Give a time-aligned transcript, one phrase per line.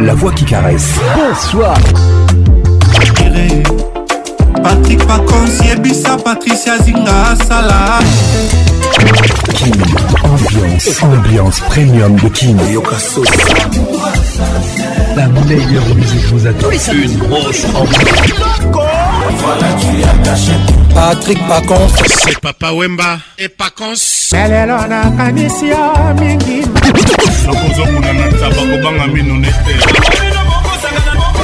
[0.00, 0.94] La voix qui caresse.
[1.16, 1.76] Bonsoir.
[4.62, 8.00] Patrick Paconce, Yebisa, Patricia Zinga, Salah.
[9.54, 9.70] Kin,
[10.24, 12.56] ambiance, ambiance premium de Kin.
[15.16, 16.70] La meilleure musique vous attend.
[16.92, 18.87] Une grosse ambiance.
[20.94, 21.92] Patrick Paconce.
[22.06, 24.32] C'est Papa Wemba et Paconce.
[24.32, 26.66] lelo nakanisi yo mingi
[27.46, 29.74] nakozokuna na ntaba kobanga mino nete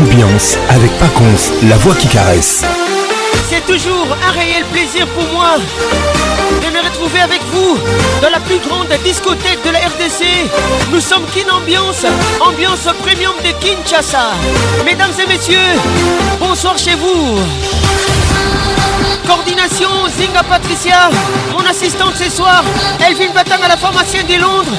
[0.00, 2.64] Ambiance avec Paconce, la voix qui caresse.
[3.48, 5.56] C'est toujours un réel plaisir pour moi
[6.62, 7.78] de me retrouver avec vous
[8.22, 10.24] dans la plus grande discothèque de la RDC.
[10.92, 12.06] Nous sommes Kin Ambiance,
[12.40, 14.32] ambiance premium de Kinshasa.
[14.84, 15.58] Mesdames et messieurs,
[16.38, 17.38] bonsoir chez vous.
[19.30, 21.08] Coordination Zinga Patricia,
[21.52, 22.64] mon assistante ce soir,
[22.98, 24.72] Elvin Batang à la pharmacienne de Londres.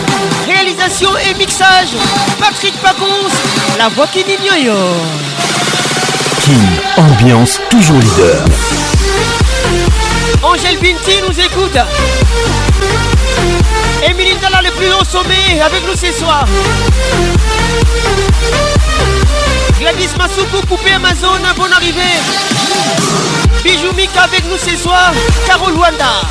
[0.46, 1.96] Réalisation et mixage,
[2.38, 3.32] Patrick Paconce,
[3.78, 4.74] la voix qui dit yo.
[6.42, 8.44] Kin, ambiance toujours leader.
[10.44, 11.78] Angèle Binti nous écoute.
[14.06, 16.46] Émilie Dalla le plus haut sommet avec nous ce soir.
[19.80, 22.20] Gladys Masuku, poupée Amazon, bonne arrivée.
[23.64, 25.14] Bijou Mika avec nous ce soir.
[25.46, 26.22] Carole Wanda.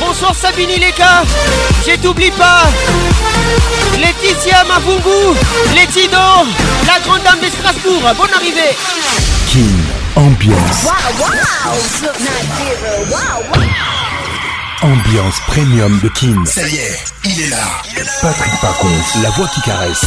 [0.00, 1.22] Bonsoir Sabine Leka.
[1.86, 2.64] Je t'oublie pas.
[3.98, 5.36] Laetitia Mavungu.
[5.74, 6.18] Letido.
[6.86, 8.02] La grande dame de Strasbourg.
[8.16, 8.76] Bonne arrivée.
[9.46, 9.60] Kin,
[10.16, 10.86] ambiance.
[14.82, 16.44] Ambiance premium de Kin.
[16.46, 17.82] Ça y est, il est là.
[18.22, 20.06] Patrick Paconce, la voix qui caresse.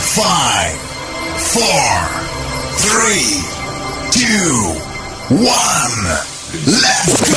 [0.00, 0.22] 5,
[1.54, 1.62] 4,
[2.78, 3.10] 3,
[4.14, 4.20] 2,
[5.30, 5.44] 1.
[6.66, 7.36] Let's go!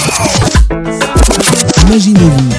[1.88, 2.50] Imaginez-vous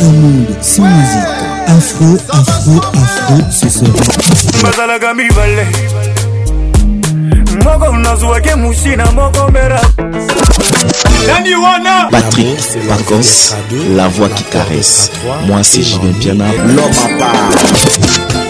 [0.00, 1.50] un monde sans musique.
[1.66, 3.90] Afro, afro, afro, ce serait
[12.10, 12.56] Patrick
[12.88, 13.54] Pacos,
[13.94, 15.10] la voix qui caresse.
[15.46, 18.49] Moi c'est Julien Piana, l'homme à part.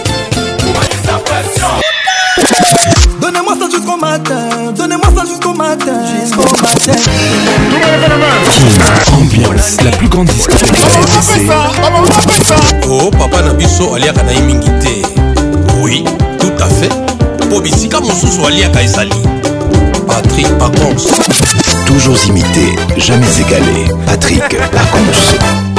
[3.19, 6.99] Donnez-moi ça jusqu'au matin, donnez-moi ça jusqu'au matin, jusqu'au matin.
[9.13, 10.71] Ambiance, la plus grande discothèque.
[12.89, 15.07] Oh papa na biso aliaka na mingi te.
[15.81, 16.03] Oui
[16.39, 16.91] tout à fait.
[17.45, 19.21] Mpo bisika mosusu aliaka ezali.
[20.07, 21.07] Patrik pacons.
[21.85, 23.85] Toujours imité, jamais égalé.
[24.05, 25.70] Patrick Paconce.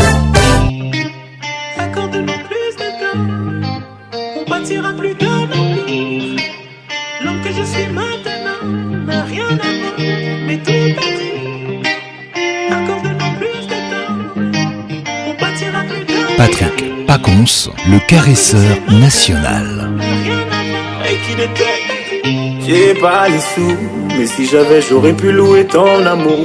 [16.44, 19.92] Patrick Paconce, le caresseur national.
[22.66, 23.76] J'ai pas les sous,
[24.18, 26.44] mais si j'avais, j'aurais pu louer ton amour.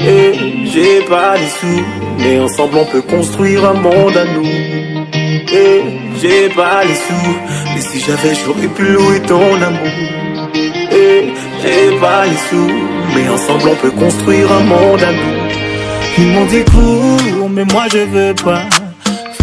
[0.00, 0.32] Et
[0.72, 1.84] j'ai pas les sous,
[2.18, 4.50] mais ensemble on peut construire un monde à nous.
[5.62, 5.84] Et
[6.20, 7.32] j'ai pas les sous,
[7.76, 9.96] mais si j'avais, j'aurais pu louer ton amour.
[10.90, 11.32] Et
[11.62, 12.72] j'ai pas les sous,
[13.14, 15.36] mais ensemble on peut construire un monde à nous.
[16.18, 18.62] Ils m'ont dit cours, mais moi je veux pas.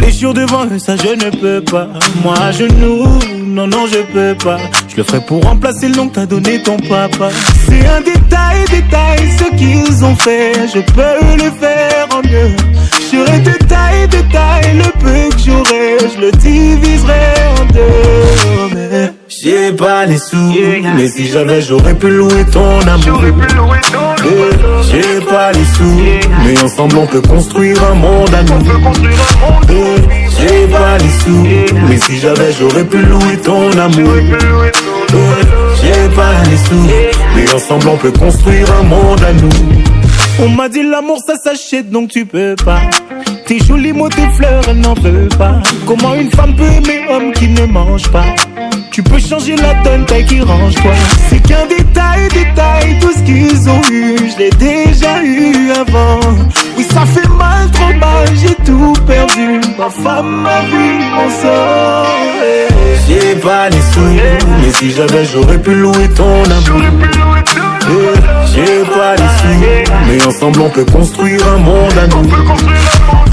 [0.03, 1.87] Fléchir devant eux, ça je ne peux pas.
[2.23, 3.07] Moi à genoux,
[3.41, 4.57] non, non, je peux pas.
[4.89, 7.29] Je le ferai pour remplacer le nom que t'as donné ton papa.
[7.65, 10.51] C'est un détail, détail, ce qu'ils ont fait.
[10.73, 12.53] Je peux le faire en mieux.
[13.13, 18.72] J'aurai détail, détail, le peu que j'aurai, je le diviserai en deux.
[19.27, 20.53] J'ai pas les sous,
[20.95, 23.21] mais si j'avais, j'aurais pu louer ton amour.
[23.25, 26.01] Eh, J'ai pas les sous,
[26.45, 28.61] mais ensemble on peut construire un monde à nous.
[29.69, 29.73] Eh,
[30.39, 31.43] J'ai pas les sous,
[31.89, 34.13] mais si j'avais, j'aurais pu louer ton amour.
[34.17, 35.13] Eh,
[35.81, 36.87] J'ai pas les sous,
[37.35, 39.49] mais ensemble on peut construire un monde à nous.
[40.43, 42.79] On m'a dit l'amour ça s'achète donc tu peux pas.
[43.45, 45.59] Tes jolis mots, tes fleurs, elle n'en veut pas.
[45.85, 48.23] Comment une femme peut aimer homme qui ne mange pas?
[48.93, 50.91] Tu peux changer la donne, taille qui range toi.
[51.27, 56.19] C'est qu'un détail, détail, tout ce qu'ils ont eu, je l'ai déjà eu avant.
[56.77, 59.59] Oui, ça fait mal, trop mal, j'ai tout perdu.
[59.79, 62.05] Ma femme, ma vie, mon sort.
[63.07, 63.99] J'ai pas les sous,
[64.61, 66.83] mais si j'avais, j'aurais pu louer ton amour.
[67.85, 68.19] Eh,
[68.53, 72.29] J'ai pas les sous, mais ensemble on peut construire un monde à nous.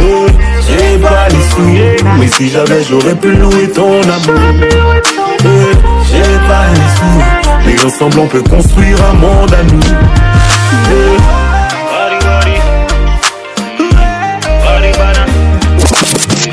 [0.00, 0.26] Eh,
[0.66, 5.29] J'ai pas les sous, mais si j'avais, j'aurais pu louer ton amour.
[5.42, 7.20] J'ai pas les sous,
[7.64, 9.80] mais ensemble on peut construire un monde à nous.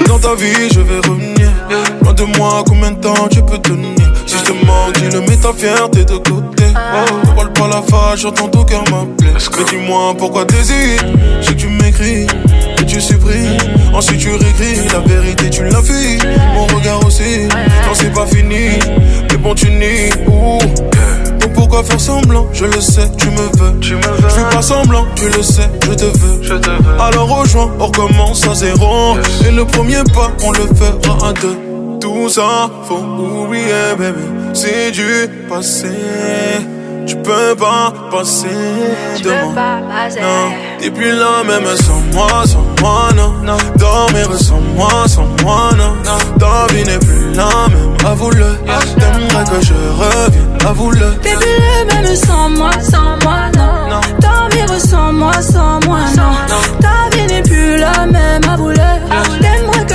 [0.08, 1.52] Dans ta vie, je vais revenir.
[2.02, 4.07] Loin de moi, combien de temps tu peux tenir
[4.38, 6.66] Si je te manque, dis-le, mets ta fierté de côté.
[6.76, 9.32] Oh, parle pas la face, j'entends ton cœur m'appeler.
[9.34, 11.04] Mais dis-moi pourquoi t'hésites?
[11.42, 12.28] Je sais que tu m'écris,
[12.78, 13.58] que tu supprimes.
[13.94, 16.18] Ensuite, tu réécris la vérité, tu l'as fui.
[16.54, 18.80] Mon regard aussi, non, c'est pas fini.
[19.32, 20.12] Mais bon, tu nies.
[20.28, 20.60] Ouh.
[21.40, 22.48] Donc pourquoi faire semblant?
[22.54, 23.80] Je le sais, tu me veux.
[23.80, 24.30] Tu me veux.
[24.30, 26.40] Je fais pas semblant, tu le sais, je te veux.
[26.42, 27.02] Je te veux.
[27.02, 29.18] Alors rejoins, on recommence à zéro.
[29.48, 31.58] Et le premier pas, on le fera à deux.
[32.00, 32.96] Tout ça, faut
[33.44, 34.22] oublier, bébé.
[34.54, 35.90] C'est du passé.
[37.06, 38.48] Tu peux pas passer
[39.24, 39.54] de moi.
[40.22, 43.58] Non, t'es plus là même sans moi, sans moi, non.
[43.78, 45.96] Dormir sans moi, sans moi, non.
[46.38, 48.58] Ta vie n'est plus la même, avoue-le.
[49.00, 51.14] T'aimerais que je revienne, avoue-le.
[51.22, 54.02] T'es plus le même sans moi, sans moi, non.
[54.20, 56.34] Dormir sans moi, sans moi, non.
[56.82, 58.76] Ta vie n'est plus la même, avoue-le.
[59.42, 59.86] T'aimerais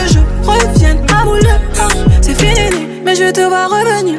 [0.43, 2.21] que je revienne, avoue-le.
[2.21, 4.19] C'est fini, mais je te vois revenir.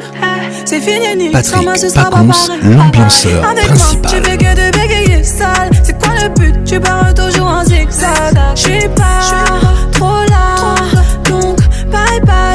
[0.64, 2.60] C'est fini, sans moi ce sera pas pareil.
[2.76, 4.02] l'ambianceur Avec principal.
[4.02, 5.70] moi, tu fais que de bégayer sale.
[5.82, 6.64] C'est quoi le but?
[6.64, 8.34] Tu pars toujours en zigzag.
[8.54, 9.20] Je suis pas
[9.92, 10.74] trop là.
[11.28, 11.58] Donc,
[11.90, 12.53] bye bye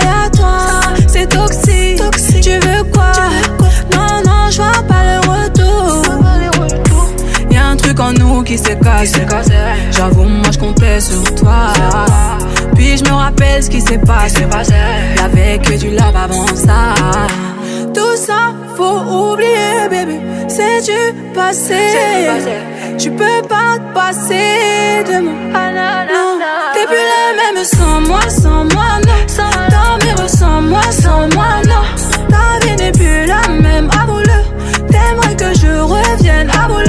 [9.91, 11.71] J'avoue, moi je comptais sur toi.
[12.75, 14.41] Puis je me rappelle ce qui s'est passé.
[15.17, 16.95] Y'avait que du love avant ça.
[17.93, 20.19] Tout ça, faut oublier, bébé.
[20.47, 21.75] C'est du passé.
[22.97, 25.33] Tu peux pas te passer de moi.
[26.73, 29.13] T'es plus la même sans moi, sans moi, non.
[29.69, 31.85] Dormir sans moi, sans moi, non.
[32.29, 34.87] Ta vie n'est plus la même, avoue-le.
[34.89, 36.88] T'aimerais que je revienne, avoue-le.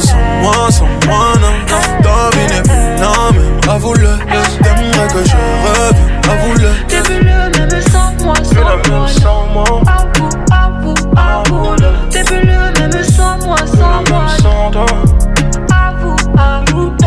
[0.00, 1.52] Sans moi, sans moi, non.
[2.30, 4.18] Plus la même, avoue-le.
[4.62, 6.70] T'aimerais que je revienne, avoue-le.
[6.88, 9.82] T'es le même sans moi, sans moi, non.
[9.86, 11.90] Avoue, avoue, avoue-le.
[12.10, 12.44] T'es le
[12.78, 14.86] même sans moi, sans moi, non.
[15.70, 17.05] Avoue, avoue, eh.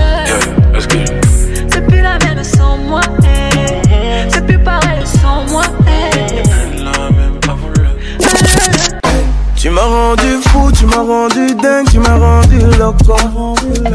[9.80, 13.16] M'as rendu fou, tu m'as rendu dingue, tu m'as rendu loco.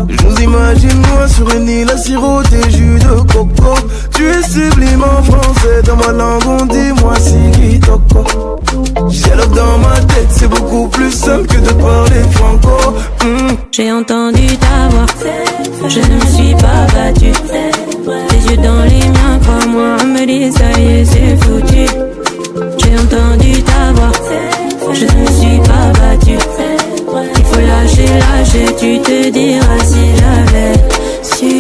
[0.09, 3.75] Je nous imagine moi sur une île à siroter jus de coco.
[4.15, 8.25] Tu es sublime en français, dans ma langue on dit moi si toco.
[9.09, 12.95] Dialogue dans ma tête, c'est beaucoup plus simple que de parler franco.
[13.23, 13.55] Hmm.
[13.73, 15.07] J'ai entendu ta voix,
[15.89, 17.33] je ne me suis pas battue.
[18.29, 21.87] Tes yeux dans les miens, crois-moi, me dis ça y est, c'est foutu.
[22.79, 24.13] J'ai entendu ta voix,
[24.93, 26.39] je ne suis pas battue.
[27.37, 30.77] Il faut lâcher, lâcher, tu te diras si j'avais
[31.23, 31.53] su.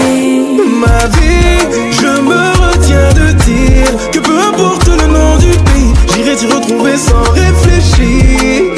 [0.80, 1.58] Ma vie,
[1.92, 6.96] je me retiens de dire que peu importe le nom du pays, j'irai t'y retrouver
[6.96, 8.72] sans réfléchir.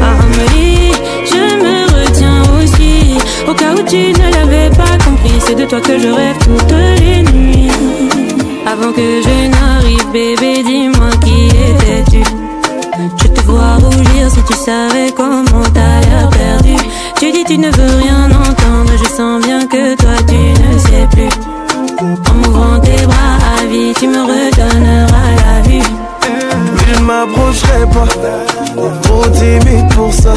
[0.00, 0.92] Amélie,
[1.24, 3.18] je me retiens aussi.
[3.48, 6.74] Au cas où tu ne l'avais pas compris, c'est de toi que je rêve toutes
[7.00, 7.70] les nuits.
[8.66, 12.41] Avant que je n'arrive, bébé, dis-moi qui étais-tu?
[13.46, 16.76] Vois rougir si tu savais comment t'as l'air perdu.
[17.18, 21.06] Tu dis tu ne veux rien entendre, je sens bien que toi tu ne sais
[21.12, 21.28] plus.
[22.00, 25.82] En m'ouvrant tes bras à vie, tu me redonneras la vue.
[26.74, 28.08] Mais je ne m'approcherai pas,
[29.02, 30.34] trop timide pour ça.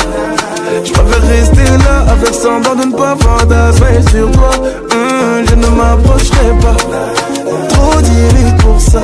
[0.84, 4.52] Je préfère rester là avec semblant de ne pas fantasmer sur toi.
[4.92, 6.76] Hum, je ne m'approcherai pas,
[7.70, 9.02] trop timide pour ça.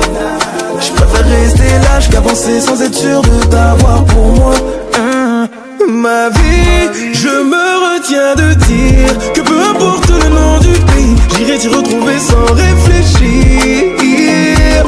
[0.90, 4.54] Préfère rester lâche qu'avancer sans être sûr de t'avoir pour moi.
[4.98, 5.48] Hein,
[5.88, 11.58] Ma vie, je me retiens de dire que peu importe le nom du pays, j'irai
[11.58, 13.92] t'y retrouver sans réfléchir.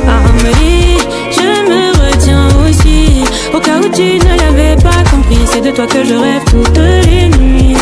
[0.06, 0.98] Amélie,
[1.30, 3.24] je me retiens aussi.
[3.54, 6.78] Au cas où tu ne l'avais pas compris, c'est de toi que je rêve toutes
[6.78, 7.76] les nuits.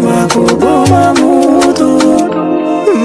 [0.00, 1.90] Makubu mamutu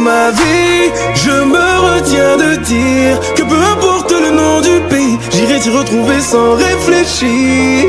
[0.03, 5.59] Ma vie, je me retiens de dire que peu importe le nom du pays, j'irai
[5.59, 7.85] t'y retrouver sans réfléchir.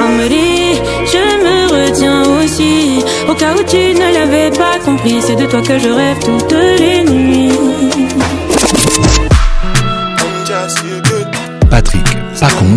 [0.00, 0.80] Amélie,
[1.12, 3.04] je me retiens aussi.
[3.28, 6.56] Au cas où tu ne l'avais pas compris, c'est de toi que je rêve toutes
[6.78, 7.52] les nuits.
[11.70, 12.06] Patrick
[12.40, 12.76] Pacons,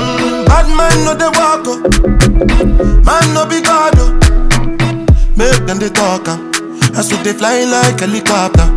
[0.51, 1.79] Bad mind no they walk up,
[3.07, 3.95] man no be God.
[4.03, 4.11] oh.
[5.39, 6.37] Make them they talk, uh.
[6.93, 8.67] I so they fly like helicopter.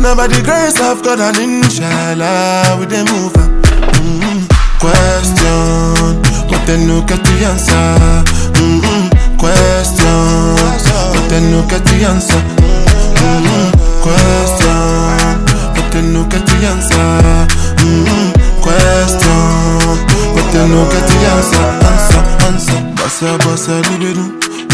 [0.00, 3.50] Now by the grace of God and inshallah we they move on.
[3.98, 4.46] Mm-hmm.
[4.78, 7.90] Question, but then no get the answer.
[8.62, 9.36] Mm-hmm.
[9.42, 10.54] Question,
[11.12, 12.40] but then no get the answer.
[13.18, 13.74] Mm-hmm.
[14.06, 17.10] Question, but then no get the answer.
[17.82, 18.39] Mm-hmm.
[18.60, 21.66] Question, but then no get the answer.
[21.90, 22.80] Answer, answer.
[22.98, 24.24] Bossa, bossa, libido.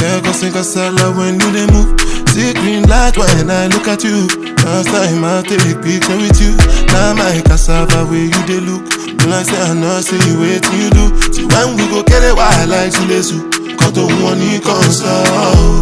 [0.01, 1.99] Lego sing a sala when you they move.
[2.31, 4.27] See green light when I look at you.
[4.65, 6.53] Last time I take picture with you.
[6.93, 8.85] Now my cassava where you they look.
[9.23, 11.07] When I say I know, say you wait till you do.
[11.33, 13.41] See when we go get it wild like Chilesu.
[13.79, 15.81] Cut to one you console.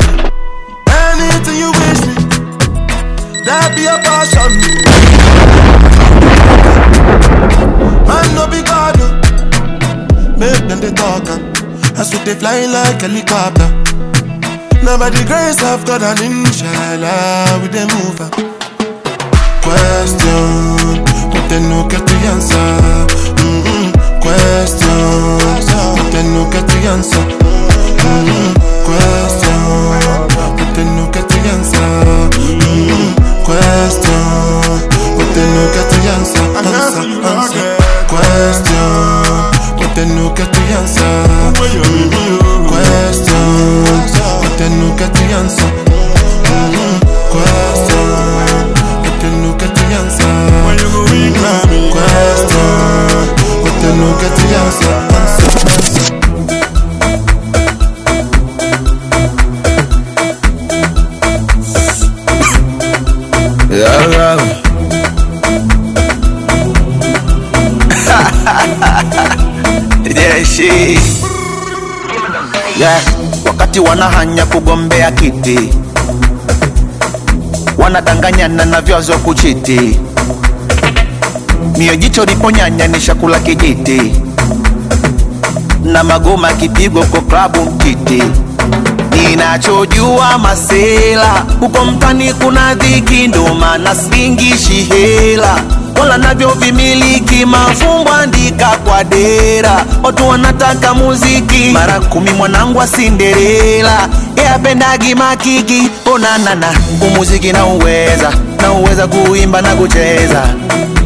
[0.88, 2.14] Anything you wish me,
[3.44, 5.23] that be a passion.
[8.08, 8.96] Man no be God.
[9.00, 9.12] oh.
[10.38, 11.24] Make them they talk.
[11.28, 11.38] uh.
[11.96, 13.68] I so they fly like helicopter.
[14.84, 18.30] Now by the grace of God and inshallah we they move on.
[19.64, 21.00] Question,
[21.32, 22.68] but they no get the answer.
[23.40, 23.92] Mm-mm.
[24.20, 25.38] Question,
[25.96, 27.24] but they no get the answer.
[28.04, 28.52] Mm-mm.
[28.84, 29.60] Question,
[30.58, 31.88] but they no get the answer.
[32.36, 33.14] Mm-mm.
[33.46, 34.24] Question,
[35.16, 36.44] but they no get the answer.
[36.60, 37.83] Answer, answer.
[38.14, 38.90] Question,
[39.80, 41.02] mettez-nous Catrianza.
[41.54, 41.82] Question,
[44.42, 45.64] mettez-nous Catrianza.
[47.32, 48.04] Question,
[49.02, 50.28] mettez-nous Catrianza.
[51.90, 52.68] Question,
[53.64, 54.92] mettez-nous Catrianza.
[70.54, 70.98] She.
[72.78, 73.00] Yeah,
[73.46, 75.58] wakati wanahanya kugombea kiti.
[77.78, 79.98] Wanadanganyana na vyazo kuchiti.
[81.78, 84.12] Mio jicho liponyanya ni shakula kijiti.
[85.84, 88.22] Na magoma kipigo kwa klabu mtiti.
[89.10, 95.60] Ninachojua masela huko mtani kuna dhiki ndo maana singishi hela
[96.04, 99.84] wala navyo vimiliki mafumbo andika kwa dera.
[100.02, 104.08] Watu wanataka muziki mara kumi mwanangu wa Cinderella
[104.46, 106.66] yapendagi makiki onanana
[107.00, 108.32] umuziki na uweza
[108.62, 110.42] na uweza kuimba na kucheza.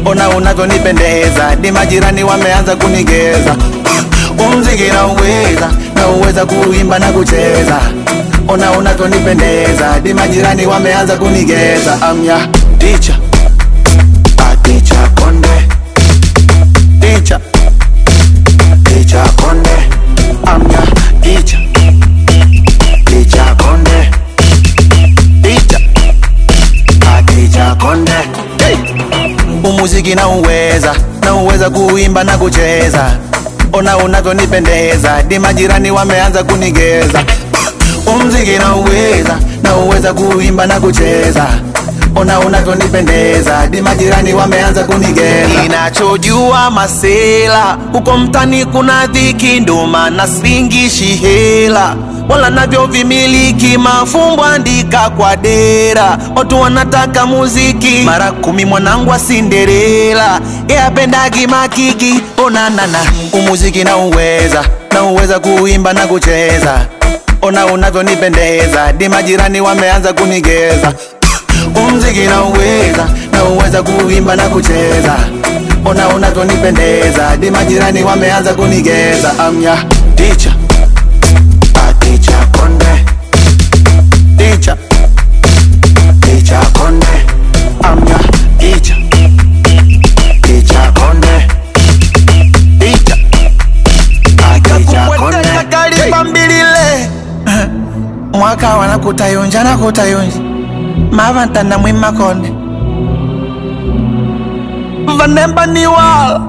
[0.05, 3.55] Ona unavyonipendeza ni majirani wameanza kunigeza.
[4.39, 7.79] Umuziki na uweza na uweza kuimba na kucheza.
[8.47, 12.01] Ona unavyonipendeza ni majirani wameanza kunigeza.
[12.01, 13.13] Amya ticha
[17.15, 17.39] picha
[18.83, 19.69] picha konde
[20.45, 20.81] amna
[21.21, 21.57] picha
[23.05, 24.11] picha konde
[25.41, 25.79] picha
[27.07, 28.11] a picha konde
[28.59, 28.77] hey!
[29.63, 33.17] umuziki nauweza nauweza kuimba na kucheza.
[33.73, 37.23] Ona unavyonipendeza di majirani wameanza kunigeza.
[38.07, 41.47] Umziki nauweza nauweza kuimba na kucheza
[42.15, 45.63] ona unavyonipendeza hadi majirani wameanza kunigeza.
[45.65, 51.95] Inachojua masela huko mtani kuna dhiki ndo maana singishi hela.
[52.29, 56.17] Wala navyo vimiliki mafumbo andika kwa dera.
[56.35, 59.19] Watu wanataka muziki mara kumi mwanangu wa
[60.67, 62.99] yapendagi makiki onanana
[63.33, 64.63] umuziki na uweza
[64.93, 66.85] na uweza kuimba na kucheza.
[67.41, 70.93] Ona unavyonipendeza di majirani wameanza kunigeza
[71.75, 75.15] umziki na uweza na uweza kuimba na kucheza.
[75.85, 79.39] Ona unavyonipendeza di majirani wameanza kunigeza.
[79.39, 79.77] Amya.
[80.15, 80.51] Ticha
[81.89, 83.05] aticha konde.
[84.37, 84.77] Ticha
[86.19, 87.07] ticha konde.
[87.83, 88.19] Amya.
[88.57, 88.95] Ticha
[90.41, 91.47] ticha konde.
[92.79, 93.15] Ticha
[94.77, 95.47] ticha konde.
[95.69, 97.09] Kalibambilile
[98.33, 100.37] mwaka wanakutayunja nakutayunja
[101.11, 102.53] mavantana mwimakonde
[105.17, 106.41] vanemba ni wala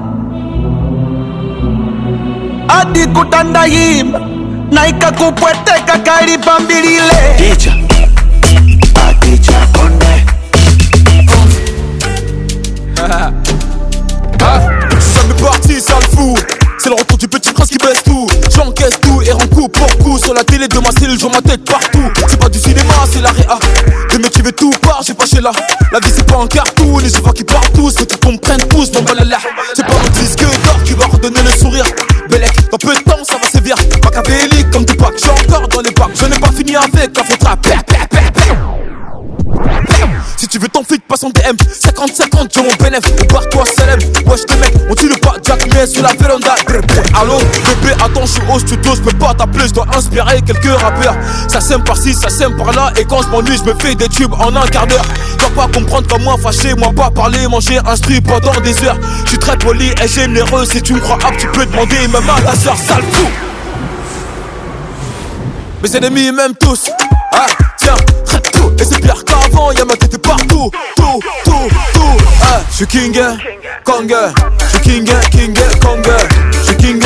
[2.67, 4.21] adi kutandayimba
[4.71, 7.73] na ikakupweteka kalipambilile ticha
[9.09, 10.25] aticha konde
[14.99, 16.35] Ça m'est parti, ça le fou.
[16.77, 18.27] C'est le retour du petit prince qui baisse tout.
[18.55, 20.17] J'encaisse tout et rends coup pour coup.
[20.17, 22.03] Sur la télé de ma cellule, je vois ma tête partout.
[22.27, 23.59] C'est pas du cinéma, c'est la réa.
[24.21, 25.51] Mecs qui veulent tout part, j'ai pas chez là.
[25.91, 27.95] La vie c'est pas un cartoon, et je vois qu'ils partent tous.
[27.97, 29.37] Faut qu'ils comprennent tous, mon balala.
[29.75, 31.85] C'est pas mon disque d'or qui va redonner le sourire.
[32.29, 33.75] Bellec, dans peu de temps ça va sévir.
[34.03, 36.11] Machiavélique comme Tupac, j'ai encore dans les bacs.
[36.13, 37.57] Je n'ai pas fini avec la faute à
[40.51, 42.99] tu veux ton flic, passe en DM 50-50, j'ai mon bénéf
[43.31, 45.35] Barre-toi, Salem Wesh, les mecs, on tue le pas.
[45.41, 46.55] Jack mais sur la véranda
[47.15, 50.77] Allô, bébé, attends, je suis au studio Je peux pas t'appeler, je dois inspirer quelques
[50.81, 51.15] rappeurs.
[51.47, 52.91] Ça sème par-ci, ça sème par-là.
[52.99, 55.05] Et quand je m'ennuie, je me fais des tubes en un quart d'heure.
[55.39, 58.99] Dois pas comprendre comme moi, fâché Moi pas parler, manger, instruit pendant des heures.
[59.23, 62.29] Je suis très poli et généreux Si tu me crois apte, tu peux demander Même
[62.29, 63.27] à ta soeur, sale fou.
[65.81, 66.89] Mes ennemis m'aiment tous.
[67.33, 67.95] Ah, tiens,
[68.79, 70.69] Et c'est pire qu'avant, y'a ma tête partout.
[70.95, 73.17] Tout, tout, tout Ah, je suis king,
[73.83, 74.13] kong
[74.59, 76.01] Je suis king, king, kong
[76.51, 76.99] Je suis king,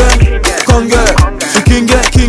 [0.65, 0.93] kong
[1.39, 2.24] Je suis king, king,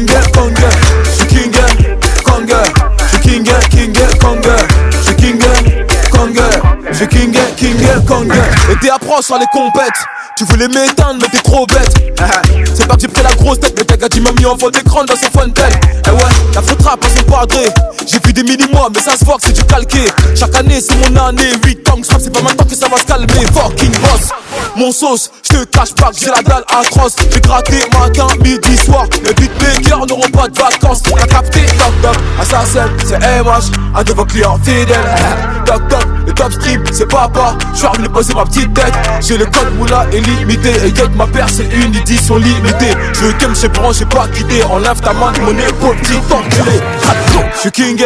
[7.57, 8.33] king, kong
[8.71, 10.05] Et t'es approche sur les compètes.
[10.37, 11.93] Tu voulais m'éteindre mais t'es trop bête.
[12.75, 13.75] C'est pas que j'ai pris la grosse tête.
[13.77, 15.73] Mais ta gars m'a mis en fond d'écran dans son phone tel
[16.07, 17.69] Eh ouais, la faute rap à son padré.
[18.07, 20.05] J'ai vu des mini-mois mais ça se voit que c'est du calqué.
[20.35, 21.53] Chaque année c'est mon année.
[21.65, 23.27] 8 ans c'est pas maintenant que ça va se calmer.
[23.53, 24.31] Fucking boss.
[24.77, 27.17] Mon sauce, je te cache pas que j'ai la dalle atroce.
[27.33, 29.07] J'ai gratté matin, midi, soir.
[29.25, 31.03] Les beatmakers n'auront pas de vacances.
[31.03, 34.87] T'as capté, toc toc, assassin, c'est MH Un de vos clients fidèles.
[35.65, 38.95] Toc toc, le top stream, c'est papa Je suis revenu poser ma petite tête.
[39.21, 43.21] J'ai le code moula et limité Et y'a ma paire c'est une édition limitée Je
[43.21, 44.63] veux que chez bron, j'ai pas quitté.
[44.65, 46.81] Enlève ta main de mon épaule, petit enculé.
[47.55, 48.03] Je suis king,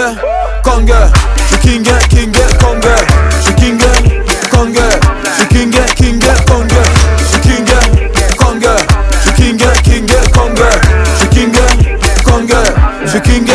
[0.63, 0.93] kong
[1.37, 2.81] Je suis king, king, kong
[3.31, 3.79] Je suis king,
[4.51, 4.75] kong
[5.25, 6.21] Je suis king, king,
[7.19, 7.65] Je suis king,
[8.39, 8.63] kong
[9.13, 10.55] Je suis king, king, kong
[11.15, 11.53] Je suis king,
[13.05, 13.50] Je suis king,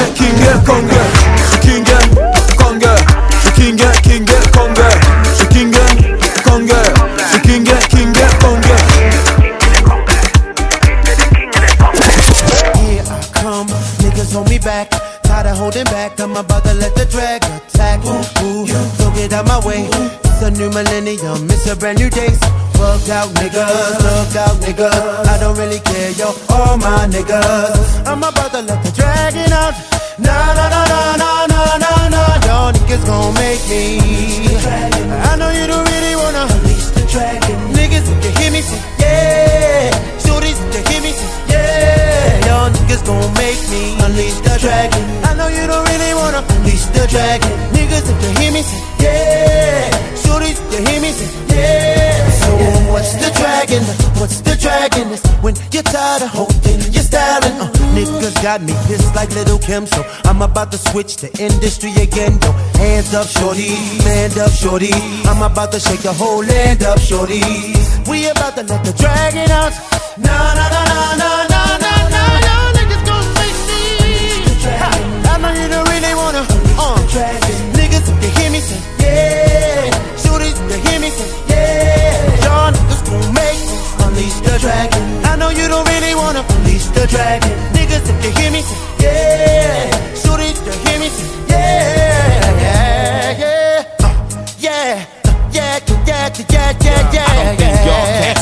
[15.76, 18.00] Tired back, I'm about to let the drag attack.
[18.08, 19.84] Ooh, so get out my way.
[20.24, 22.32] It's a new millennium, it's a brand new day.
[22.80, 25.28] So out niggas, look out niggas.
[25.28, 28.08] I don't really care, yo, all my niggas.
[28.08, 29.76] I'm about to let the dragon out.
[30.18, 32.48] Nah, nah, nah, nah, nah, nah, nah, nah.
[32.48, 34.00] Y'all niggas gon' make me.
[35.28, 36.48] I know you don't really wanna.
[36.56, 37.45] Unleash the dragon.
[42.86, 45.04] Niggas gon' make me unleash the dragon.
[45.24, 47.52] I know you don't really wanna unleash the dragon.
[47.74, 49.90] Niggas, if you hear me say, yeah.
[50.22, 52.30] Shorties, you hear me say, yeah.
[52.42, 52.52] So
[52.92, 53.84] what's the dragon?
[54.20, 55.12] What's the dragon?
[55.12, 57.58] It's when you're tired of holding your styling.
[57.60, 61.92] Uh, niggas got me pissed like Little Kim, so I'm about to switch the industry
[61.98, 62.38] again.
[62.42, 64.94] Yo, hands up, shorty, stand up, shorty.
[65.26, 67.42] I'm about to shake the whole land up, shorty.
[68.10, 69.74] We about to let the dragon out.
[70.18, 71.55] Nah, nah, nah, nah, nah, nah,
[77.18, 77.22] Uh,
[77.80, 79.90] niggas, you hear me say, yeah.
[80.20, 82.44] Shorties, if you hear me say, yeah.
[82.44, 85.04] Y'all niggas gon' make me unleash the dragon.
[85.24, 87.52] I know you don't really wanna unleash the dragon.
[87.74, 90.15] Niggas, if you hear me say, yeah.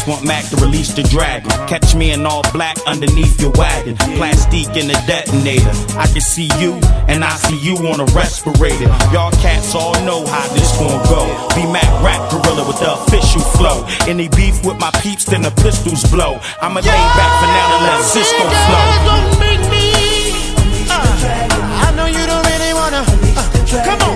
[0.04, 1.50] Just want Mac to release the dragon.
[1.68, 3.96] Catch me in all black underneath your wagon.
[4.20, 5.72] Plastic in the detonator.
[5.96, 6.76] I can see you,
[7.08, 8.92] and I see you on a respirator.
[9.16, 11.24] Y'all cats all know how this gon' go.
[11.56, 13.88] Be Mac rap gorilla with the official flow.
[14.06, 16.40] Any beef with my peeps, then the pistols blow.
[16.60, 18.84] I'ma lay back for now to let Cisco flow.
[21.80, 23.08] I know you don't really wanna.
[23.40, 23.48] Uh,
[23.88, 24.13] come on,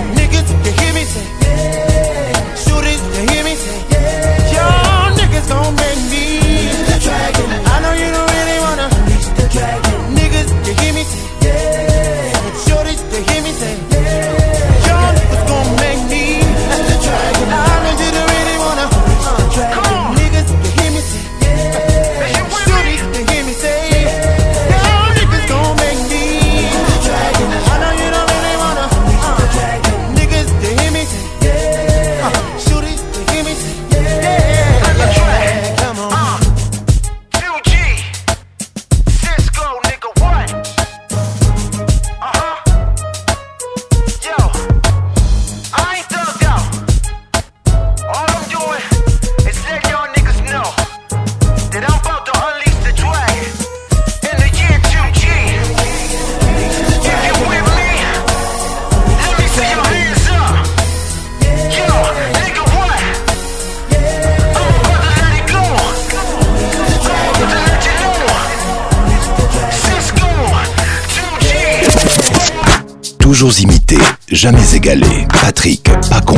[73.27, 73.97] Toujours imité,
[74.31, 75.27] jamais égalé.
[75.41, 76.37] Patrick Pacons.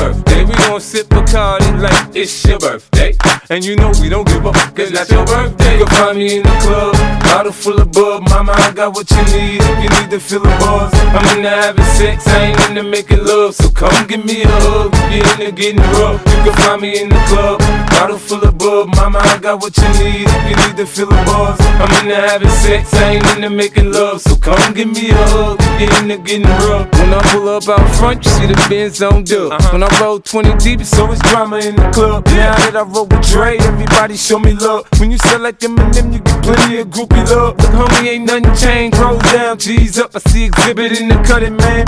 [0.00, 0.44] Birthday.
[0.44, 3.12] We gon' sip Bacardi like it's your birthday.
[3.50, 5.78] And you know we don't give up, cause that's your birthday.
[5.78, 8.22] You'll find me in the club, bottle full of bub.
[8.28, 10.90] Mama, I got what you need if you need to feel the buzz.
[11.16, 13.54] I'm into having sex, I ain't into making love.
[13.54, 16.20] So come give me a hug, you're into getting rough.
[16.32, 17.60] You can find me in the club,
[18.00, 18.88] bottle full of bub.
[18.96, 21.60] Mama, I got what you need if you need to feel the buzz.
[21.60, 24.20] I'm into having sex, I ain't into making love.
[24.22, 26.88] So come give me a hug, if you're into getting rough.
[26.92, 29.52] When I pull up out front, you see the Benz on dub.
[29.52, 29.70] Uh-huh.
[29.72, 32.26] When I roll 20 deep, it's always drama in the club.
[32.26, 34.86] Now that I roll with Dre, everybody show me love.
[34.98, 37.58] When you sell like them and them, you get plenty of groupie love.
[37.58, 38.98] Look, homie, ain't nothing changed.
[38.98, 40.16] Roll down, G's up.
[40.16, 41.84] I see exhibit in the cutting, man.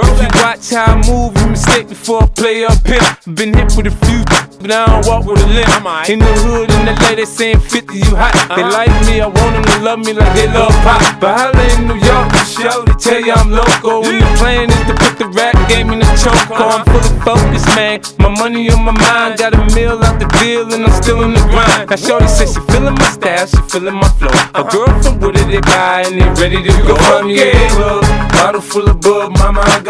[0.00, 3.04] Bro, you watch how I move, you mistake before I play up here.
[3.34, 6.08] Been hit with a few, but I don't walk with a limp.
[6.08, 8.32] In the hood, in the lady saying 50, you hot.
[8.56, 11.00] They like me, I want them to love me like they love pop.
[11.20, 14.00] But holla in New York, show, they tell you I'm local.
[14.08, 16.48] And the plan is to put the rap game in the choke.
[16.48, 18.00] I'm fully focused, man.
[18.18, 21.34] My money on my mind, got a meal out the deal, and I'm still in
[21.34, 21.90] the grind.
[21.90, 24.32] Now, Shorty says she feeling my style, she feeling my flow.
[24.56, 26.96] A girl from Wooded, they buy, and they ready to go.
[27.10, 29.36] Find me in the club, bottle full of bub.
[29.36, 29.89] Mama, I got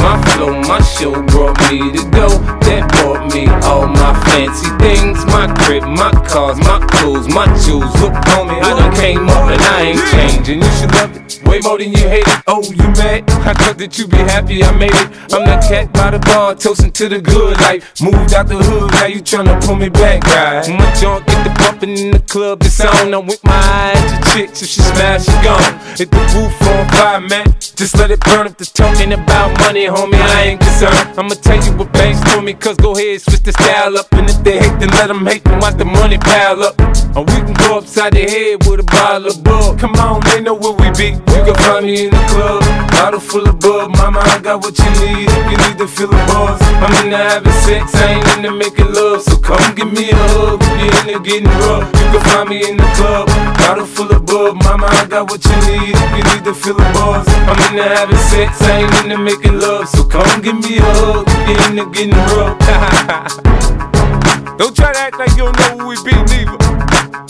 [0.00, 2.28] My flow, my show brought me to go.
[2.66, 5.24] That brought me all my fancy things.
[5.26, 7.92] My crib, my cars, my clothes, my jewels.
[8.00, 10.62] Look, homie, I done came up and I ain't changing.
[10.62, 12.42] You should love it way more than you hate it.
[12.46, 13.28] Oh, you mad?
[13.42, 15.08] I thought that you be happy I made it.
[15.34, 18.00] I'm that cat by the bar, toasting to the good life.
[18.00, 20.68] Moved out the hood, now you tryna pull me back, right?
[20.70, 23.14] My junk get the bumping in the club, the sound.
[23.14, 25.74] I'm with my eyes to chicks, if she smash, she gone.
[25.98, 27.46] Hit the roof on fire, man.
[27.60, 30.14] Just let it burn if the talking about money, homie.
[30.14, 31.18] I ain't concerned.
[31.18, 34.12] I'ma tell you what banks told me, cause go ahead, switch the style up.
[34.12, 36.78] And if they hate, then let them hate, then watch the money pile up.
[37.16, 39.78] Or we can go upside the head with a bottle of bug.
[39.78, 41.18] Come on, they know where we be.
[41.34, 42.62] You can find me in the club,
[42.94, 43.90] bottle full of bug.
[43.96, 46.60] Mama, I got what you need if you need to feel the buzz.
[46.78, 49.22] I'm into having sex, I ain't into making love.
[49.22, 51.90] So come give me a hug if you're into getting rough.
[51.98, 53.26] You can find me in the club,
[53.58, 56.74] Bottle full of bub, mama, I got what you need if you need to fill
[56.74, 57.26] the bars.
[57.50, 59.79] I'm into having sex, I ain't into making love.
[59.86, 62.58] So come give me a hug, get into getting rough.
[64.58, 66.58] don't try to act like you don't know who we be, neither.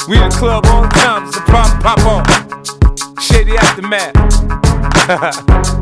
[0.08, 2.24] We in the club all the time, it's a pop on.
[3.20, 4.16] Shady aftermath.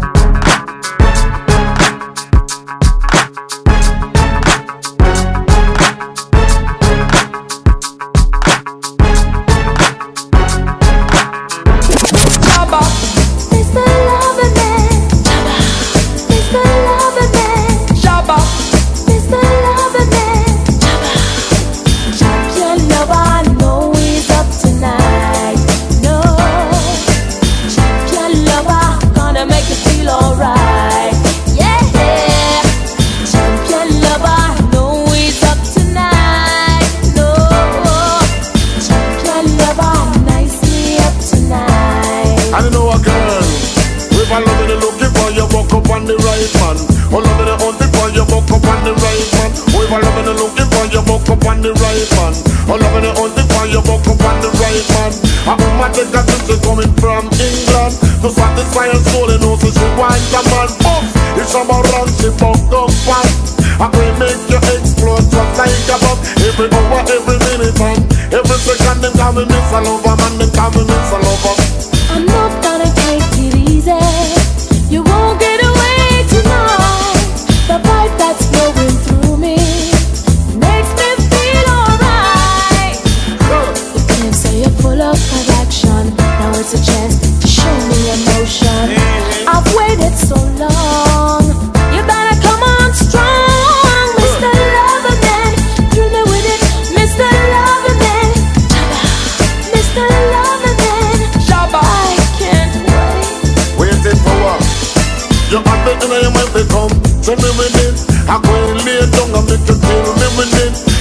[45.98, 46.78] on the right man.
[47.10, 49.50] Oh, love it, hunting for you, walk up on the right man.
[49.74, 52.34] Oh, if I love looking for you, walk up on the right man.
[52.70, 55.10] Oh, love it, hunting for you, walk up on the right man.
[55.90, 60.30] Take a trip, she coming from England to satisfy her soul, and also she wants
[60.38, 60.70] a man.
[60.78, 61.02] Boom,
[61.34, 63.58] if some around, she buck up fast.
[63.78, 68.02] I will make you explode just like a bomb Every hour, every minute, man
[68.34, 71.18] Every second, them call me Miss a lover, man Them call me Miss a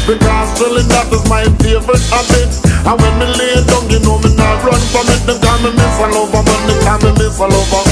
[0.08, 2.48] Because drilling that is my favorite habit
[2.88, 5.20] And when me lay down you know me not run from it.
[5.28, 7.84] Them call me Miss a Lover, man, they call me Miss a Lover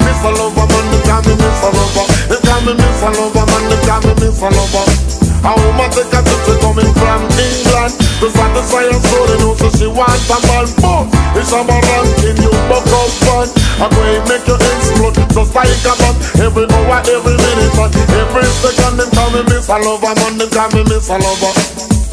[0.00, 3.08] Miss a Lover, man, they call me Miss a Lover They call me Miss a
[3.12, 6.92] Lover, man, they call me Miss a Lover A woman take a trip, she coming
[6.94, 7.92] from England?
[8.22, 12.38] To satisfy her soul, you know, so she wants a man Boom, it's a ranking,
[12.38, 13.50] you buck up fun.
[13.82, 17.90] I'm going to make you explode just like a bomb Every hour, every minute, man
[17.90, 21.52] Every second, them call me Miss a Lover, man, them call me Miss a Lover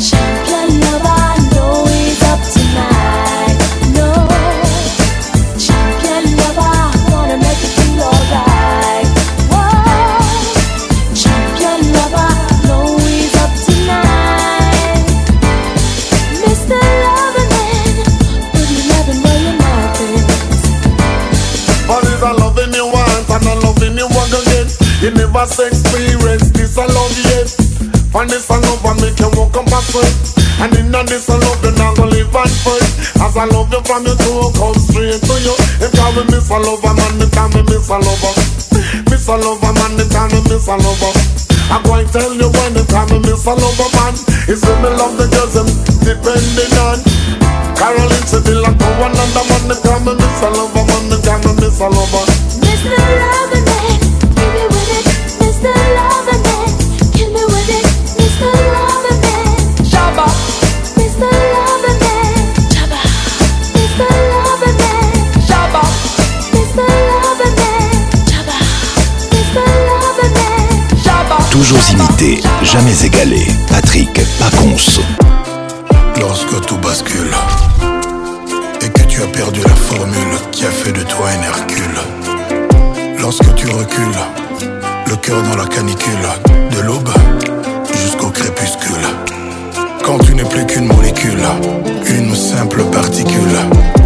[0.01, 3.48] Champion lover, I know he's up tonight.
[25.29, 26.49] Never say experience.
[26.57, 27.49] This a love yet
[28.09, 30.09] For this a love I make you walk up a sweat
[30.65, 32.89] And in this a love you not gonna live and fight.
[33.21, 35.53] As I love you from your toe come straight to you.
[35.85, 38.33] If call me miss a lover man, they call me miss a lover
[39.13, 41.13] Miss a lover man, they call me miss a lover
[41.69, 44.13] I go and tell you when they call me miss a lover man.
[44.49, 45.69] It's when me love the girls them
[46.01, 46.97] depending on.
[47.77, 51.21] Caroline said they like and the man they call me miss a lover man, they
[51.21, 52.38] call me miss a lover
[72.63, 73.45] jamais égalé.
[73.67, 75.01] Patrick Pacons.
[76.19, 77.31] Lorsque tout bascule
[78.81, 83.19] et que tu as perdu la formule qui a fait de toi un Hercule.
[83.19, 84.19] Lorsque tu recules,
[85.07, 86.27] le cœur dans la canicule,
[86.75, 87.09] de l'aube
[87.93, 89.07] jusqu'au crépuscule.
[90.03, 91.43] Quand tu n'es plus qu'une molécule,
[92.07, 93.57] une simple particule,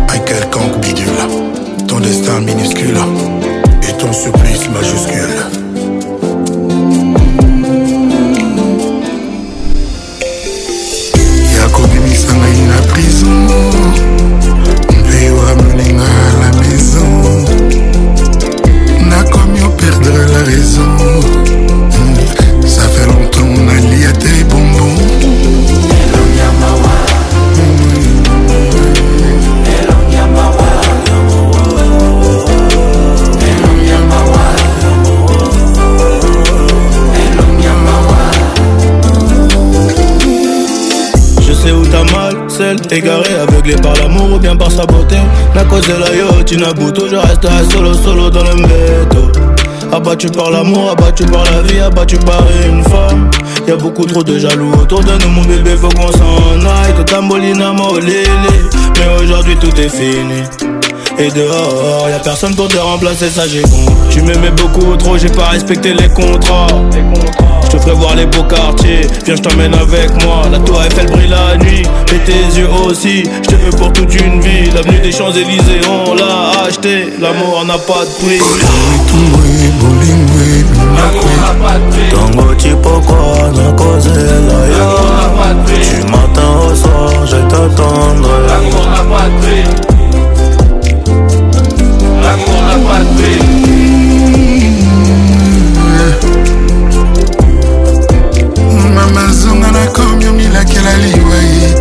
[0.09, 2.97] un quelconque bidule, ton destin minuscule
[3.87, 5.62] et ton supplice majuscule.
[13.03, 13.47] Ngai na prison
[14.99, 17.11] mpe wamenenga à la maison.
[19.09, 20.95] Nakomi operdre la raison.
[21.91, 24.72] Mm, ça fait longtemps nalia te bonbon
[42.91, 45.17] Égaré, aveuglé par l'amour ou bien par sa beauté.
[45.55, 49.31] Na cause de la yo, Tinabuto Je reste solo solo dans le mbéto
[49.91, 53.29] Abattu par l'amour, abattu par la vie, abattu par une femme.
[53.67, 56.93] Y'a beaucoup trop de jaloux autour de nous mon bébé faut qu'on s'en aille.
[56.97, 58.23] Que tambolina molélé
[58.95, 60.43] Mais aujourd'hui tout est fini
[61.17, 63.85] et dehors, y'a personne pour te remplacer, ça j'ai con.
[64.09, 66.67] Tu m'aimais beaucoup trop, j'ai pas respecté les contrats.
[67.63, 70.43] Je te ferai voir les beaux quartiers, viens je t'emmène avec moi.
[70.51, 73.23] La tour Eiffel brille la nuit, et tes yeux aussi.
[73.43, 74.69] Je te veux pour toute une vie.
[74.71, 77.13] L'avenue des Champs-Élysées, on l'a acheté.
[77.19, 78.39] L'amour n'a pas de prix.
[82.11, 83.15] Tango chipoko
[83.55, 84.89] nakozela yo
[85.65, 88.53] Du matin au soir je t'attendrai
[93.15, 93.43] prix
[98.95, 101.73] mama zonga nakomi omilakela liwai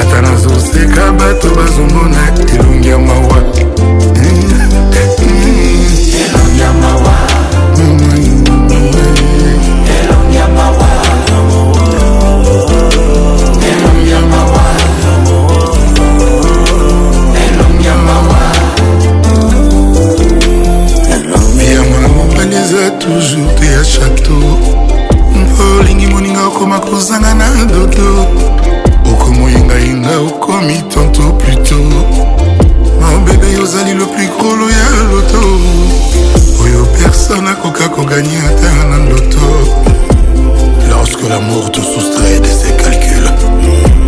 [0.00, 3.42] ata nazoseka bato bazomona elongi ya mawa
[22.64, 24.58] eza toujours te ya chateau
[25.78, 28.26] olingi moninga okoma kozanga na dodo.
[29.04, 31.76] Okomoyingayenga okomi tanto pluto
[33.00, 35.42] mobebe ozali le plus grolo ya loto
[36.62, 39.46] oyo personne akoka koganye ata na loto
[40.88, 43.30] Lorsque l'amour te soustrait de ses calculs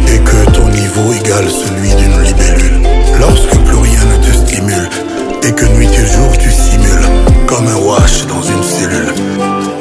[0.08, 2.80] et que ton niveau égale celui d'une libellule.
[3.20, 3.55] Lorsque
[7.46, 9.12] comme un wash dans une cellule.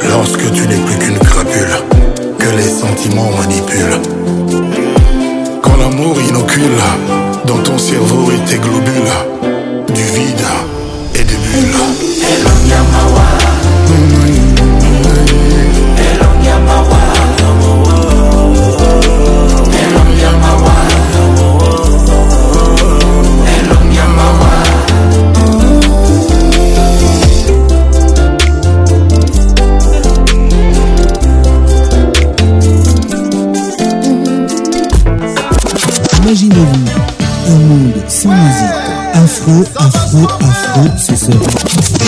[0.10, 1.76] Lorsque tu n'es plus qu'une crapule
[2.38, 4.02] que les sentiments manipulent.
[5.62, 6.80] Quand l'amour inocule
[7.46, 9.14] dans ton cerveau et tes globules
[9.94, 10.46] du vide
[11.16, 11.76] et des bulles.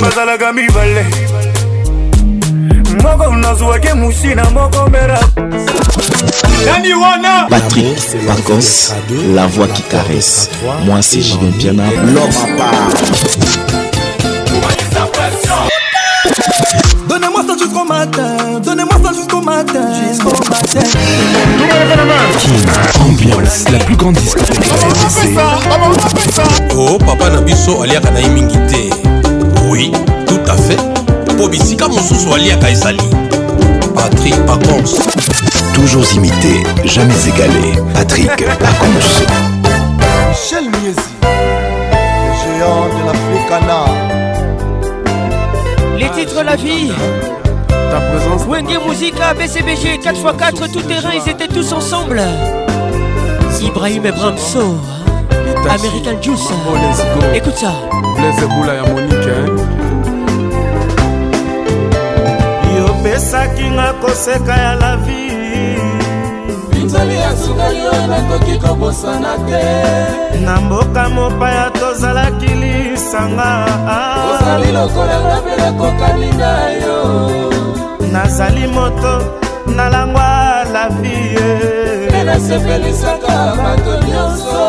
[0.07, 1.05] Bazalaka mibale.
[3.03, 5.19] Moko nazwaki musina moko mera
[6.65, 7.47] nani wana?
[7.49, 8.93] Patrick Pacos,
[9.35, 10.49] la voix qui caresse.
[10.85, 12.89] Moi, c'est Julien Piana, l'homme à part.
[17.09, 20.87] Donnez-moi ça jusqu'au matin, donnez-moi ça jusqu'au matin, jusqu'au matin.
[23.01, 25.17] Ambiance, la plus grande discothèque de la RDC.
[26.77, 29.06] oh papa na biso aliaka na ye mingi te
[29.77, 29.91] oui
[30.27, 30.79] tout à fait
[31.33, 33.09] mpo bisika mosusu aliaka ezali
[33.95, 34.97] patrik pacons
[35.77, 37.79] Toujours imité, jamais égalé.
[37.93, 39.05] Patrick Pacons.
[40.27, 43.85] Michel Miezi, le géant de l'Africana.
[45.99, 46.91] Les titres La vie.
[47.69, 48.47] Ta présence.
[48.47, 52.23] Wenge Musica, BCBG, 4x4, tout terrain, ils étaient tous ensemble.
[53.61, 54.77] Ibrahim Bramso,
[55.69, 56.49] American Juice.
[57.35, 57.73] Écoute ça.
[58.17, 59.66] Blaise Boula ya Monique,
[63.17, 63.27] hein.
[63.27, 65.77] yopesaki nga koseka ya la vie.
[66.71, 69.63] Pinzoli ya sukali oyo nakoki kobosana te.
[70.45, 73.65] Na mboka mopaya tozalaki lisanga.
[74.29, 76.99] Ozali lokola ngabela kokani na yo.
[78.11, 79.21] Nazali moto
[79.75, 82.07] nalangwa la vie.
[82.09, 84.61] Mpe nasepelisaka bato nyonso.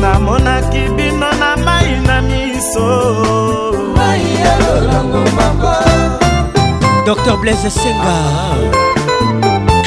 [0.00, 2.88] Namonaki bino na mai na miso.
[3.96, 5.97] Mai ya lolango mamba
[7.08, 8.18] Dr Blaise Senga,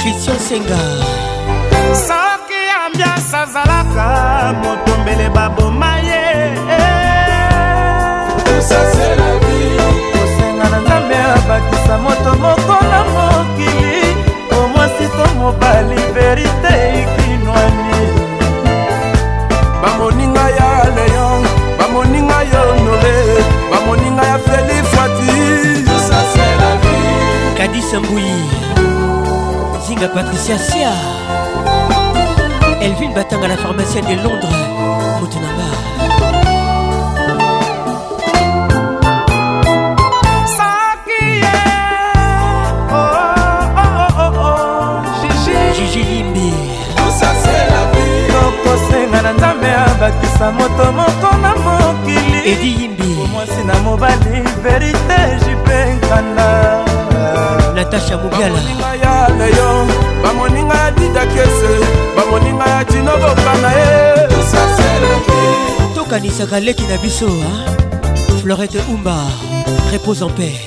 [0.01, 0.81] Christian Senga.
[1.93, 6.23] soki ambiance azalaka motombele baboma ye.
[10.11, 14.15] Kosenga na nzambe abakisa moto moko na mokili.
[14.57, 18.01] Omwasi to mobali verite ikinwani
[19.81, 21.43] bamoninga ya leon
[21.77, 23.15] bamoninga ya honore
[23.71, 24.37] bamoninga ya
[27.91, 28.35] Kadis Mbouyi,
[29.85, 30.93] Zinga Patricia Sia,
[32.79, 34.49] Elvin Batanga, la pharmacienne de Londres,
[35.19, 35.67] Moutonamba.
[40.55, 41.57] soki ye.
[42.91, 43.03] Oh,
[43.75, 45.91] oh, oh, oh, oh, Gigi.
[45.91, 46.53] Gigi Limbi,
[48.31, 48.99] tokose
[49.67, 52.51] ya bakisa moto moko na mokili.
[52.51, 53.27] Edi yimbi.
[53.33, 56.90] Mwasi na mobali verite jipe nkanda
[57.81, 59.67] natasha mubiala bamoninga ya
[60.23, 61.73] bamoninga ya didakese
[62.15, 64.27] bamoninga ya tino bokana ye
[65.95, 67.53] tokanisaka leki na biso ha?
[68.41, 69.15] florette umba
[69.91, 70.57] repose en paix.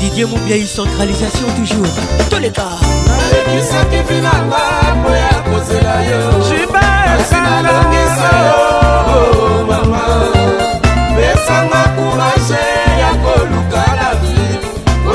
[0.00, 1.88] Didier mobiai centralisation toujours.
[2.30, 2.68] Toleka.
[3.08, 4.64] Nalekisaki vinanga
[5.00, 6.20] mpo ya kozela yo.
[6.72, 10.37] Kasi nalongisa yo mama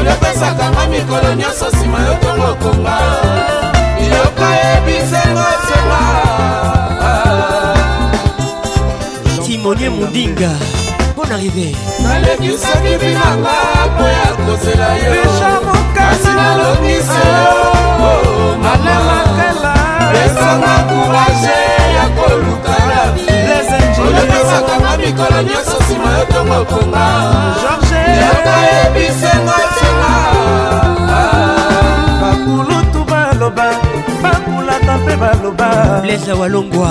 [0.03, 2.97] mokolo epesakanga mikolo nyonso nsima yo tongokonga
[4.11, 6.01] yoka ebisengosenga
[9.45, 10.51] timonie mudinga
[11.15, 11.75] bon arrivé.
[12.03, 13.57] Nalekisaki binanga
[13.97, 17.53] po ya kozela yoasi nalobisi yo.
[18.63, 19.73] Malamakala
[20.25, 21.59] esanga kourage
[21.95, 23.52] ya koluka na bie
[24.07, 27.05] olepesaka nga mikolo nyonso nsima yo tongokonga
[28.21, 30.13] yoka yebisenga senga
[32.21, 33.67] bakulutu baloba
[34.23, 35.69] bakulaka mpe baloba.
[36.01, 36.89] Blaise walongwa.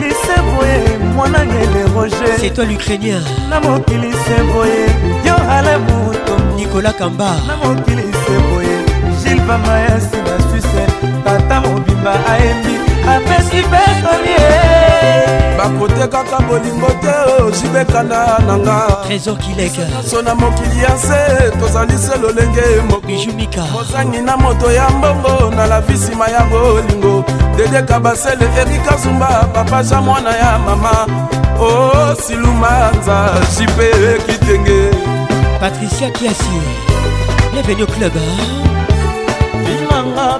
[0.00, 2.36] Lise boye mwanangele roger.
[2.40, 3.22] C'est toi l'ukrainien.
[3.50, 4.86] Na mokili se boye
[5.26, 7.30] yo ale moto nicolas kamba.
[7.46, 8.76] Na mokili se boye
[9.22, 10.84] gile bamayasi na suisse.
[11.24, 12.74] Tata mobimba ayembi
[13.08, 14.50] apesi bekolie
[15.58, 18.86] bakotekaka bolingo te ojibekana nanga.
[19.06, 22.62] Trésor kileka so na mokili ya se tozali se lolenge
[23.06, 27.24] bijumika mozangi na moto ya mbongo na la vi nsima ya bolingo.
[27.56, 31.06] Dedeka basele erika zumba papa ja mwana ya mama.
[31.60, 31.92] O
[32.26, 34.90] silumanza jipe kitenge.
[35.60, 36.60] Patricia kiasi
[37.52, 38.12] bienvenue au club
[39.64, 40.38] finanga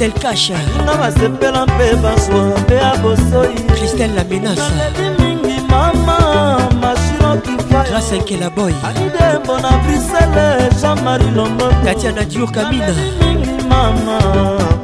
[0.00, 3.54] christelle kasha nga basepela mpe bazwa mpe ya bosoi.
[3.76, 4.60] Christelle la menace.
[4.60, 8.72] Naleli mingi mama mashino kifa grâce nkela boy.
[8.84, 11.68] Alidembo na brisele jean-marie lombo.
[11.84, 12.94] Tatiana dior kamina.
[13.20, 14.18] Mingi mama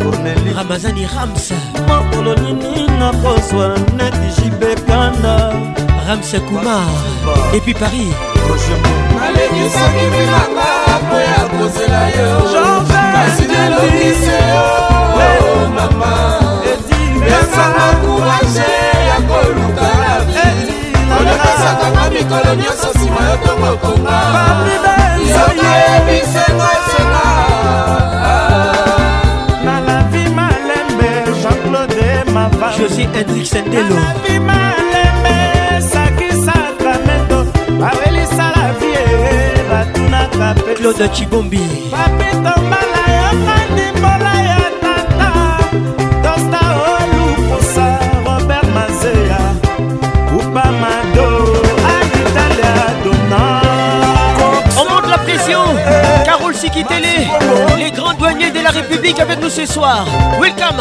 [0.03, 1.53] corneli ramazani rams.
[1.89, 5.53] Makolo nini nakozwa neti jibekanda
[6.09, 6.89] rams kumar
[7.53, 8.15] depuis paris.
[9.19, 10.69] Nalekisaki binanga
[11.03, 16.15] mpo ya kozela yo kasi nalobise o oh, oh, mama.
[17.27, 18.71] Pesanga kourage
[19.11, 20.47] ya koluka la vi
[21.19, 24.19] olekisakanga mikolo nyonso nsima yo tongokonga
[25.35, 27.27] soki ebisenga senga
[32.79, 33.97] josi hendrik sendelo
[40.77, 41.61] claude chibombi
[54.79, 55.61] On monte la pression.
[56.25, 57.27] Carole Sikitele
[57.79, 60.05] Les grands douaniers de la République avec nous ce soir.
[60.41, 60.81] Welcome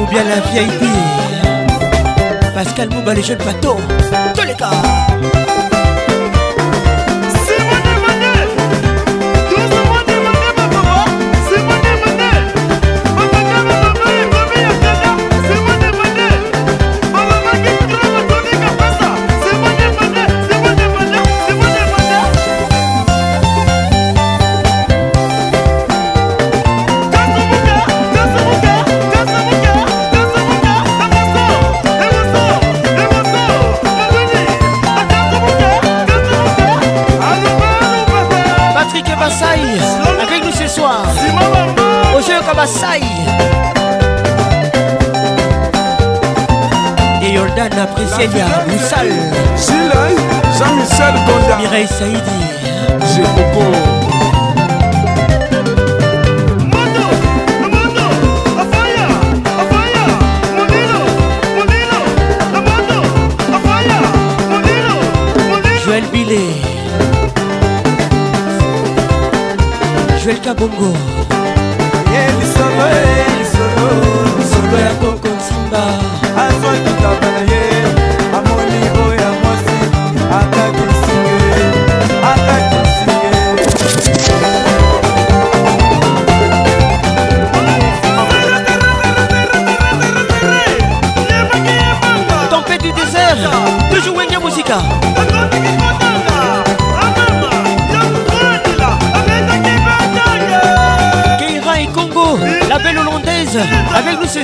[0.00, 0.82] Dani Moubiala VIP
[2.54, 3.76] Pascal Mouba les jeunes bateaux
[4.34, 5.69] Tous les gars
[48.20, 49.08] Priscilla Moussal
[49.56, 50.14] Chilay,
[50.58, 51.56] Jean-Michel Gonda.
[51.56, 52.20] Mireille Saïdi.
[53.14, 53.72] J'ai beaucoup
[65.86, 66.36] Joël Billet.
[70.22, 70.92] Joël Kabongo.
[72.38, 72.86] Lisolo
[73.38, 73.88] lisolo
[74.38, 74.76] lisolo.
[74.76, 74.92] Ya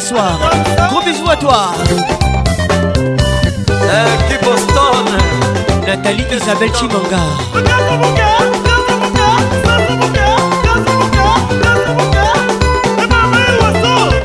[0.06, 0.38] soir.
[0.90, 1.72] Gros bisous à toi.
[4.42, 5.04] Boston
[5.86, 7.22] Nathalie Isabelle Chimanga.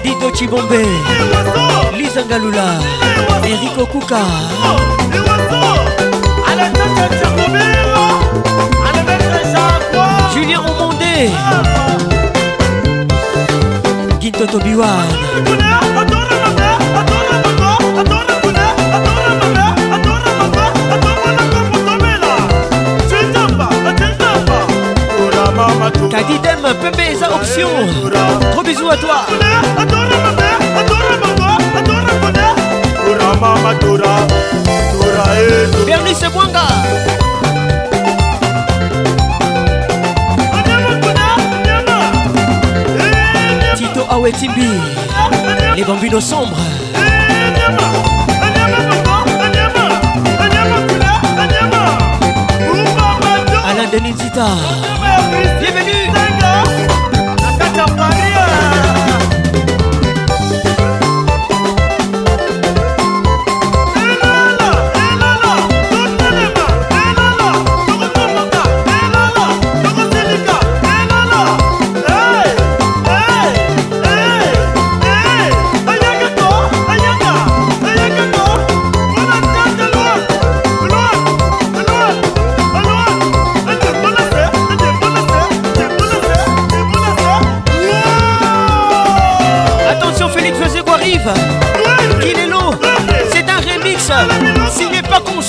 [0.03, 0.83] Dido Chibombe.
[1.97, 2.77] Lisa Galula.
[3.43, 4.21] Eric Okuka.
[10.33, 11.31] Julien Omondé.
[14.21, 15.07] Ginto Tobiwan.
[26.11, 27.69] Kadidem, Pembe eza option.
[28.53, 29.25] Gros bisous à toi.
[35.87, 37.30] Bernice Mwanga.
[44.11, 44.67] Awetimbi.
[45.77, 46.59] Les bambinos sombres.
[53.65, 54.47] Alain Denizita.
[55.61, 56.80] Bienvenue.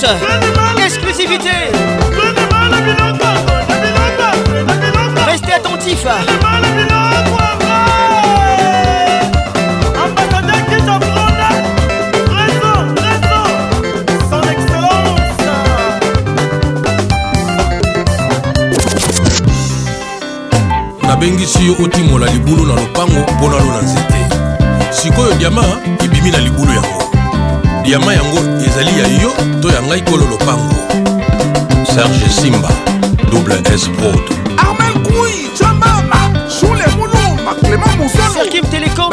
[0.03, 0.83] Conce.
[0.85, 1.71] Exclusivité.
[5.25, 6.07] Restez attentifs.
[21.07, 24.25] nabengisi yo otimola libulu na lopango mpo nalo na nzete
[24.89, 25.63] sikoyo diama
[26.03, 27.02] ebimi na libulu yango
[27.83, 29.31] diama yango ezali ya yo
[29.61, 30.75] to ya ngai kolo lopango
[31.93, 32.69] serge simba
[33.31, 34.23] double s prod
[34.57, 36.19] armel kui jamama
[36.59, 39.11] shule muluma clément musolo Serkim Télécom.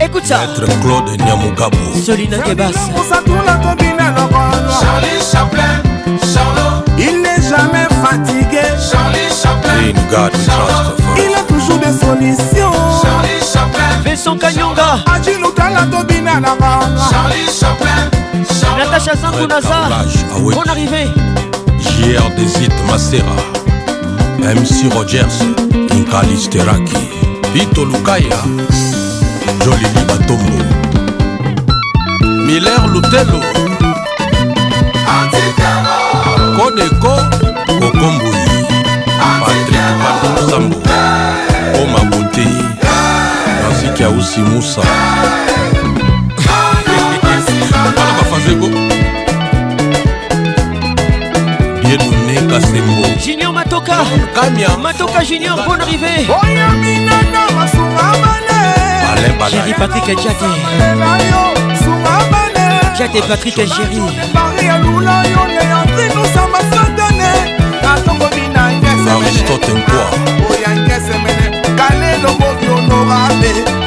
[0.00, 0.38] Écoute ça.
[0.38, 2.72] maître claude nyamugabo Solina Gebas.
[2.96, 4.72] Mosatula Tobina Lokolo.
[4.80, 5.82] Charlie Chaplin,
[6.32, 6.84] Charlot.
[6.98, 8.64] Il n'est jamais fatigué.
[8.90, 9.90] Charlie Chaplin.
[9.90, 10.92] In God we trust.
[11.16, 12.72] Il a toujours des solutions.
[13.02, 14.02] Charlie Chaplin.
[14.04, 15.04] Vincent Kanyonga.
[15.64, 17.00] Ajilutala Tobina Lokolo.
[17.10, 18.10] Charlie Chaplin.
[18.78, 19.88] Natacha Zangunaza.
[20.54, 21.08] Bonne arrivée.
[21.80, 23.36] JR Desit Masera
[24.40, 25.40] MC Rogers
[25.92, 26.96] Inkalisteraki
[27.52, 28.42] Pito Lukaya
[29.64, 30.64] Jolili Batombo
[32.46, 33.40] Miller Lutelo
[36.56, 37.53] Kodeko
[44.24, 44.80] Ausi Musa.
[48.16, 48.68] Bafazeko
[52.48, 53.96] Kasembo Junior Matoka.
[54.82, 56.26] Matoka Junior, bonne arrivée.
[59.12, 60.48] Alain Balay Jerry Patrick Djate.
[62.94, 64.00] Djate Patrick Jerry.
[69.26, 70.04] Aristote Nkwa
[71.76, 73.83] kalelo moki honorable ah,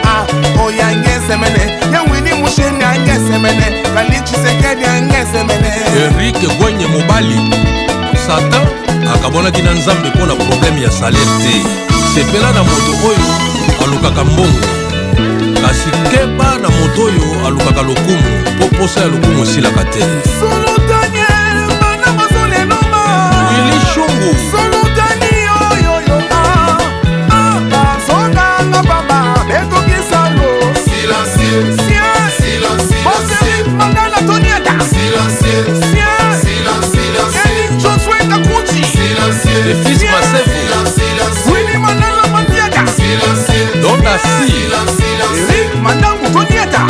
[0.66, 5.72] oyangesemene yawini musheni angesemene kali chisekedi angesemene
[6.04, 7.40] erik gwenye mobali.
[8.28, 8.68] Satan
[9.14, 11.62] akabonaki na nzambe mpo na probleme ya salere te.
[12.14, 13.28] Sepela na moto oyo
[13.84, 14.68] alukaka mbongo.
[15.62, 18.24] Kasi keba na moto oyo alukaka lokumu
[18.56, 20.04] mpo posa ya lokumu esilaka te.
[23.50, 24.36] Wili shungu
[44.24, 44.54] merci
[45.50, 46.84] erik madangu konieta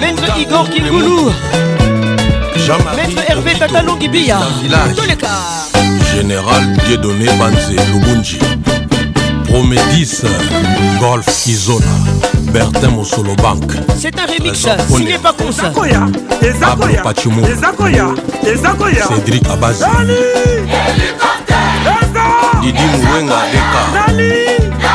[0.00, 1.30] maître igor kingulu
[2.96, 4.38] maître hervé tatalongi biya
[4.96, 5.28] toleka
[6.14, 8.38] général diedoné banze lubunji.
[9.48, 10.22] Promédis
[11.00, 11.96] golf izona
[12.52, 13.72] bertin mosolo bank.
[13.98, 15.70] C'est un remix signé par consa
[16.60, 17.42] pablo pachimo
[19.08, 19.84] cédric abazi
[22.62, 24.33] didi mouwenga deka.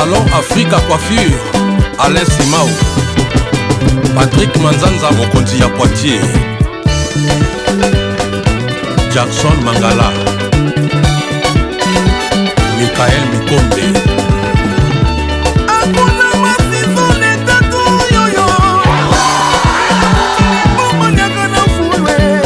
[0.00, 1.36] Salon Africa Coiffure
[1.98, 2.68] Alain Simao.
[4.14, 6.24] Patrick Manzanza mokonzi ya Poitiers.
[9.14, 10.10] Jackson Mangala.
[12.78, 14.00] Michael Mikombe.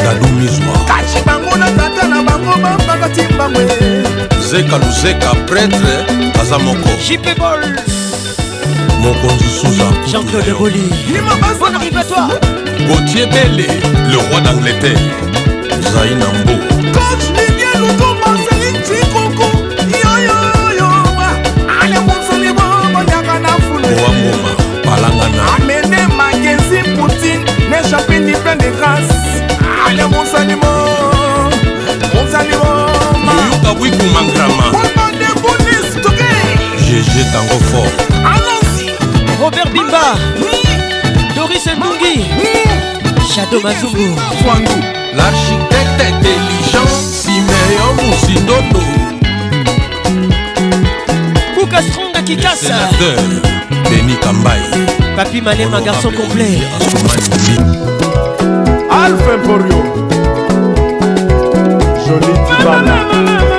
[0.05, 0.74] Dadou Mizwa.
[0.86, 3.64] Kaci bango na tata na bango bambakati mbangwe
[4.55, 6.07] luzeka luzeka pretre
[6.40, 6.88] aza moko.
[9.00, 10.90] Mokonzi suza jean-claude boli
[12.86, 13.66] gautier bele
[14.11, 15.00] le roi d'angleterre.
[15.92, 16.52] Zai na mbo
[23.96, 24.50] boamboma
[24.84, 25.42] palangana.
[26.16, 29.42] Magazine poutine ne chapine plein de grâce.
[29.88, 30.72] Allez mon salimo
[32.14, 32.74] mon salimo
[33.99, 34.66] kumangrama
[36.86, 37.95] gg tango fort
[39.40, 40.05] robert bimba
[41.36, 42.24] doris ndungi
[43.34, 44.20] shado mazungu.
[45.16, 46.88] L'architecte intelligent
[47.22, 48.80] simeyo musindondo
[51.55, 52.88] kuka strong akikasa
[53.90, 54.61] deni kambai.
[55.16, 56.62] Papi malema garçon complet.
[58.90, 59.84] Alpha emporio.
[62.07, 63.53] Joli tibana.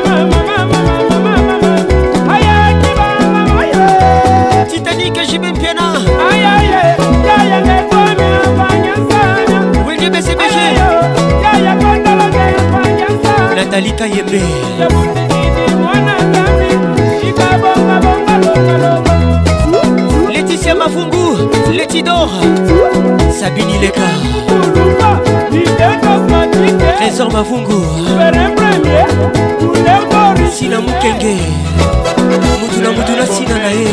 [13.76, 14.42] nalita yebe
[20.34, 22.30] leticia mafungu letidor
[23.40, 24.08] sabini leka
[27.00, 27.86] trésor mafungu
[30.52, 31.38] sina mokenge
[32.62, 33.88] mutuna mutuna sina na ye.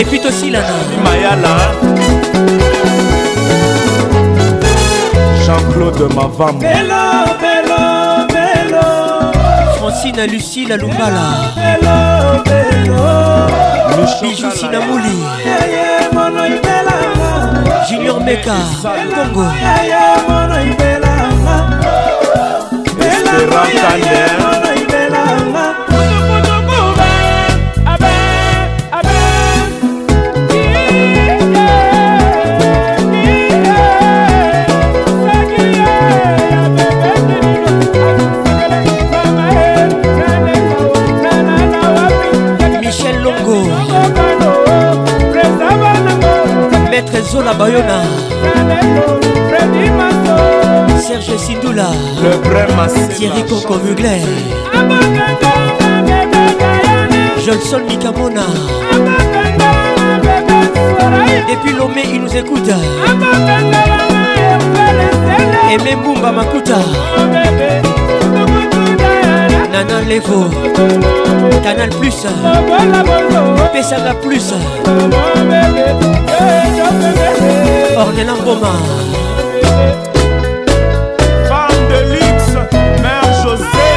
[0.00, 0.74] Epi tosilana
[1.04, 1.54] mayala.
[5.46, 6.60] Jean-claude mavamo.
[9.80, 11.54] Francine lucile lumbala
[14.20, 15.16] bijou sinamuli
[17.88, 18.56] junior meka
[19.14, 19.46] congo.
[23.00, 24.49] Espérant
[47.12, 48.02] maître zola bayona
[51.00, 51.90] serge sindula.
[53.16, 54.20] Thierry coco mugler.
[57.44, 58.42] Jolson mikamona.
[61.48, 62.70] Depuis lomé il nous écoute.
[65.72, 66.78] Aimé mbumba makuta
[69.84, 70.50] nana levo
[71.64, 72.26] canal plus
[73.72, 74.52] pesanga plus.
[77.96, 78.72] Ornela ngoma
[81.48, 82.56] Femme de luxe
[83.02, 83.88] Mère José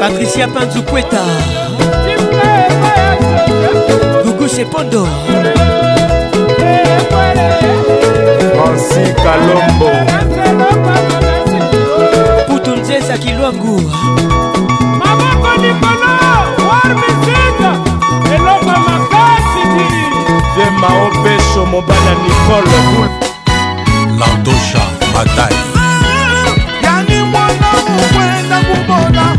[0.00, 1.22] patricia panzukweta
[4.24, 5.06] gugu sepondo
[8.94, 9.90] nancy kalombo.
[12.48, 13.80] Putunzesa kilwangu.
[14.98, 16.12] Maboko likolo
[16.68, 17.70] warmisika
[18.34, 20.04] eloko makasi diri
[20.56, 23.08] de maopesho mobala nikole
[24.18, 24.80] lardosha
[25.14, 25.56] batai
[26.82, 27.66] yani mwana
[28.18, 29.36] wenda kumona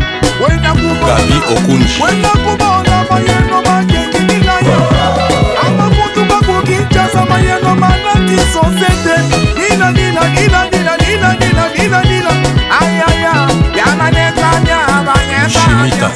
[0.48, 2.02] wenda kumona gabi okunji.
[2.02, 3.47] wenda kumona mayele
[8.52, 9.16] sosete
[9.58, 12.30] nina nina nina nina nina nina nina nina.
[12.80, 13.34] Ayaya
[13.78, 16.10] yananetanya abanyetanya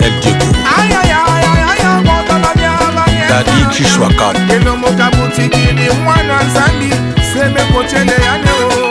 [0.78, 6.90] ayayayaya motolanya abanyetanya elomoka butikili mwana nzambi
[7.32, 8.82] semekocele yaneo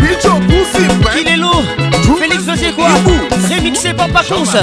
[0.00, 0.86] Bicho Pussy
[1.20, 1.64] Il est lourd
[2.18, 2.88] Félix c'est quoi?
[3.50, 4.56] Remixé Papa Conce.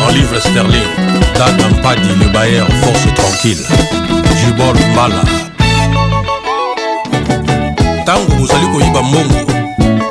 [0.00, 0.88] En livre sterling.
[1.34, 4.23] Dadam Padi le Bayer force tranquille.
[4.46, 5.24] jubor mbala
[8.02, 9.34] ntango bozali koyiba mbongo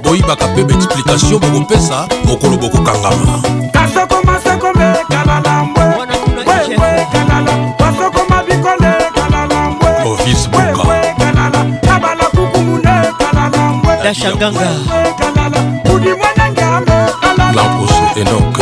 [0.03, 3.41] boyibaka mpe baexplikatio bokopesa mokolo bokokangama
[10.05, 10.83] ovis buka.
[14.03, 14.69] dashaganga
[17.55, 18.59] lamposo enok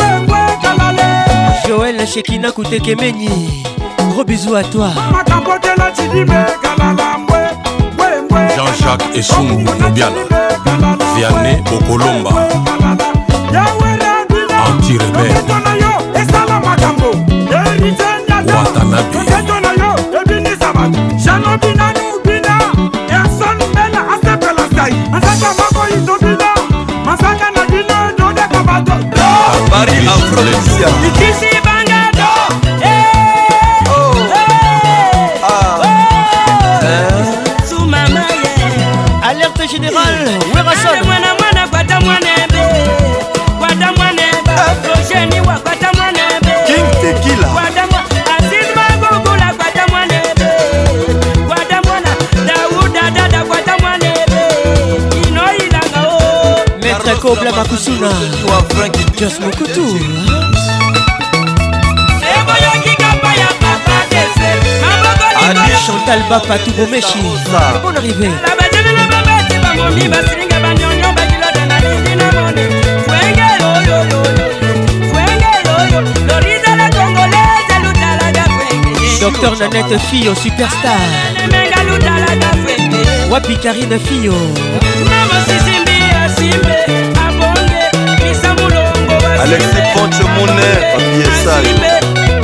[1.67, 3.70] joel shekina kutekemeni.
[4.11, 4.89] Gros bisous à toi.
[8.57, 10.11] Jean-Jacques Essungu Mubiala,
[11.15, 12.29] Vianney Bokolomba,
[14.67, 15.31] anti-rebelle,
[18.47, 19.30] Watanabe.
[66.11, 67.19] kalba patubomeshi
[67.83, 70.11] bon arrivé na bajani na babeti bangomi mm.
[70.11, 72.63] basilinga banyonyo bakilota na lingi na mone
[73.05, 74.23] fwenge yoyoyo
[75.11, 80.99] fwenge yoyo loriza la congolaise alutalaga fwenge docteur nanette fio superstar.
[81.37, 83.01] Lemenga alutalaga fwenge
[83.31, 84.33] wapi karine fio
[85.09, 86.77] mamozisimbi asimbe
[87.27, 87.83] abonge.
[88.23, 92.40] Misamulongo alexi ponche mone opiesai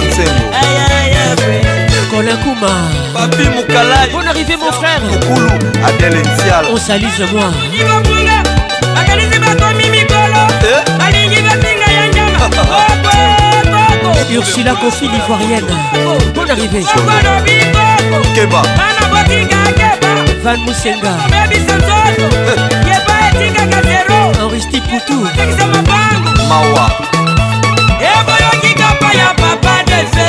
[0.00, 0.50] nsengo
[2.10, 2.72] Colin Kouma
[3.14, 5.00] papi mukalai Bonne arrivée mon frère.
[5.02, 5.48] Mokulu
[5.84, 6.78] adele ntiala On
[7.32, 7.50] moi.
[11.94, 13.24] Ya nyama okokoko
[14.36, 15.74] Ursula Kofi l'ivoirienne.
[16.34, 16.84] Bonne arrivée.
[18.34, 18.62] Keba
[20.44, 21.12] Van Musenga
[24.38, 25.24] Henristi Poutou
[26.48, 26.86] Mawa.
[28.00, 30.28] Eboyoki kapa ya papa defe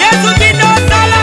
[0.00, 1.20] yesu bino osala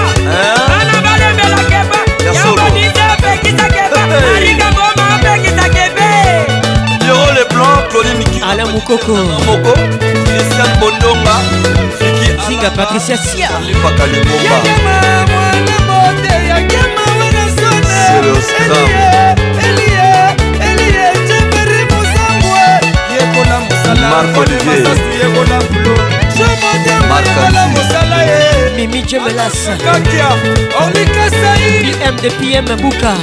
[0.82, 4.02] ana balembelakeba yakodise apekisakeba
[4.36, 6.10] arikambo maapekisakebe
[7.08, 9.16] yoro leblanc clolinala mokoko.
[9.46, 9.74] Moko
[10.26, 11.36] christian bondonga
[12.00, 14.58] fiki zinga patricia sialepaka lemomba
[18.38, 19.98] oscam
[24.10, 24.88] marc olivier.
[28.76, 30.28] Mimi jemelaskakia
[30.86, 33.14] olikasai im de pm buka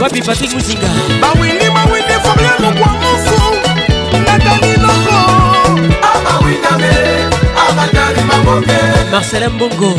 [0.00, 0.88] wapi patrik muzinga.
[1.20, 3.38] Bawini bawini fabian lokwa mosu
[4.26, 5.18] natani loko
[6.12, 7.41] abawiname ah,
[9.10, 9.96] Marcelin Bongo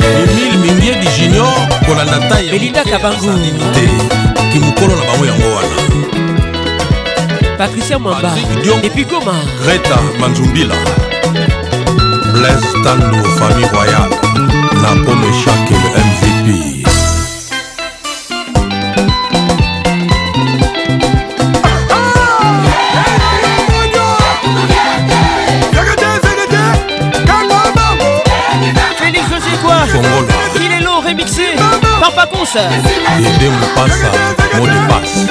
[0.00, 1.48] emile mingiedi junior
[1.86, 3.32] kolanda tai Belinda Kabangu.
[3.74, 3.88] te
[4.52, 5.76] kimokolo na bango yango wana.
[7.58, 8.32] Patricia Mwamba.
[8.82, 9.34] Depuis Goma.
[9.64, 10.74] Greta manzumbila.
[12.32, 14.16] Blaise tando famille royale.
[14.82, 16.79] Na pome shake le mvp
[30.02, 30.32] Fongola.
[30.56, 31.54] Il est long remixé
[32.00, 34.10] par Paconce ede mopasa
[34.56, 35.26] mot de passe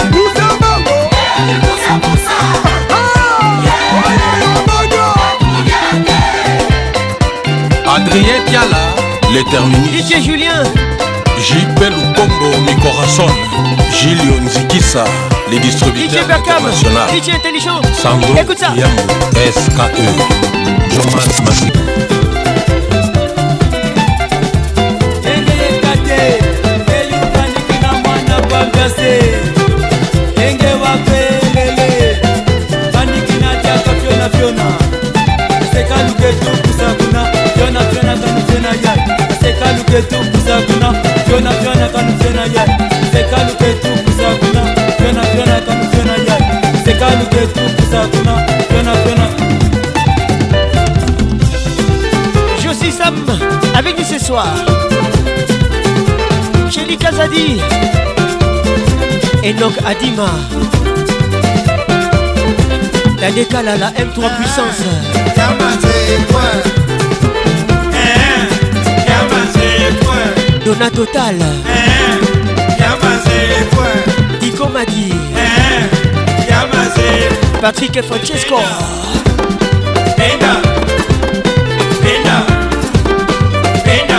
[7.95, 8.77] adrien tiala
[9.49, 10.63] terminus DJ Julien.
[11.39, 13.31] Jp lukombo mikorason
[13.91, 15.05] gilio nzikisa
[15.49, 17.81] les distributeurs international DJ intelligent.
[17.93, 18.73] Sandro Écoute ça.
[21.53, 22.18] Ske
[28.59, 29.39] baverse
[52.99, 53.15] Sam
[53.77, 54.53] avec nous ce soir.
[56.69, 57.61] Chélie Kazadi
[59.43, 60.29] Enoch Adima.
[63.21, 64.83] La décala la M3 puissance.
[70.65, 71.35] Donna Total.
[74.39, 75.13] Dico Madi
[77.61, 78.55] Patrick et Francesco.
[80.15, 80.61] Pena
[82.01, 82.45] Pena
[83.83, 84.18] Pena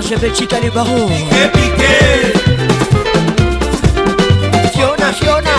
[0.00, 0.70] mère, j'appelle Chica les.
[0.70, 2.32] Piqué, piqué.
[4.72, 5.50] Fiona, Fiona.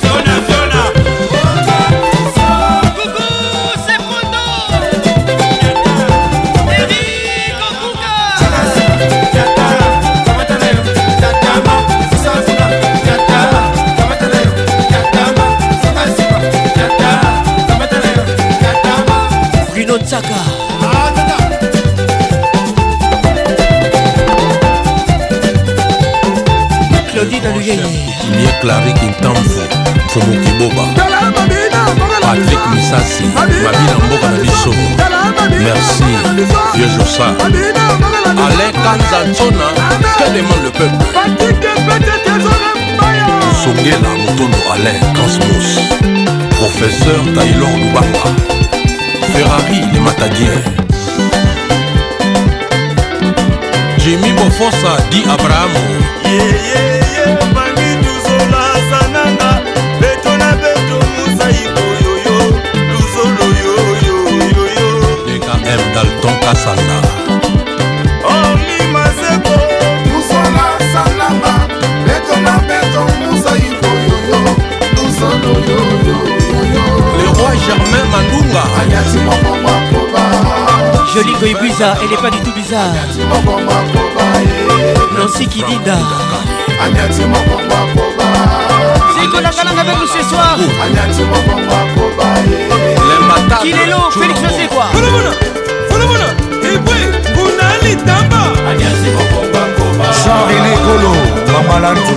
[0.00, 0.36] Fiona,
[20.04, 20.51] Tsaka
[27.42, 29.60] frida luyeye clari kintamfu
[30.06, 30.82] mfumu kiboba.
[32.20, 33.24] Patrik misasi.
[33.24, 34.74] Mabina mboka na biso.
[35.50, 36.04] Merci.
[36.74, 37.24] Vieux josa
[38.46, 39.66] alain kanzanzona
[40.18, 41.06] que demande le peuple?
[43.64, 45.68] Songela motondo alain cosmos
[46.58, 48.24] professeur taylor lubamba
[49.32, 50.62] ferrari le matadien
[53.98, 55.80] jimi bofosa di abrahamo.
[56.24, 56.91] Yeah, yeah.
[66.54, 66.98] sanda
[68.34, 69.54] omima seko
[70.06, 71.52] musala salamba
[72.06, 74.40] beto na beto musa ikoyoyo
[74.96, 76.16] lusoloyoyo
[77.18, 80.22] le roi germain mandunga ayati moko mwakoba
[81.14, 82.94] Jolie Goibuza, elle est pas du tout bizarre.
[82.94, 82.98] Eh.
[85.18, 85.96] Nancy Kidida.
[89.20, 90.56] Zikolangalang avec nous ce soir.
[90.58, 90.62] Eh.
[93.60, 94.86] Kilelo, Félix José quoi.
[100.24, 101.12] Jean-René Kolo,
[101.52, 102.14] Mamalantu.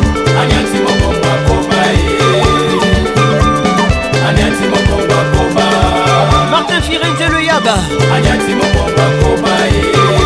[6.51, 7.75] Martin Firenze le Yaba.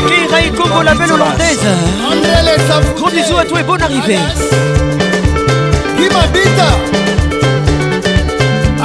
[0.07, 1.67] Keira et Congo la belle hollandaise.
[2.95, 4.19] Gros bisous à toi et bonne arrivée.
[5.97, 6.69] Guy Mabita.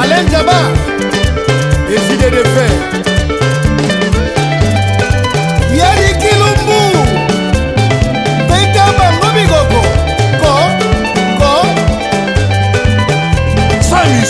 [0.00, 0.52] Alain Djaba
[1.88, 3.03] Décidé de faire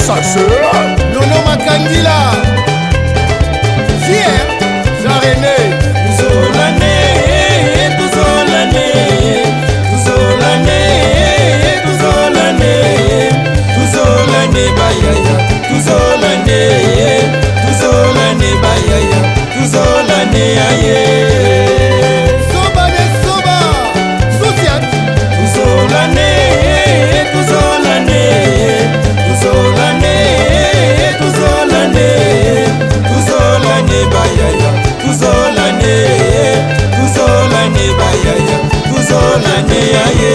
[0.06, 0.40] sase
[1.14, 2.18] nono makangila.
[4.04, 4.44] Fier
[5.02, 5.56] jarene
[6.04, 6.94] tozolane
[7.98, 8.86] tozolane
[9.90, 10.80] tozolane
[11.84, 12.74] tozolane
[13.76, 15.36] tozolane bayaya
[15.68, 16.60] tozolane
[17.64, 19.20] tozolane bayaya
[19.54, 21.63] tozolane aye.
[33.74, 34.70] tuzolane bayaya
[35.02, 35.96] tuzolane
[36.94, 38.58] tuzolane bayaya
[38.88, 40.34] tuzolane yaye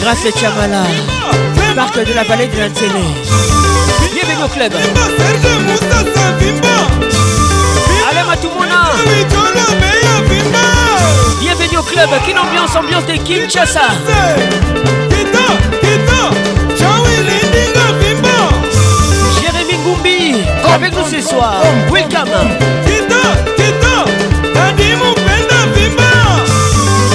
[0.00, 0.84] Grâce Chamala,
[1.76, 3.04] parc de la vallée de l'Intélé.
[4.14, 4.72] Bienvenue au club.
[8.10, 8.80] Allez, Matoumona.
[11.78, 13.82] Au club Quelle ambiance, ambiance de Kinshasa
[19.40, 20.42] Jérémy Goumbi
[20.74, 21.62] Avec nous ce soir
[21.92, 22.28] Welcome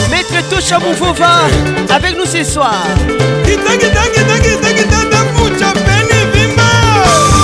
[0.09, 1.41] Maître Tosha Mouvova
[1.93, 2.83] Avec nous ce soir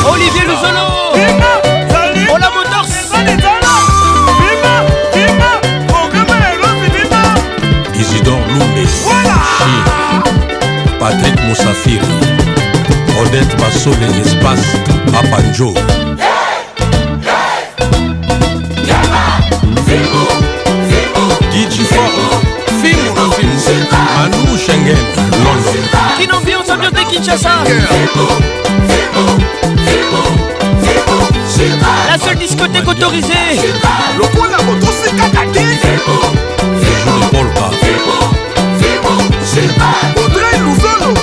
[0.05, 0.99] Olivier Luzolo
[9.59, 10.23] Bachir,
[10.99, 11.99] Patrick Moussafiri,
[13.21, 14.77] Odette Bassol et Espace
[15.11, 15.73] Papanjo.
[21.51, 22.41] DJ Fort,
[22.81, 23.59] Fimo no Fimo,
[24.17, 24.97] Manu Schengen,
[25.43, 25.75] London.
[26.17, 27.63] Kinambiance Ambiente Kinshasa.
[32.09, 33.59] La seule discothèque autorisée.
[34.17, 35.15] Le la moto, c'est
[40.15, 41.13] audrey luzolo.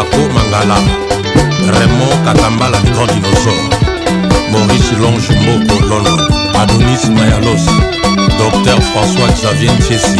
[0.00, 0.76] Ako mangala
[1.78, 3.68] raymond katambala le grand dinosaure
[4.52, 6.20] maurice longe moko london
[6.60, 7.64] adonis mayalos
[8.38, 10.16] docteur françois xavier nchesi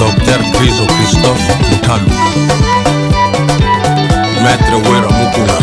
[0.00, 2.10] docteur criso christophe lukalu
[4.42, 5.58] maître wera mokuna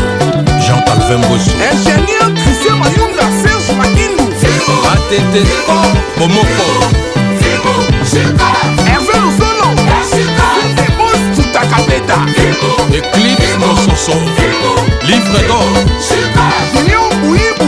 [0.66, 4.24] jean calvin boso ingénieur christian mayunga serge makindu.
[4.94, 5.44] Atete
[6.18, 6.68] bomoko.
[8.86, 9.49] Hervé luzolo.
[11.70, 12.26] Ebos tutakabeta
[12.94, 14.14] eclipse mososo
[15.04, 15.68] livre d'or.
[16.80, 17.66] Union buibu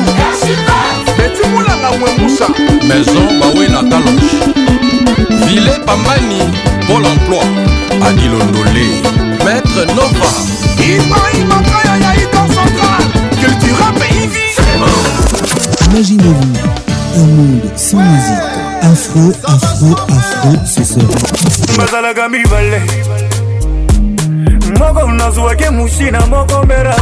[1.17, 2.47] betimulanga mwemusa
[2.87, 4.37] maison bawena talonge.
[5.45, 6.41] Ville pambani
[6.87, 7.45] pôle emploi
[8.07, 8.87] adilondole
[9.45, 10.29] maître nova.
[10.77, 13.03] Ibrahima kaya ya idor central.
[13.39, 14.29] Cultura pays
[15.91, 18.61] Imaginez-vous un monde sans musique.
[18.81, 21.05] Afro, afro, afro, ce sera.
[21.77, 22.81] bazalaka mibale
[24.79, 26.95] moko nazwaki musina moko mbera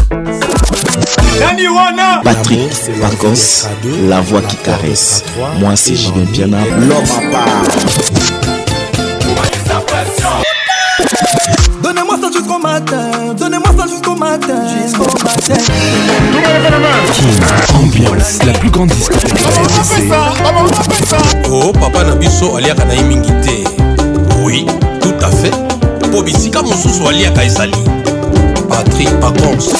[1.39, 3.67] nani wana Patrick Pacos,
[4.09, 5.23] la voix qui caresse.
[5.59, 7.63] Moi c'est Julien Piana, l'homme à part.
[11.81, 15.61] Donnez-moi ça jusqu'au matin, donnez-moi ça jusqu'au matin, jusqu'au matin.
[17.75, 20.09] Ambiance, la plus grande discothèque de la RDC.
[21.51, 23.63] oh papa na biso aliaka na ye mingi te
[26.79, 27.75] mosusu aliaka ezali
[28.69, 29.73] patrik pacons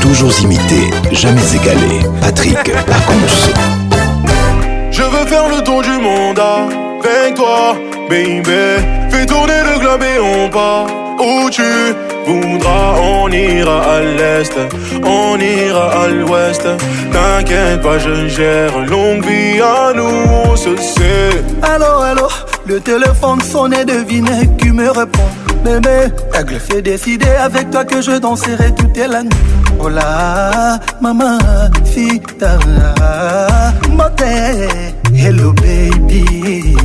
[0.00, 2.00] Toujours imité, jamais égalé.
[2.20, 3.52] Patrick Pacons.
[4.90, 7.76] Je veux faire le tour du monde avec toi,
[8.10, 8.82] baby.
[9.10, 10.86] Fais tourner le globe et on part
[11.20, 11.62] où tu
[12.26, 12.94] voudras.
[13.00, 14.58] On ira à l'est,
[15.04, 16.66] on ira à l'ouest.
[17.12, 18.76] T'inquiète pas, je gère.
[18.80, 21.44] Longue vie à nous, on se sait.
[21.62, 22.28] Allô, allô,
[22.66, 25.31] le téléphone sonne et devinez qui me répond.
[25.64, 26.08] Bébé,
[26.38, 29.30] aigle, c'est décidé avec toi que je danserai toute la nuit.
[29.78, 31.38] Oh là, maman,
[31.84, 32.58] fita,
[33.90, 34.22] mote,
[35.14, 36.76] hello baby.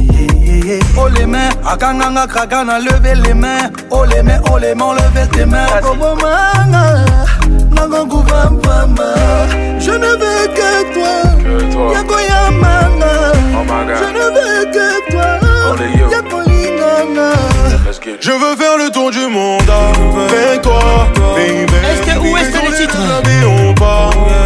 [0.97, 3.69] Oh les mains, akanganga krakana, levez les mains.
[3.89, 5.67] Oh les mains, oh les mains, levez tes mains.
[5.84, 7.05] Oh manga,
[8.65, 9.13] mama.
[9.80, 11.13] Je ne veux que toi,
[11.93, 13.13] yako ya manga.
[14.01, 15.30] Je ne veux que toi,
[16.11, 16.47] yako
[18.20, 21.64] Je veux faire le tour du monde avec toi, baby.
[21.64, 22.98] Est-ce que où est-ce que le titre
[23.30, 23.45] Et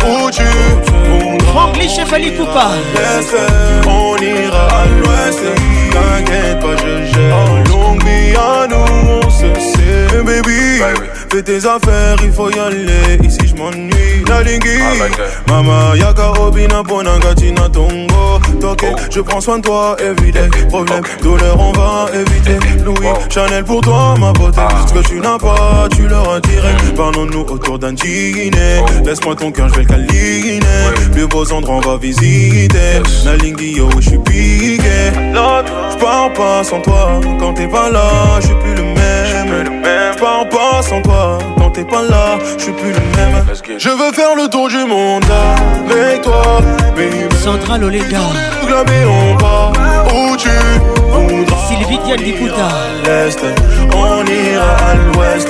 [0.09, 1.51] où tu voudras.
[1.51, 2.71] Franklin Chefali Poupa
[3.87, 5.39] on ira à l'ouest.
[5.91, 7.63] T'inquiète pas, je gère.
[7.69, 10.81] Longue vie à nous, on se sait, baby.
[11.31, 13.17] Fais tes affaires, il faut y aller.
[13.23, 14.21] Ici, je m'ennuie.
[14.27, 14.79] La lingui.
[15.47, 18.37] Mama, yaka robina ponanga tina tongo.
[18.59, 20.49] Toke, je prends soin de toi, everyday.
[20.67, 22.59] Problème, douleur, on va éviter.
[22.83, 24.59] Louis, Chanel pour toi, ma beauté.
[24.87, 26.95] Ce que tu n'as pas, tu l'auras direct.
[26.97, 28.83] Parlons-nous autour d'un dîner.
[29.05, 30.59] Laisse-moi ton cœur, je vais le câliner.
[31.13, 32.99] Plus beaux endroits, on va visiter.
[33.23, 35.13] La lingui, yo, je suis piqué.
[35.15, 37.21] Je pars pas sans toi.
[37.39, 39.80] Quand t'es pas là, je suis plus le même.
[40.13, 41.37] Je pars pas sans toi.
[41.57, 43.45] Quand t'es pas là, je suis plus le même.
[43.77, 45.23] Je veux faire le tour du monde
[45.89, 46.61] avec toi,
[46.95, 47.35] baby.
[47.37, 48.19] Sandra Lolega
[48.61, 49.71] Le globe et on part
[50.13, 50.49] où tu
[51.11, 51.67] voudras.
[51.67, 52.69] Sylvie Diane Dikuta
[53.05, 53.39] l'est,
[53.95, 55.49] on ira à l'ouest.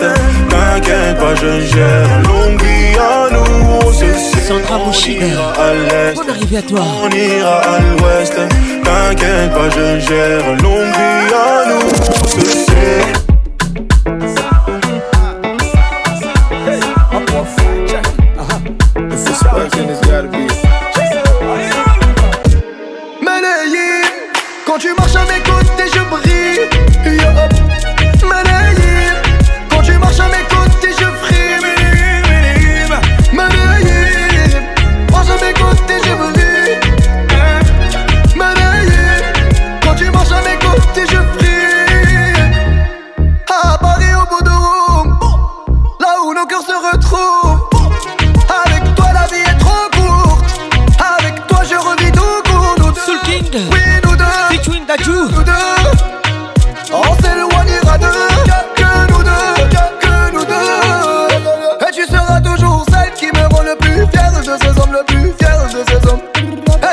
[0.49, 2.21] T'inquiète pas, je gère.
[2.27, 4.41] Longue vie à nous, on se sait.
[4.47, 8.35] Sandra On Mouchida ira à l'est, Bonne arrivée à toi on ira à l'ouest.
[8.83, 10.45] T'inquiète pas, je gère.
[10.61, 11.87] Longue vie à nous,
[13.17, 13.20] on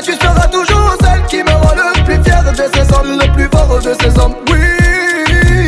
[0.04, 3.48] Tu seras toujours celle qui me rend le plus fier de ces hommes, le plus
[3.52, 4.34] fort de ces hommes.
[4.50, 4.58] Oui,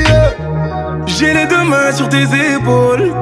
[0.09, 0.35] yeah.
[1.07, 3.13] J'ai les deux mains sur tes épaules.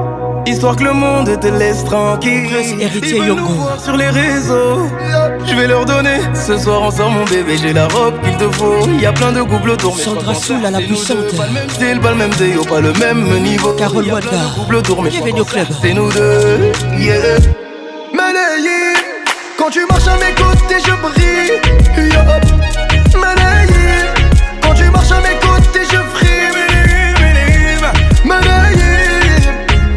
[0.45, 2.49] Histoire que le monde te laisse tranquille.
[2.79, 4.87] héritier nous voir sur les réseaux.
[5.45, 6.19] Je vais leur donner.
[6.35, 8.85] Ce soir on sort mon bébé, j'ai la robe qu'il te faut.
[8.87, 9.95] Il y a plein de couples autour.
[9.95, 11.17] mais je Sandra Soul à la c'est puissante.
[11.35, 13.73] Pas le pas le même déo, pas le même niveau.
[13.73, 14.49] Carole Il y a plein Wanda.
[14.49, 15.67] de couples autour, mais je crois Bienvenue au club.
[15.81, 16.71] c'est nous deux.
[16.97, 17.39] Yeah.
[19.69, 21.61] Quand tu marches à mes côtés, je brille.
[21.95, 23.19] Yo.
[23.19, 24.09] Malayé,
[24.63, 26.55] quand tu marches à mes côtés, je frime.
[28.25, 28.93] Malayé,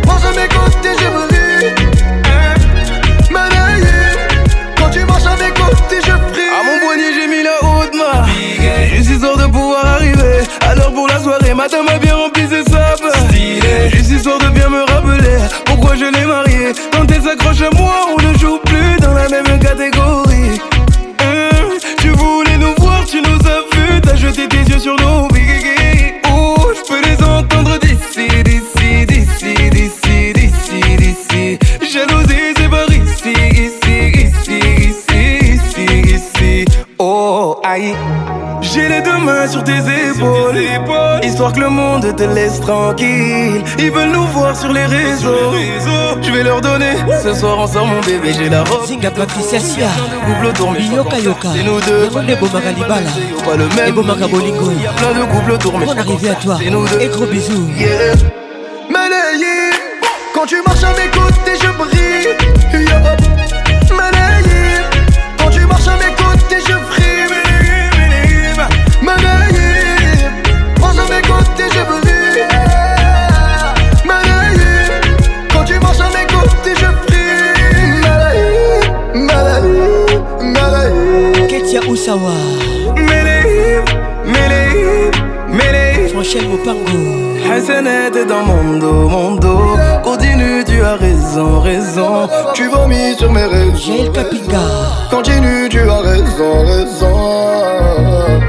[0.06, 1.74] marche à mes côtés, je brille.
[3.30, 3.96] Malayé,
[4.76, 6.52] quand tu marches à mes côtés, je frime.
[6.52, 8.26] À mon poignet j'ai mis la haute main
[8.94, 13.02] Juste histoire de pouvoir arriver Alors pour la soirée matin m'a bien rempli ses sapes
[13.90, 17.94] Juste histoire de bien me rappeler Pourquoi je l'ai mariée Quand elle s'accroche à moi
[18.12, 19.41] on ne joue plus dans la même
[24.34, 25.11] jeté tes yeux sur nos
[38.72, 40.58] j'ai les deux mains sur tes épaules,
[41.22, 45.52] Histoire que le monde te laisse tranquille Ils veulent nous voir sur les réseaux
[46.22, 49.60] Je vais leur donner Ce soir on sort mon bébé J'ai la robe Zinga Patricia
[49.60, 49.88] Sia.
[50.54, 51.48] Crois Yoka Yoka.
[51.54, 53.10] C'est nous deux Yamonde Bomaka Libala.
[53.44, 54.70] Pas le même Bomaka Bolingo.
[54.76, 56.56] Il y a plein de couples crois arrivée à toi.
[56.62, 57.68] C'est nous deux Et gros bisous.
[57.78, 58.14] Yeah.
[60.34, 60.92] Quand tu marches à
[85.48, 87.32] Mélé Franchel Mopango.
[87.50, 93.32] Hassanet est dans mon dos, mon dos Continue, tu as raison, raison Tu vomis sur
[93.32, 94.12] mes raisons.
[95.10, 98.42] Continue, tu as raison, raison.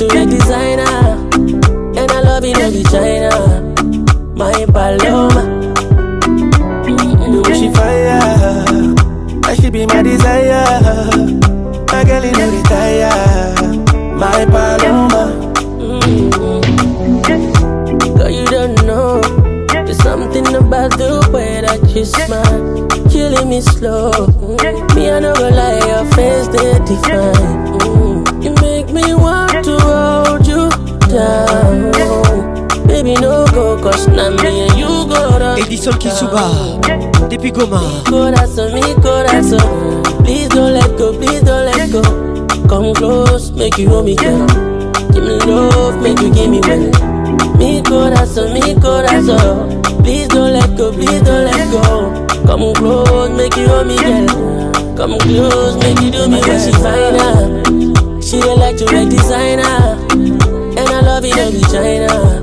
[0.00, 1.28] To make designer.
[1.94, 3.60] And I love it every China.
[4.34, 5.44] My Paloma.
[7.30, 8.18] The way she fire
[9.44, 10.64] I should be my desire
[11.92, 13.12] My girl, you know retire
[14.16, 15.22] My Paloma
[18.16, 19.20] Girl, you don't know.
[19.68, 22.88] There's something about the way that you smile.
[23.10, 24.10] Killing me slow.
[24.96, 27.78] Me, I never lie, your face, they define.
[27.78, 27.99] Mm.
[28.92, 30.68] Me want to hold you
[31.08, 31.92] down.
[32.86, 35.58] Baby, no go, cause now me and you go down.
[35.58, 36.50] Edison Kisuba.
[37.28, 37.80] Depuis Goma.
[38.08, 40.02] Corazon, mi corazon.
[40.24, 42.02] Please don't let go, please don't let go.
[42.68, 44.46] Come close, make you hold me, girl.
[45.12, 46.90] Give me love, make you give me well.
[47.56, 49.80] Mi corazon, mi corazon.
[50.02, 52.26] Please don't let go, please don't let go.
[52.46, 54.26] Come close, make you hold me, girl.
[54.96, 56.58] Come close, make you do me well.
[56.58, 57.59] She fine, ah.
[58.30, 62.40] She dey like to make designer, and I love it every China.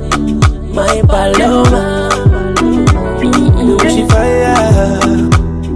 [0.73, 2.09] My Paloma.
[3.79, 4.53] The she fire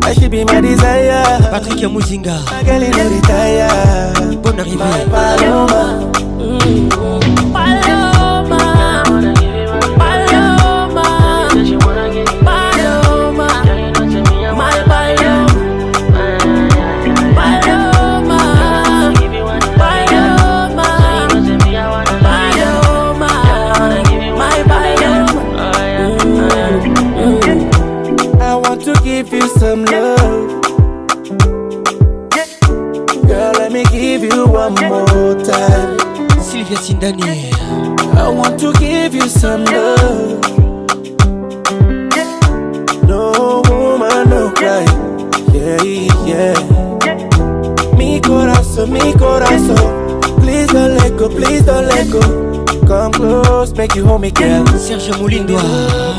[0.03, 2.43] I she be my desire Patrick Muzinga.
[2.45, 4.75] My girl, you know retire Bonne arrivée.
[4.77, 7.00] My Paloma I
[29.71, 30.61] some love.
[33.25, 35.97] Girl, let me give you one more time.
[36.41, 37.53] Sylvia Sindani.
[38.17, 40.41] I want to give you some love.
[43.07, 44.83] No woman, no cry.
[45.53, 45.81] Yeah,
[46.27, 47.95] yeah.
[47.95, 50.19] Mi corazón, mi corazón.
[50.41, 52.60] Please don't let go, please don't let go
[52.91, 55.63] Come close, make you hold me, girl Serge Moulindwa.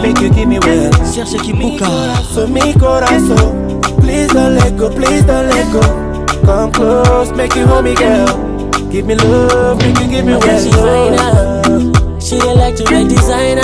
[0.01, 1.87] Make you give me well Serge Kimbuka.
[2.33, 5.83] So mi corazón Please don't let go, please don't let go
[6.47, 8.27] Come close, make you hold me, girl
[8.91, 12.19] Give me love, make you give me My girl, she fine, ah.
[12.19, 13.61] She to make designer,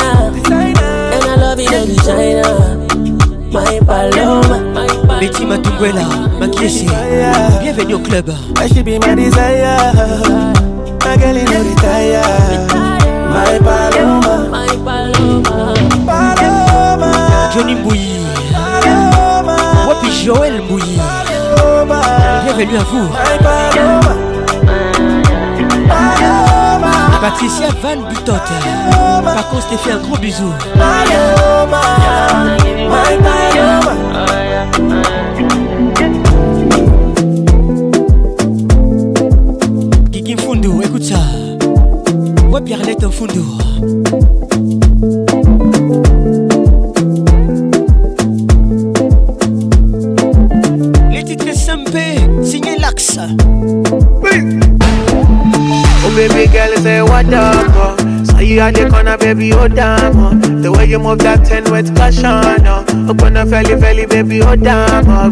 [0.53, 2.77] and I love it every China.
[3.51, 5.19] My Paloma, my Paloma.
[5.21, 6.05] Betty Matumbuela,
[6.39, 6.87] Makiesi,
[7.63, 8.29] bienvenue au club.
[8.59, 9.79] I should be my desire.
[11.05, 12.98] My girl, you know the tire.
[17.55, 18.27] Johnny Mbouyi.
[19.89, 21.01] Wapi Joël Mbouyi.
[22.45, 23.09] Bienvenue à vous.
[27.21, 28.33] Patricia Van Butot.
[29.25, 30.53] Par je t'ai fait un gros bisou.
[42.89, 43.45] Arlette Mfundu.
[51.11, 51.99] Les titres SMP,
[52.43, 53.19] signé Lax.
[56.05, 58.01] Oh baby girl, say what up.
[58.25, 60.63] Saw you at the corner, baby, oh damn.
[60.63, 62.25] The way you move that ten with caution,
[62.67, 63.11] oh.
[63.11, 65.31] Open a felly, felly, baby, oh damn, oh.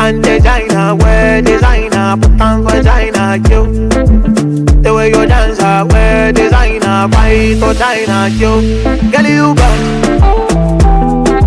[0.00, 4.61] And designer, way designer, put on vagina, you.
[5.02, 8.86] The way you dance, ah, way designer, fight for China, you.
[9.10, 9.74] Girl, you got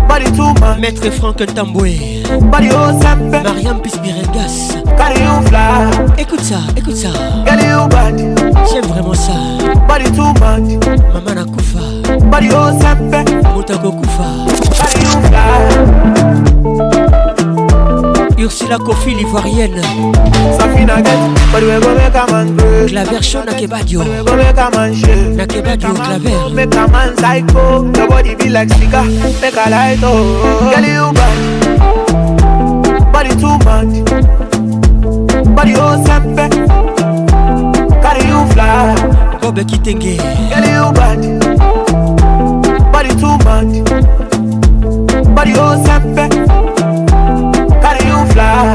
[0.06, 2.22] body too much, Maître Franck Tamboué.
[2.50, 4.76] body oh sempe, Mariam Pispirengas.
[4.98, 5.88] carry you fly.
[6.18, 7.08] Écoute ça, écoute ça.
[7.46, 8.18] Girl, you bad,
[8.70, 9.32] J'aime vraiment ça.
[9.88, 10.76] body too much,
[11.14, 11.80] Maman Nakufa.
[12.30, 13.24] body oh sempe,
[13.54, 14.28] Motago Kufa.
[14.76, 16.15] carry you fly.
[18.46, 19.82] Ursula Kofi l'ivoirienne.
[22.86, 24.04] Claver Show Nakebadio.
[25.34, 26.30] Nakebadio Claver.
[35.54, 36.04] Body oh.
[36.06, 36.48] Sempe.
[38.00, 38.94] Carry you fly.
[39.40, 40.18] Bob Kitenge.
[40.50, 41.20] Girl you bad,
[42.92, 43.74] body too much.
[45.34, 46.65] Body oh sempe.
[48.36, 48.74] Fly.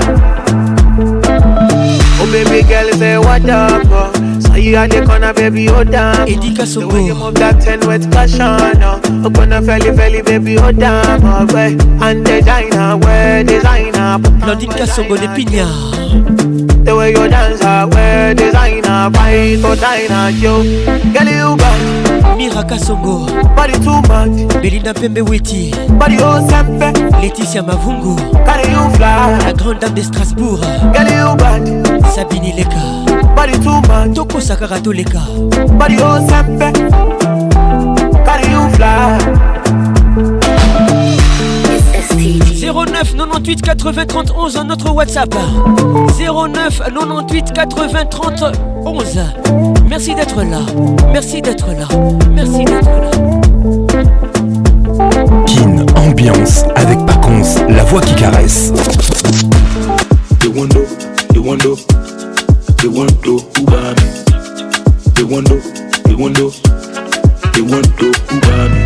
[2.20, 4.40] Oh baby girl, say what up, oh.
[4.40, 6.22] Saw you at the corner, baby, oh damn.
[6.28, 8.42] Eddie The way you move that ten with caution,
[8.82, 9.24] oh.
[9.24, 11.46] Open a felly, felly, baby, oh damn, oh.
[11.54, 14.18] Way and designer, way designer.
[14.42, 16.84] Blandine Kasongo de Pigna.
[16.84, 19.12] The way you dance, ah, way designer.
[19.14, 20.64] Fight for China, yo.
[21.14, 23.26] Girl, you got Mira Kasongo.
[23.56, 24.62] body too much.
[24.62, 25.72] Belinda Pembe Weti.
[26.00, 26.42] Body oh.
[27.22, 28.16] Laetitia Mavungu.
[28.72, 29.38] You fly.
[29.46, 30.60] La grande dame de Strasbourg.
[30.60, 31.68] You bad.
[32.14, 33.36] Sabine Leka.
[33.36, 34.16] Body too much.
[34.16, 35.20] Toko Sakara Toleka.
[35.78, 35.98] Body
[36.28, 36.72] sempe.
[38.26, 39.18] Carry you fly.
[42.62, 45.34] 09 98 80 30 11 à notre WhatsApp
[46.18, 48.44] 09 98 80 30
[48.86, 49.20] 11
[49.92, 50.60] Merci d'être là.
[51.12, 51.86] Merci d'être là.
[52.34, 53.12] Merci d'être là.
[55.46, 58.72] Kin Ambiance avec Paconce, la voix qui caresse.
[60.40, 60.86] They wonder,
[61.34, 61.76] they wonder,
[62.78, 63.94] they wonder who me.
[65.14, 65.60] They wonder,
[66.06, 66.50] they wonder,
[67.52, 68.80] they wonder who me.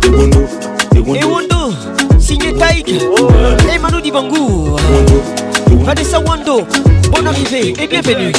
[0.00, 0.48] They wonder,
[0.90, 2.88] they Et wonder, Wando Signé Taïk.
[3.72, 4.76] Et Manu Dibangou
[5.84, 6.66] Vanessa Wando
[7.14, 8.32] Bonne arrivée et bienvenue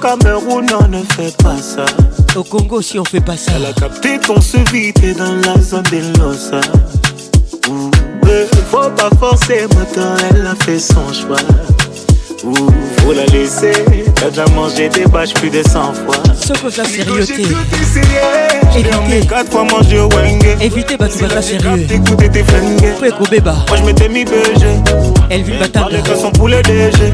[0.00, 1.84] Cameroun, on ne fait pas ça.
[2.34, 5.34] Au Congo si on fait pas ça Elle a capté qu'on se vit t'es dans
[5.34, 6.60] la zone des Losa.
[8.70, 11.36] Faut pas forcer, moteur, elle a fait son choix.
[12.44, 12.54] Ouh,
[12.98, 13.72] faut la laisser,
[14.14, 16.16] t'as déjà mangé des bâches plus de 100 fois.
[16.34, 20.56] Ce que ça J'ai dormi 4 fois mangé au Wenge.
[20.62, 22.94] Évitez Batubaka sérieux Écoutez tes flingues.
[22.98, 24.66] Pweko Beba Moi je m'étais mis BG.
[25.28, 27.12] Elvin Batanga Parlais que son poulet DG.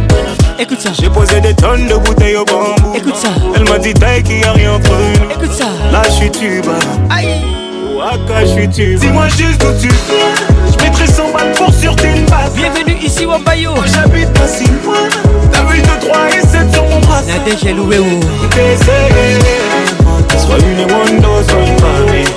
[0.59, 2.95] Écoute ça J'ai posé des tonnes de bouteilles au bambou.
[2.95, 5.31] Écoute ça Elle m'a dit taille qu'il y a rien entre nous.
[5.31, 6.73] Écoute ça Là je suis tuba.
[7.11, 7.43] Aïe
[7.95, 9.01] Waka je suis tuba.
[9.01, 10.73] Dis-moi juste d'où tu viens.
[10.73, 12.53] Je mettrai 100 balles pour sur tes bases.
[12.55, 15.09] Bienvenue ici Wambayo j'habite pas si loin.
[15.53, 17.23] T'as vu 2, 3 et 7 sur mon bras.
[17.23, 18.05] Nadège Elouéo
[20.39, 22.29] Sois une Wando, sois une Barbie.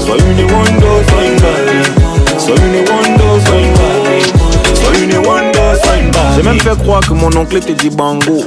[0.00, 1.88] Sois une Wando, sois une Barbie.
[2.38, 4.32] Sois une Wando, sois une Barbie.
[4.74, 5.57] Sois une Wando.
[6.36, 8.44] J'ai même fait croire que mon oncle était dit bango.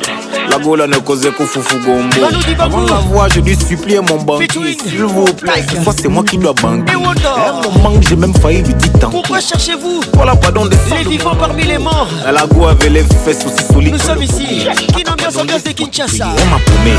[0.49, 2.15] La gola ne causait qu'au foufou gombo.
[2.59, 4.47] Avant la voix, je dû supplier mon banquier.
[4.83, 6.93] S'il vous plaît, cette fois c'est moi qui dois banquer.
[6.93, 9.09] À un moment, j'ai même failli lui dire tant.
[9.09, 10.01] Pourquoi cherchez-vous?
[10.13, 13.63] Voilà, pardon, des Les vivants parmi les morts Elle a go avait les fesses aussi
[13.71, 13.93] solides.
[13.93, 16.25] Nous sommes ici Kin Ambiance Ambiance de Kinshasa?
[16.25, 16.95] On m'a paumé.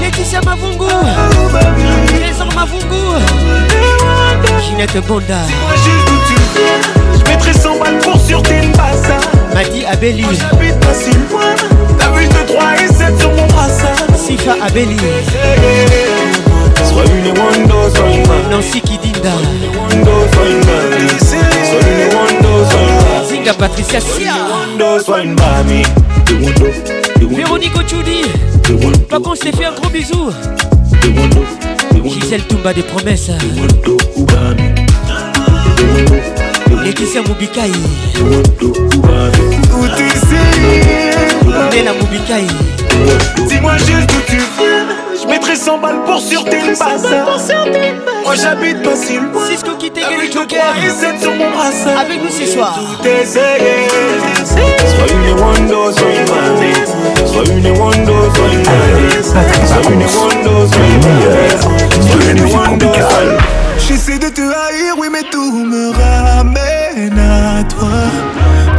[0.00, 0.86] Laetitia Mavungu
[2.06, 3.18] Trésor Mavungu
[4.68, 6.99] Ginette Bonda Dis-moi juste d'où tu viens.
[7.30, 9.14] Mettrai 100 balles pour sur tes bases.
[9.54, 11.54] Madi Abeli J'habite pas si loin.
[11.96, 13.94] T'as vu 2, 3 et 7 sur mon brassard.
[14.16, 14.96] Sifa Abeli
[16.84, 18.50] Sois une Wando, sois une.
[18.50, 19.30] Nancy Kidinda
[19.78, 21.20] Wando, sois une Barbie.
[23.58, 24.32] Patricia Sia.
[27.30, 28.22] Véronique Ochudi.
[29.08, 30.30] Par contre, je t'ai fait un gros bisou.
[32.04, 33.30] Gisèle Toumba des promesses.
[36.76, 37.72] Laetitia Moubikai.
[41.72, 42.46] Nena Moubikai.
[43.48, 45.20] Dis-moi juste où tu veux.
[45.20, 46.60] Je mettrai 100 balles pour sur tes
[48.24, 49.46] Moi j'habite pas si loin.
[49.48, 50.74] Cisco qui t'est le le Joker.
[50.74, 51.98] 3 et 7 sur mon brassard.
[51.98, 52.78] Avec nous ce soir.
[53.02, 53.88] Tout essayé.
[54.44, 56.74] Sois une Wando, sois une mamie.
[57.26, 59.22] Sois une Wando, sois une mamie.
[59.22, 61.89] Sois une Wando, sois une mamie.
[63.78, 67.88] J'essaie de te haïr, oui, mais tout me ramène à toi.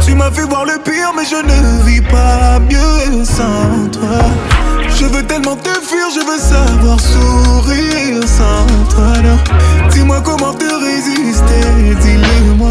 [0.04, 4.18] Tu m'as fait voir le pire, mais je ne vis pas mieux sans toi.
[4.88, 9.12] Je veux tellement te fuir, je veux savoir sourire sans toi.
[9.90, 12.68] Dis-moi comment te résister, dis-le-moi.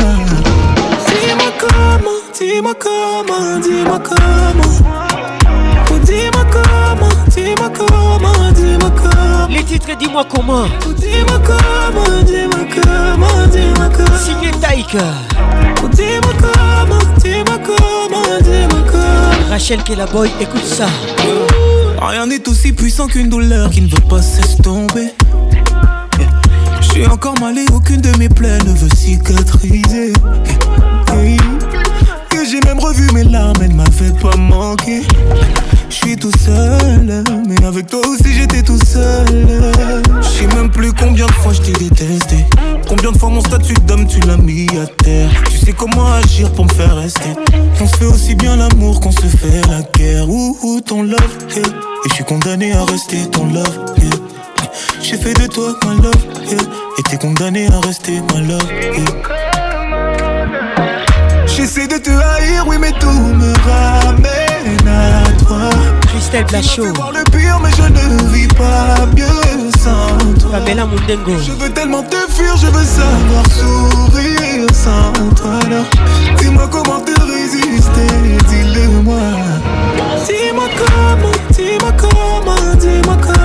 [1.08, 5.41] Dis-moi comment, dis-moi comment, dis-moi comment.
[7.52, 9.48] Dis-moi comment, dis-moi comment.
[9.50, 10.68] Les titres, dis-moi comment.
[10.98, 14.18] Dis-moi comment, dis-moi comment, dis-moi comment.
[14.18, 14.96] Signé Taïk.
[15.84, 19.50] Oh, dis-moi comment, dis-moi comment, dis-moi comment.
[19.50, 19.80] Rachel
[20.14, 20.88] Boy, écoute ça.
[22.00, 25.14] Rien n'est aussi puissant qu'une douleur qui ne veut pas s'estomper.
[26.80, 30.14] Je suis encore mal et aucune de mes plaies ne veut cicatriser.
[31.14, 31.61] Yeah.
[32.52, 35.04] J'ai même revu mes larmes, elles m'avaient pas manqué.
[35.90, 39.48] Je suis tout seul, mais avec toi aussi j'étais tout seul.
[40.22, 42.46] Je sais même plus combien de fois je t'ai détesté.
[42.90, 45.30] Combien de fois mon statut d'homme tu l'as mis à terre.
[45.50, 47.30] Tu sais comment agir pour me faire rester.
[47.80, 50.30] On se fait aussi bien l'amour qu'on se fait la guerre.
[50.30, 51.64] Ouh, ouh, ton love, yeah.
[51.66, 54.10] Et je suis condamné à rester ton love, yeah.
[55.02, 56.60] J'ai fait de toi ma love, yeah.
[56.98, 58.68] Et t'es condamné à rester ma love.
[61.56, 65.70] J'essaie de te haïr, oui, mais tout me ramène à toi.
[66.08, 66.94] Christelle Blachot.
[66.94, 70.60] voir le pire, mais je ne vis pas mieux sans toi.
[70.60, 71.38] Pamela Mundengo.
[71.46, 75.60] Je veux tellement te fuir, je veux savoir sourire sans toi.
[75.66, 75.86] Alors,
[76.40, 78.08] dis-moi comment te résister,
[78.48, 79.16] dis-le-moi.
[80.28, 83.41] Dis-moi comment, dis-moi comment, dis-moi comment.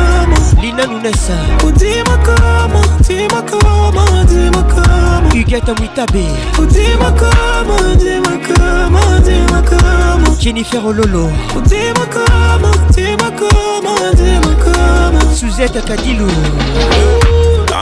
[0.67, 6.25] lina nunesa udima kama udima kama udima kama ugeta mwitabe.
[6.59, 11.33] Udima kama udima kama udima kama jennifer ololo.
[11.57, 16.31] Udima kama udima kama udima kama suzette kadilu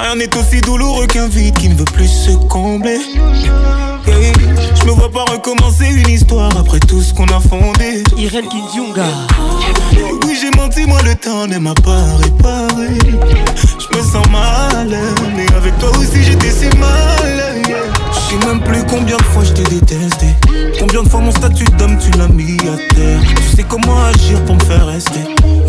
[0.03, 2.99] Rien n'est aussi douloureux qu'un vide qui ne veut plus se combler.
[4.07, 4.33] Yeah.
[4.75, 8.03] Je me vois pas recommencer une histoire après tout ce qu'on a fondé.
[8.17, 9.05] Irène Kinziunga.
[10.27, 12.99] Oui, j'ai menti, moi le temps ne m'a pas réparé.
[13.79, 14.97] Je me sens mal,
[15.37, 17.63] mais avec toi aussi j'étais si mal.
[17.69, 18.14] yeah.
[18.35, 20.27] Je sais même plus combien de fois je t'ai détesté.
[20.81, 23.21] Combien de fois mon statut d'homme tu l'as mis à terre.
[23.37, 25.21] Tu sais comment agir pour me faire rester.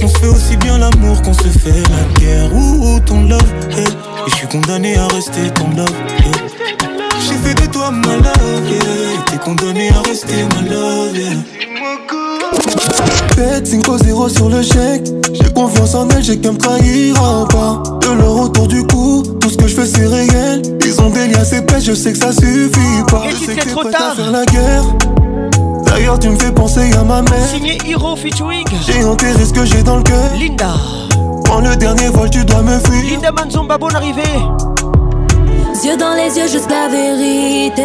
[0.01, 2.53] On se fait aussi bien l'amour qu'on se fait la guerre.
[2.55, 3.81] Ouh, ton love, yeah.
[3.81, 6.94] Et je suis condamné à rester ton love, yeah.
[7.27, 8.81] J'ai fait de toi ma love, yeah.
[9.25, 11.31] T'es condamné à rester ma love, yeah.
[13.35, 15.07] Faites 5-0 sur le chèque.
[15.33, 17.83] J'ai confiance en elle, j'ai qu'elle me trahira pas.
[18.01, 20.61] De leur autour du cou, tout ce que je fais c'est réel.
[20.85, 23.23] Ils ont des liens épais, je sais que ça suffit pas.
[23.27, 24.11] Et Je tu sais que t'es tard.
[24.11, 24.83] à faire la guerre.
[25.85, 27.47] D'ailleurs, tu me fais penser à ma mère.
[27.53, 28.65] Signé Hero featuring.
[28.85, 30.31] J'ai enterré ce que j'ai dans le cœur.
[30.39, 30.73] Linda.
[31.45, 33.11] Prends le dernier vol, tu dois me fuir.
[33.11, 34.21] Linda Manzomba, bonne arrivée.
[35.83, 37.83] Yeux dans les yeux, juste la vérité.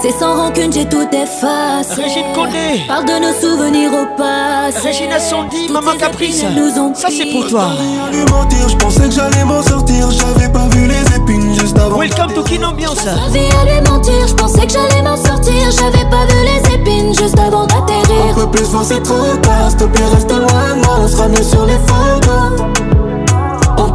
[0.00, 2.02] C'est sans rancune, j'ai tout effacé.
[2.02, 2.82] Régine Condé.
[2.88, 4.92] Parle de nos souvenirs au passé.
[5.20, 6.42] Sandy, Toutes Maman Caprice.
[6.42, 7.68] épines nous ont Ça, c'est pour toi.
[8.12, 10.10] Je pensais que j'allais m'en sortir.
[10.10, 11.98] J'avais pas vu les épines juste avant.
[11.98, 13.06] Welcome to Kin Ambiance.
[13.06, 15.70] À lui mentir, je pensais que j'allais m'en sortir.
[15.70, 18.34] J'avais pas vu les épines juste avant d'atterrir.
[18.34, 19.70] peut plus voir, c'est trop tard.
[19.70, 20.98] S'il te plaît, reste loin.
[21.00, 22.91] On sera mieux sur les photos.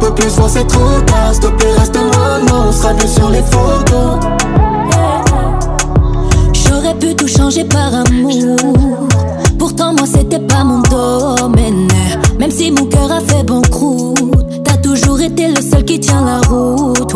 [0.00, 1.32] peut plus voir, c'est trop tard.
[1.32, 2.68] S'il te plaît, reste loin.
[2.68, 4.20] On sera mieux sur les photos.
[6.52, 8.56] J'aurais pu tout changer par amour.
[9.58, 11.88] Pourtant, moi, c'était pas mon domaine.
[12.38, 16.46] Même si mon cœur a fait banqueroute, t'as toujours été le seul qui tient la
[16.48, 17.12] route.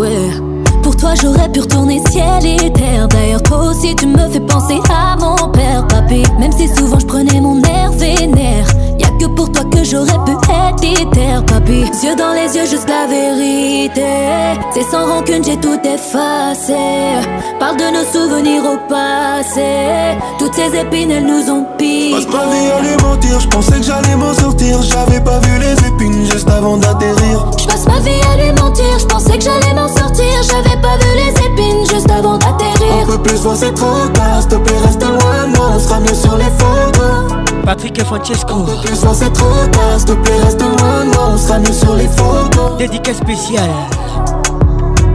[0.82, 3.06] Pour toi, j'aurais pu retourner ciel et terre.
[3.06, 6.24] D'ailleurs, toi aussi, tu me fais penser à mon père, papy.
[6.40, 7.61] Même si souvent je prenais mon
[10.94, 11.84] papy.
[12.02, 14.02] Yeux dans les yeux, juste la vérité.
[14.72, 16.74] C'est sans rancune, j'ai tout effacé.
[17.58, 20.16] Parle de nos souvenirs au passé.
[20.38, 22.26] Toutes ces épines, elles nous ont Passe piqué.
[22.32, 23.40] ma vie à lui mentir.
[23.40, 24.82] Je pensais que j'allais m'en sortir.
[24.82, 27.46] J'avais pas vu les épines juste avant d'atterrir.
[27.58, 30.24] Je passe ma vie à lui mentir, je pensais que j'allais m'en sortir.
[30.42, 33.06] J'avais pas vu les épines juste avant d'atterrir.
[33.06, 36.14] peut plus voir c'est trop tard S'il te plaît reste loin moi On sera mieux
[36.14, 38.64] sur les photos Patrick et Francesco.
[38.84, 41.94] Plus c'est trop tard S'il te plaît reste loin de moi On sera mieux sur
[41.94, 42.76] les photos.
[42.78, 43.70] Dédicace spéciale.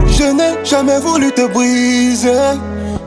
[0.06, 2.32] Je n'ai jamais voulu te briser.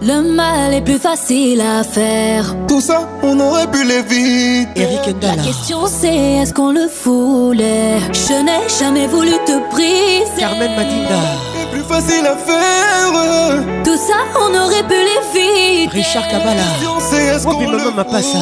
[0.03, 2.55] Le mal est plus facile à faire.
[2.67, 4.67] Tout ça, on aurait pu l'éviter.
[4.81, 10.39] Eric La question c'est est-ce qu'on le voulait Je n'ai jamais voulu te briser.
[10.39, 11.19] Carmen Madinda
[11.50, 11.50] Plus
[11.91, 13.83] facile à faire.
[13.83, 15.89] Tout ça, on aurait pu l'éviter.
[15.91, 16.63] Richard Kabala
[16.99, 18.37] C'est est-ce Wobi Maman m'a pas ça.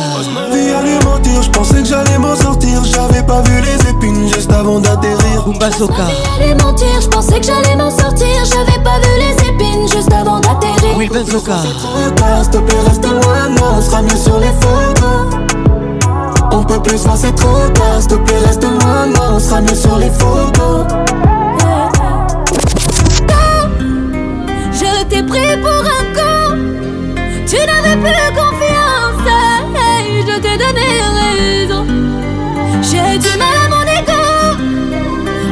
[0.52, 2.84] Vie à lui mentir, je pensais que j'allais m'en sortir.
[2.86, 5.44] J'avais pas vu les épines juste avant d'atterrir.
[5.46, 6.08] Bumba Zoka
[6.38, 8.28] J'allais mentir, je pensais que j'allais m'en sortir.
[8.46, 11.26] J'avais pas vu les épines juste avant d'atterrir.
[11.26, 14.54] Zoka Trop tard, s'il te plaît reste loin de moi On sera mieux sur les
[14.62, 15.40] photos.
[16.52, 18.00] On peut plus voir c'est trop tard.
[18.00, 20.86] S'il te plaît reste loin de moi On sera mieux sur les photos
[25.20, 26.56] T'ai pris pour un con.
[27.46, 29.28] Tu n'avais plus confiance.
[29.76, 30.88] Hey, je t'ai donné
[31.20, 31.86] raison.
[32.82, 34.22] J'ai du mal à mon ego.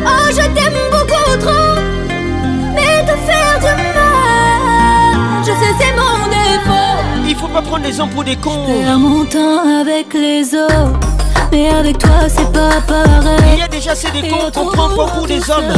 [0.06, 1.82] Oh, je t'aime beaucoup trop.
[2.76, 7.28] Mais te faire du mal, je sais, c'est mon défaut.
[7.28, 10.98] Il faut pas prendre les hommes pour des cons Perds mon temps avec les autres.
[11.52, 13.56] Mais avec toi, c'est pas pareil.
[13.56, 15.74] Il y a déjà assez des cons qu'on prend pour des hommes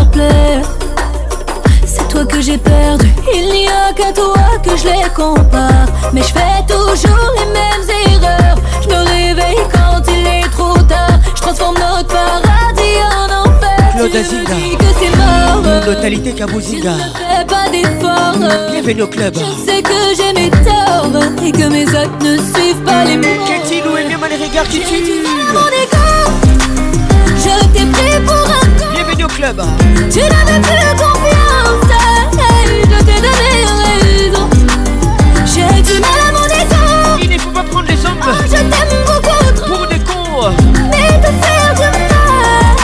[2.09, 3.07] toi que j'ai perdu.
[3.33, 4.33] Il n'y a qu'à toi
[4.63, 5.85] que je les compare.
[6.13, 8.57] Mais je fais toujours les mêmes erreurs.
[8.81, 11.19] Je me réveille quand il est trop tard.
[11.35, 13.95] Je transforme notre paradis en enfer.
[13.95, 14.55] Claude Azinga.
[14.79, 15.85] que c'est mort.
[15.85, 18.37] Totalité Kabouzinga Fais pas d'efforts.
[18.71, 22.83] Bienvenue au club Je sais que j'ai mes torts et que mes actes ne suivent
[22.85, 23.45] pas les mots.
[23.47, 25.23] Katie Lou aime les regards qui tuent
[25.53, 26.05] Mon égo,
[27.37, 28.85] je t'ai pris pour un con.
[28.93, 29.61] Bienvenue au club
[30.11, 31.38] Tu n'avais plus confiance,
[38.45, 38.71] je t'aime
[39.05, 39.75] beaucoup trop.
[39.75, 40.53] pour des cons
[40.91, 42.75] Mais te faire du mal,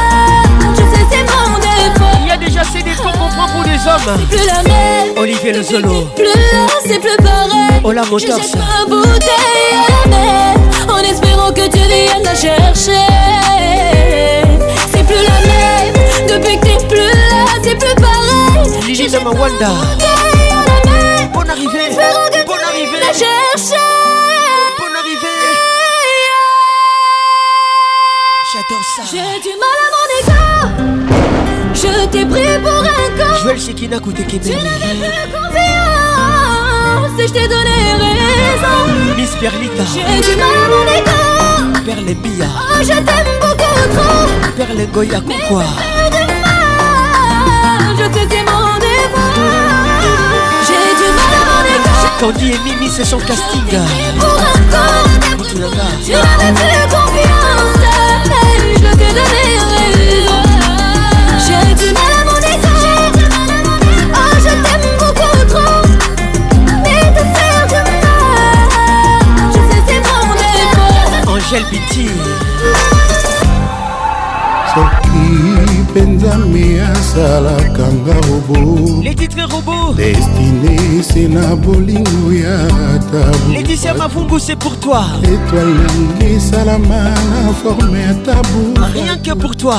[0.73, 2.17] je sais c'est mon défaut.
[2.21, 4.63] Il y a déjà assez des cons qu'on prend pour des hommes C'est plus la
[4.63, 7.81] même, Olivier Le Zolo plus là, c'est plus pareil.
[7.83, 10.55] Ola Je jette ma bouteille à la mer,
[10.89, 13.05] en espérant que tu viennes la chercher.
[14.91, 15.93] C'est plus la même,
[16.27, 18.15] depuis que t'es plus là, c'est plus pareil.
[18.87, 19.69] Lily Wanda
[21.33, 21.89] Bonne arrivée
[22.45, 24.14] Bonne arrivée la chercher.
[29.09, 30.41] J'ai du mal à mon ego,
[31.73, 33.31] je t'ai pris pour un con.
[34.03, 38.77] Kouté Tu Kemeni n'avais plus confiance et je t'ai donné raison.
[39.15, 41.19] Miss Perlita J'ai du mal à mon ego.
[41.85, 44.27] Perle Bia Oh, je t'aime beaucoup trop.
[44.57, 48.65] Perle Goya Koukwa Faire du mal, je sais c'est mon.
[50.67, 51.63] J'ai du mal à mon.
[52.19, 53.67] Candy et Mimi c'est son casting
[54.19, 54.41] Pour un
[54.71, 54.87] con,
[55.21, 57.24] tu n'avais plus confiance.
[71.55, 72.09] Angèle Biti
[74.73, 79.01] soki mpenza me asalaka nga robo.
[79.01, 79.93] Les titres robots.
[79.95, 82.57] Destine se na bolingo ya
[83.11, 85.03] tabu Laetitia Mavungu c'est pour toi.
[85.23, 89.77] Etoile nanga esalama na forme ya tabu Rien que pour toi.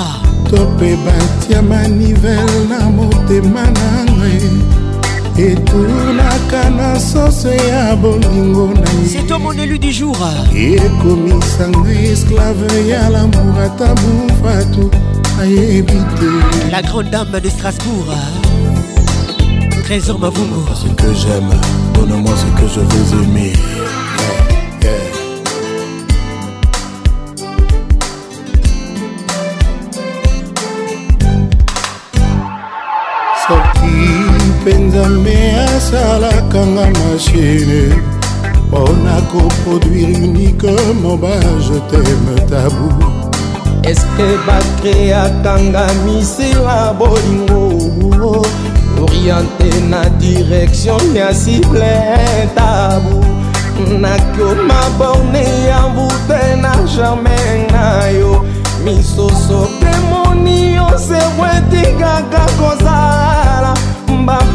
[0.49, 4.41] To mpe batia manivele na motema na ngai
[5.39, 10.17] etunaka na sose ya bolingo na C'est toi mon élu du jour.
[10.55, 14.91] Ekomisa ngai esclave ya lamour ata bufatu
[15.41, 16.71] ayebi te.
[16.71, 18.15] La grande dame de Strasbourg.
[19.85, 21.55] Trésor Mavungu ce que j'aime
[21.95, 23.53] donne-moi ce que je veux aimer
[34.67, 37.95] mpenza me asalakanga mashine.
[38.69, 42.89] Mpona koproduire uniquement baje teme tabu
[43.83, 48.47] eske bakreakanga misila bolingo?
[49.03, 51.95] Oriente na direction ya cible
[52.55, 53.25] tabu
[54.01, 58.45] nakioma borne ya mbute na germain na yo
[58.85, 63.26] misoso mpe moni yo servo etikaka kozala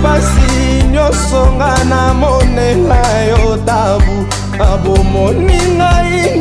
[0.02, 4.26] bapasi nyonso nga namonela yo tabu.
[4.60, 6.40] Abomoni ngai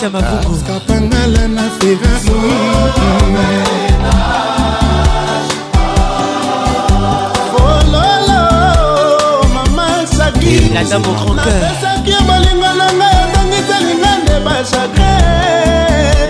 [0.00, 2.30] patricia mabungukapangala na ferrari
[10.72, 11.52] la dame au grand cœur.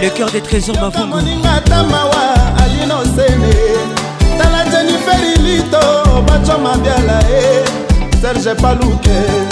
[0.03, 0.91] Le cœur des trésors m'a
[8.21, 9.50] Serge Palouke.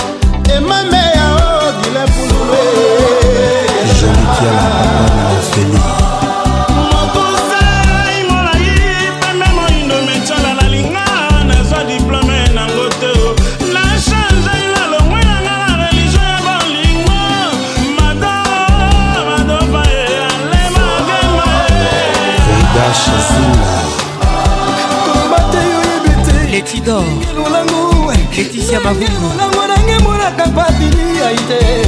[28.38, 29.32] Laetitia Mavungu.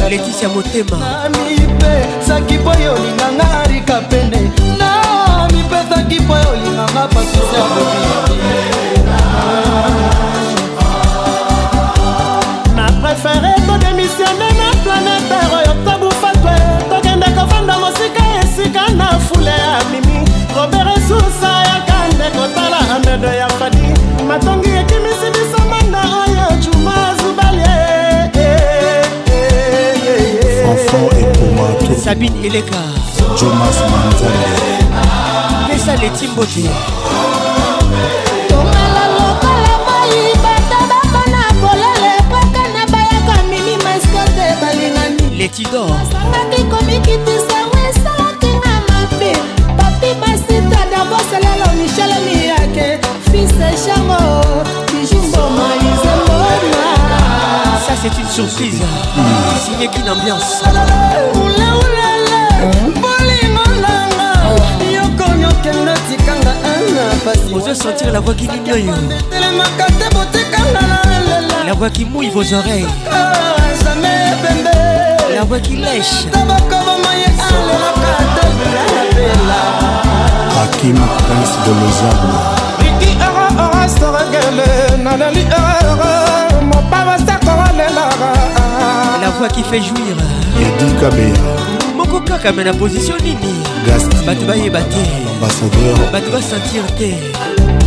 [0.00, 0.96] Laetitia Motema.
[0.98, 7.60] Namipe saki po yo linganga arika pene Namipe saki po yo linganga pasisa.
[12.76, 16.54] Na préféré to démissionné na planète Terre oyo tobufa twe
[16.90, 20.24] tokende kovanda mosika esika na fule ya mimi.
[20.56, 23.94] Robert Susa yaka ndeko tala amedo ya fadi
[24.28, 24.69] matongi
[32.10, 32.80] sabine eleka.
[33.40, 34.48] Jomas manzambe
[35.68, 36.64] pesa letimbote.
[38.48, 45.90] Tongala lokola moi bato bakona kolele poka na bayaka mimi maskote balingani letidor.
[46.12, 49.32] Sangaki komikitisa wesalaki nga mabe
[49.78, 52.98] papi basita davoselelo michel miyake
[53.30, 54.59] fise chango
[58.02, 58.80] c'est une surprise.
[59.64, 60.62] Signé qu'une ambiance.
[67.52, 68.92] Osez sentir la voix qui lela
[71.66, 72.86] la voix qui mouille vos oreilles.
[75.34, 76.26] La voix qui lèche
[89.30, 90.16] la voix qui fait jouir.
[90.60, 91.32] Edi kabea
[91.96, 93.52] moko kaka me na position nini?
[93.86, 95.02] Gasti bato bayeba te.
[95.34, 95.98] Ambassadeur.
[96.12, 97.10] Bato basentir te.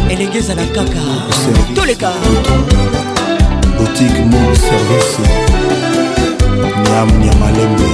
[0.10, 1.04] Elenge ezala kaka.
[1.76, 2.12] Toleka.
[3.78, 5.18] Boutique mol service.
[6.84, 7.90] Nyam nyamalembe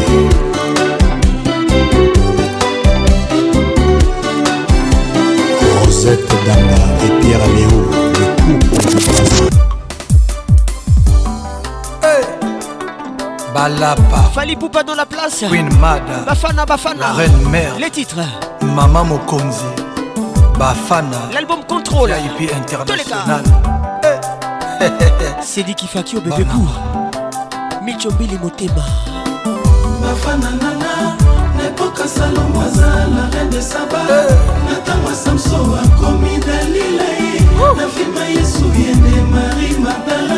[5.85, 7.79] rosette danga et pierre léo
[8.19, 9.68] le couple du
[13.69, 15.45] Balapa fali pupa dans la place.
[15.47, 16.23] Queen mada.
[16.25, 16.99] Bafana bafana.
[16.99, 17.77] La reine mère.
[17.79, 18.17] Les titres.
[18.61, 19.63] Mama mokonzi.
[20.57, 21.29] Bafana.
[21.31, 22.11] L'album contrôle.
[22.39, 23.43] Vip international.
[25.41, 26.69] Sedi kifaki o bebe pour
[27.83, 28.83] michombili motema.
[30.01, 31.15] Bafana nanga
[31.55, 33.99] nepoka salomo la reine de saba
[34.65, 37.09] na ntango samso akomi dalila
[37.77, 40.37] na filma yesu yende mari magdala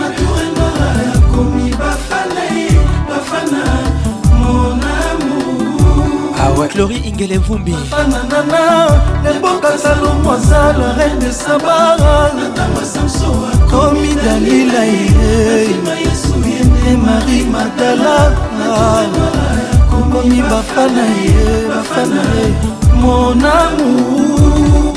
[0.00, 1.19] na tourenoa akomi bafana ye
[6.70, 7.74] Chlori ah Ingele Vumbi
[9.24, 12.30] lebokasalomo aza la reine de sabara
[13.70, 15.74] komi dalila ye
[16.96, 18.16] marie madala
[19.90, 22.46] komi bafana ye bafana ye
[23.02, 24.30] monamu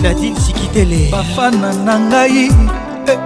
[0.04, 1.10] nadine sikitele.
[1.12, 2.52] Bafana na ngai
[3.08, 3.20] eh,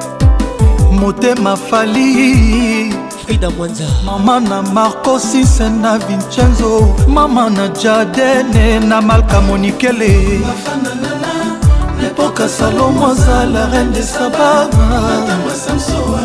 [0.91, 2.86] motema fali.
[3.27, 10.41] Frida mwanza mama na marco sise na vincenzo mama na jadene na malka monikele.
[12.05, 14.69] Epoka salomo aza la reine de saba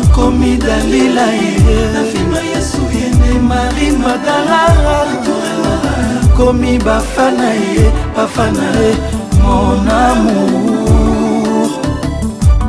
[0.01, 1.57] akomi dalila ye
[1.93, 5.07] na filma yesu yende mari madala
[6.37, 8.95] komi bafana ye bafana ye
[9.43, 11.69] mon amour.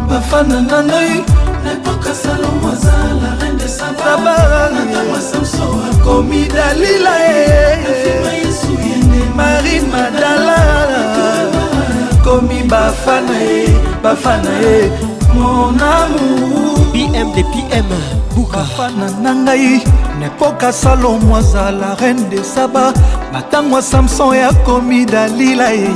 [0.09, 1.25] Bafana na ngai
[1.65, 3.14] nepoka salomo aza
[4.05, 4.17] la
[4.53, 7.41] reine de saba samso akomi dalila ye.
[7.85, 10.59] Na filma yesu yende mari madala
[12.25, 13.69] komi bafana ye
[14.03, 14.91] bafana ye.
[15.35, 17.89] Mon amour pm de pm
[18.35, 19.83] bukafana na ngai.
[20.21, 22.93] Nepoka salomo azala reine de saba
[23.33, 25.89] matango ya samson yakomi dalila ye.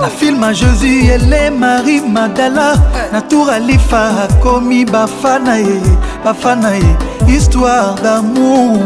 [0.00, 2.76] Na filme jésus ele marie madala.
[3.12, 5.80] Na tour alifa akomi bafana ye
[6.24, 6.96] bafana ye
[7.28, 8.80] histoire d'amour.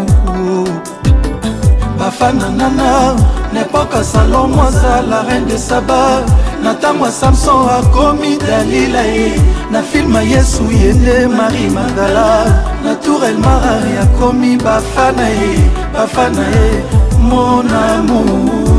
[1.98, 3.16] Bafana nana
[3.52, 6.22] nepoka salomo azala reine de saba.
[6.62, 9.40] Na ntango ya samson akomi dalila ye
[9.70, 12.44] na filme yesu ye nde marie magala
[12.84, 16.82] na tour elmarari akomi bafana ye bafana ye
[17.20, 18.77] mon amour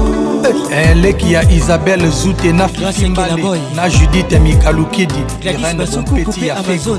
[0.72, 6.98] eleki ya isabelle zute na fikimbale na judite mikalukidi reine bompeti ya fego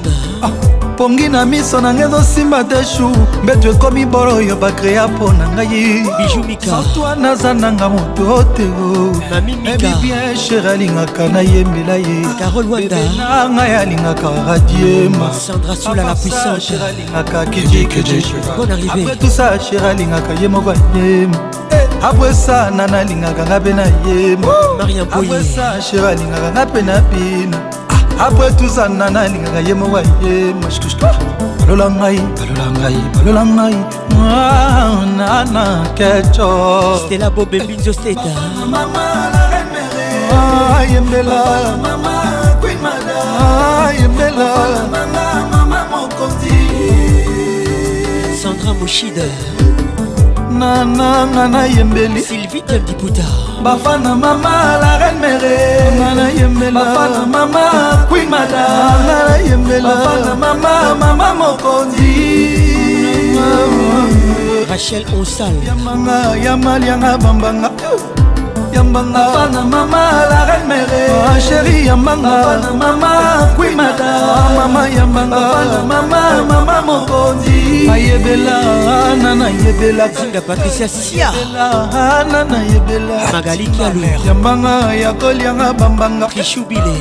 [1.00, 3.08] pongi na miso na ngai ezosimba te shu
[3.42, 6.04] mbeto ekomi bolo oyo bakrea mpo na ngai.
[6.60, 8.62] Satwa naza nanga moto te
[9.72, 12.20] ebibien sher alingaka nayembela ye
[13.16, 15.30] na ngai alingaka radiema
[19.20, 21.38] tout ça sher alingaka ye moko ayema
[22.02, 27.58] abwesana nalingaka nga mpe na yemaabwesa sher alingaka nga mpe na bino.
[28.18, 30.54] Ah, Apre tuzana nalingaka ye mowa ye
[31.58, 33.76] balola ngai balola ngai balola ngai.
[34.16, 35.64] Mwanana
[35.94, 38.32] kecostela bobebinzo seta.
[40.90, 41.38] Yembela
[43.92, 44.48] yembela
[48.42, 49.24] sandra moshida.
[50.60, 53.24] Nananga nayembeli sylvie temdiputa
[53.64, 55.56] bafana mama la reine mere
[56.16, 57.64] nayembela bafana mama
[58.08, 58.64] queen mada.
[59.08, 62.12] Nayembela bafana mama mama mokonzi
[64.70, 67.69] rachel onsal yambanga yamalianga bambanga
[68.80, 69.20] yambanga.
[69.36, 71.02] Fana mama la reine mere
[71.44, 72.32] chéri yambanga.
[72.44, 73.10] Fana mama
[73.56, 74.10] queen mada
[74.56, 75.40] mama yambanga.
[75.52, 78.56] Fana mama mama mokonzi ayebela
[79.12, 81.28] ana nayebela zinga patricia sia.
[81.92, 84.00] Ana nayebela magali kialu.
[84.26, 86.96] Yambanga ya kolianga bambanga trishubile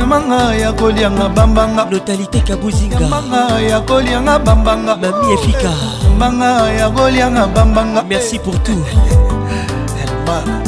[0.00, 1.84] yambanga ya kolianga bambanga.
[1.90, 3.00] Notalité kabuzinga.
[3.00, 4.96] Yambanga ya kolianga bambanga.
[4.96, 5.70] Mami efika.
[6.04, 8.02] Yambanga ya kolianga bambanga.
[8.08, 8.84] Merci pour tout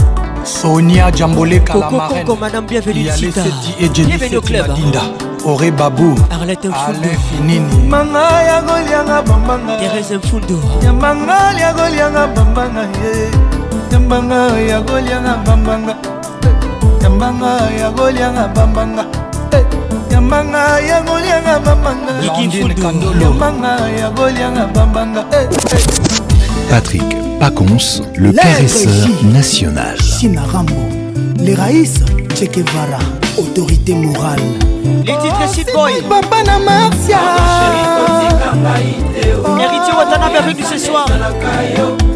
[0.51, 3.43] sonia jamboleka la marraine madame bienvenue sita.
[3.78, 4.74] Bienvenue au club.
[4.74, 5.02] Dinda
[5.44, 7.89] ore babu arlete mfundu finini.
[7.89, 9.77] Manga ya golianga bambanga.
[9.78, 13.31] Therese mfundu nyamanga ya golianga bambanga ye.
[13.93, 15.97] Nyambanga ya golianga bambanga.
[17.02, 19.05] Nyambanga ya golianga bambanga.
[20.10, 22.12] Nyambanga ya golianga bambanga.
[22.27, 25.24] Iki mfundu nyambanga ya golianga bambanga.
[26.70, 27.19] Patrick.
[27.40, 29.96] Pacons, le caresseur national.
[29.98, 30.74] China Rambo,
[31.38, 31.94] les Raïs,
[32.34, 32.98] Che Guevara,
[33.38, 34.40] autorité morale.
[35.04, 37.18] les titres Sid Boy papa na marcia
[39.58, 41.06] héritier watanabe avec nous ce soir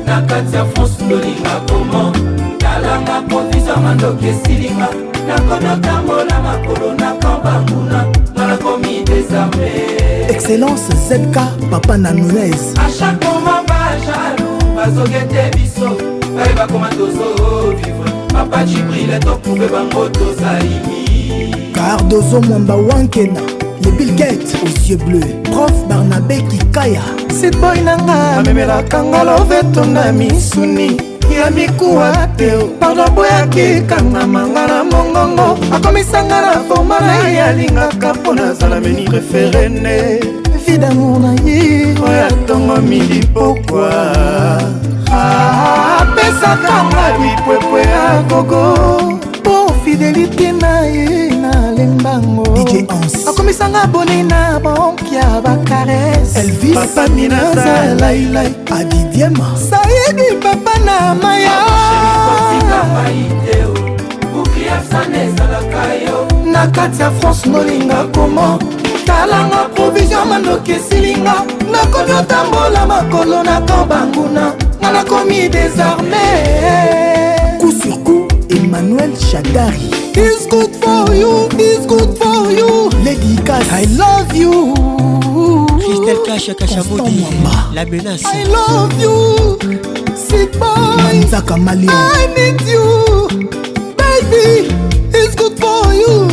[0.06, 2.12] na kati ya france lolinga komo
[2.58, 4.88] talanga kovisa mandoki esilinga
[5.28, 9.70] nakonotambola makolo nakambanguna nga nakomi desarme
[10.28, 11.36] Excellence ZK,
[11.70, 12.72] papa na Nunez.
[12.78, 14.33] a chaque moment bajalu
[14.84, 15.96] bazogete biso
[16.36, 18.10] bayeba koma tozovivre.
[18.32, 23.40] Papa jibrile toprouve bango tozalimi Cardozo Mwamba Wankena,
[23.82, 25.42] les Bill Gates aux yeux bleus.
[25.44, 27.02] Prof Barnabé Kikaya.
[27.30, 30.96] sit boy nanga amemelaka nga loveto na misuni.
[31.30, 32.50] Ya mikuwa te
[32.80, 35.58] pardon boyaki kangamanga na mongongo.
[35.72, 40.20] Akomisanga na forma na ye alingaka mpo nazala meni referene
[40.66, 43.90] vie d'amour na ye oyo atongomi lipokwa
[46.00, 49.18] apesaka nga bipwepwe ya gogo.
[49.40, 52.44] Mpo fidelité na ye na lembango
[53.28, 56.40] akomisanga boni na bompia bakarese.
[56.40, 56.74] Elvis.
[56.74, 59.56] Papa minaza lailai Adidiema.
[59.70, 61.50] sayedi papa na maya.
[66.52, 68.58] Na kati ya france nolinga komo
[69.04, 71.34] talanga provision mandoki esilinga
[71.72, 76.24] nakomi otambola makolo na kambanguna nga nakomi desarme
[77.60, 79.88] Coup sur coup, Emmanuel Chadari.
[80.16, 82.90] It's good for you, it's good for you.
[83.04, 83.66] Lady Cass.
[83.72, 84.74] I love you.
[85.80, 87.24] Christelle Kacha Kachamodi
[87.74, 89.58] la menace I love you.
[90.16, 90.96] Sit boy.
[91.02, 91.90] Manzaka Malia.
[91.90, 93.28] I need you.
[93.96, 94.68] Baby,
[95.14, 96.28] it's good for you.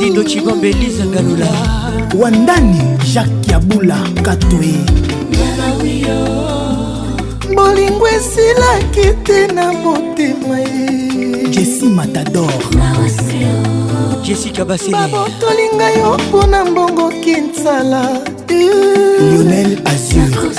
[0.00, 1.46] dindo chibombe elise ngalula
[2.14, 4.72] Wandani, Jacques Yabula, Katwe.
[7.54, 11.48] bolingo esilaki te na motema ye.
[11.50, 12.52] Jesi matador.
[14.22, 14.92] Jessica basile.
[14.92, 18.02] Babotoli ngai yo mpo na mbongo kinsala
[18.48, 20.52] lionel azur.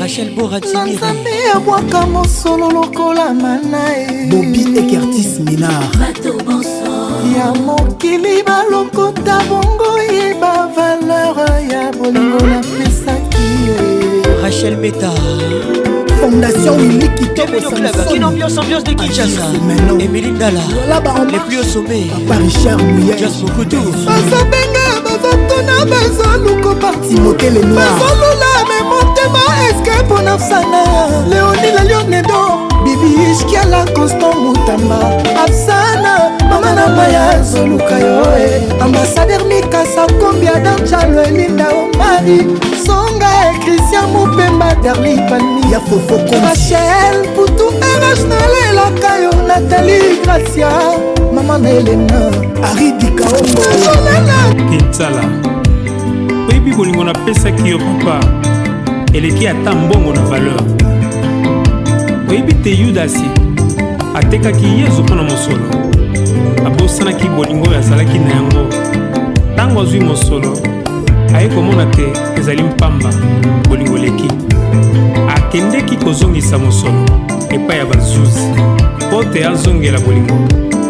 [0.00, 5.84] Rachel boratini nzambe abwaka mosolo lokola mana e bobi ekertis minar
[7.36, 11.36] ya mokili balokota bongo yeba valeur
[11.70, 14.42] ya bolingo napesaki ye.
[14.42, 15.10] Rachel meta.
[16.20, 16.78] Fondation
[17.74, 19.46] club, Kin Ambiance, de Kinshasa.
[20.00, 20.60] Emily Ndala,
[21.30, 23.18] les plus au sommet Papa Richard Mouillet.
[23.18, 23.76] Just Mokutu.
[24.06, 26.74] Bazobenga bazotuna bazoluko
[27.08, 27.84] timote le noir.
[27.98, 30.84] Bazolula me motema eske mpona fsana
[31.28, 34.98] leonila lionedo bibi ishkiala constant mutamba
[36.82, 42.38] na maya zoluka yo e ambasader mikasa kombi adanjalo elinda omari.
[42.86, 45.72] Songa e kristian mopemba darli palmi.
[45.72, 50.70] Ya fofo rachel putu rh nalelaka yo natali gracia.
[51.34, 52.20] Mama na elena
[52.66, 53.62] aridi kaongo.
[54.70, 55.22] Kinsala
[56.50, 58.26] oyebi bolingo napesaki yo papa.
[59.12, 60.62] Eleki ata mbongo na valeur.
[62.30, 63.30] Oyebi te yudasi
[64.14, 65.91] atekaki yezu mpo na mosolo
[66.66, 68.66] abosanaki bolingo oyo azalaki na yango.
[69.54, 70.58] Ntango azwi mosolo
[71.34, 72.02] aye komona te
[72.36, 73.10] ezali mpamba
[73.68, 74.28] bolingo eleki.
[75.36, 77.04] Akendeki kozongisa mosolo
[77.50, 78.46] epai ya bazuzi.
[79.06, 80.34] Mpo te azongela bolingo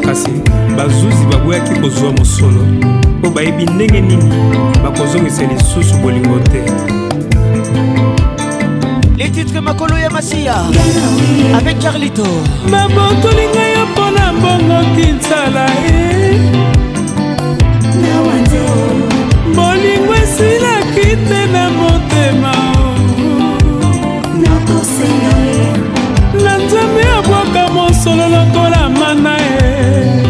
[0.05, 0.31] kasi
[0.77, 2.63] bazuzi baboyaki kozwa mosolo.
[3.19, 4.35] Mpo bayebi ndenge nini
[4.85, 6.63] bakozongisa lisusu bolingo te
[9.23, 10.55] Les titres Makolo Yamasia
[11.57, 12.25] Avec Carlito.
[12.71, 16.41] Babotoli ngai yo mpo na mbongo kinsala e.
[19.55, 22.53] Bolingo esilaki te na motema.
[26.45, 30.23] Na nzambe abwaka mosolo lokola mana e.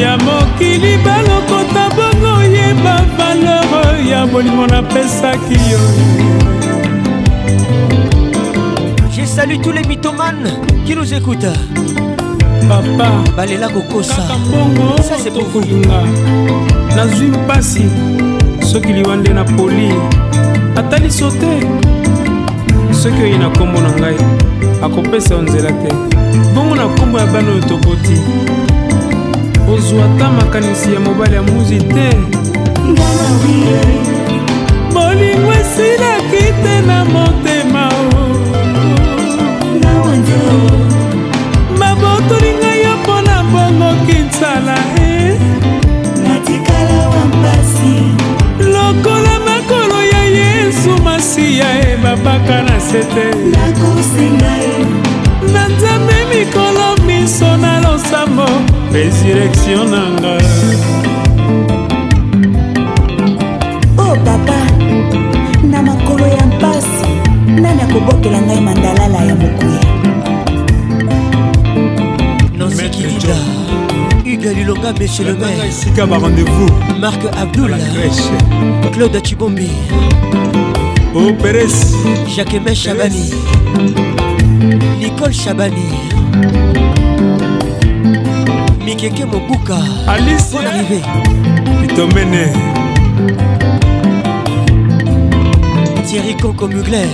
[0.00, 1.84] Ya mokili balokota
[4.32, 5.78] bolingo napesaki yo.
[9.10, 10.50] Je salue tous les mythomanes
[10.86, 11.46] qui nous écoutent.
[12.68, 14.22] Papa balela kokosa.
[15.02, 15.60] ça c'est pour vous
[16.96, 17.84] nazwi mpasi
[18.62, 19.92] soki liwa nde na poli.
[20.76, 21.66] Ata liso te
[22.92, 24.16] soki oyi na nkombo na ngai
[24.82, 25.94] akopesa yo nzela te.
[26.54, 28.20] Bongo na nkombo ya bana oyo tokoti.
[29.74, 32.10] Ozwa ata makanisi ya mobali ya muzi te
[35.80, 37.88] bolingo esilaki te na motema.
[41.78, 45.38] Babotoli ngai yo mpo na bongo kinsala e
[48.58, 53.30] lokola makolo ya yesu masiya e babaka na se te.
[55.52, 58.46] Na nzambe mikolo miso na losambo
[58.92, 60.38] resurrektio na nga
[67.90, 69.80] nani akobokela ngai mandalala ya mokuya.
[72.58, 73.36] Nancy Kilinda
[74.24, 75.64] Hugues Lilonga, monsieur le maire.
[75.68, 77.74] esika barendez-vous Marc Abdoul
[78.92, 79.70] Claude Chibombi
[81.14, 81.94] o peres
[82.28, 83.30] Jacques Aimé Chabani.
[85.00, 85.88] Nicole Chabani.
[88.84, 89.78] Mikeke Mobuka.
[90.06, 90.52] Alice.
[90.52, 91.02] Bonne arrivée
[91.84, 92.52] itomene.
[96.06, 97.06] Thierry Conco Mugler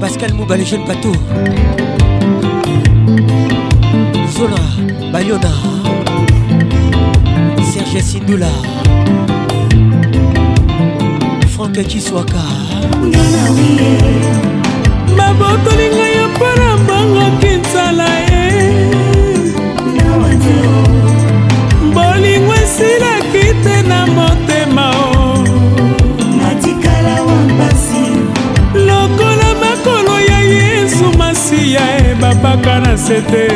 [0.00, 1.12] Pascal Mouba le jeune bateau.
[4.30, 4.56] Zola
[5.12, 5.50] Bayona.
[7.72, 8.48] Serge Sindoula
[11.48, 12.42] Franck Kiswaka.
[15.16, 18.52] Babotoli ngai ya mpona mbongoki nzala ye.
[21.94, 24.91] Bolingo esilaki te na motema
[29.84, 33.48] makolo ya yesu masiya e babaka na se te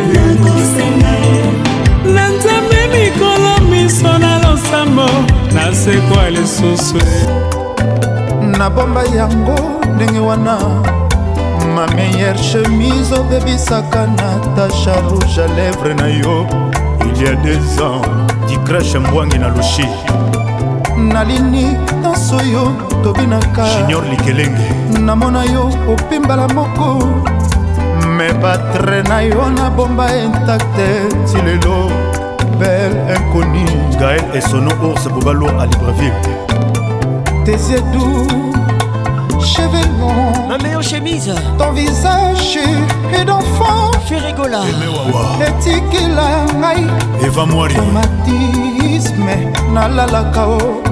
[2.15, 5.07] na nzambe mikolo miso na losambo
[5.55, 6.98] nasekwa lisusu.
[8.59, 10.59] Nabomba yango ndenge wana
[11.74, 16.47] ma meilleure chemise obebisaka natasha rouge à lèvre na yo.
[17.05, 18.03] Il y a deux ans
[18.48, 19.89] dikrashe mbwangi na lushi.
[20.97, 22.73] Nalini nyonso yo
[23.03, 27.06] tobinaka junior likelenge namona yo opimbala moko
[28.16, 30.89] me batre na yo nabomba intacte
[31.27, 31.90] ti lelo
[32.59, 33.64] belle inconi
[34.01, 36.12] gaël esono ours bobalo à libreville
[37.44, 38.47] tes yeux doux
[39.47, 40.48] cheveux longs.
[40.48, 41.32] Ma meilleure chemise.
[41.59, 42.59] Ton visage
[43.12, 43.93] est d'enfant.
[44.06, 44.60] Ferregola.
[45.40, 46.86] etikela ngai
[47.27, 49.35] eva mwari traumatisme
[49.74, 50.86] nalalaka o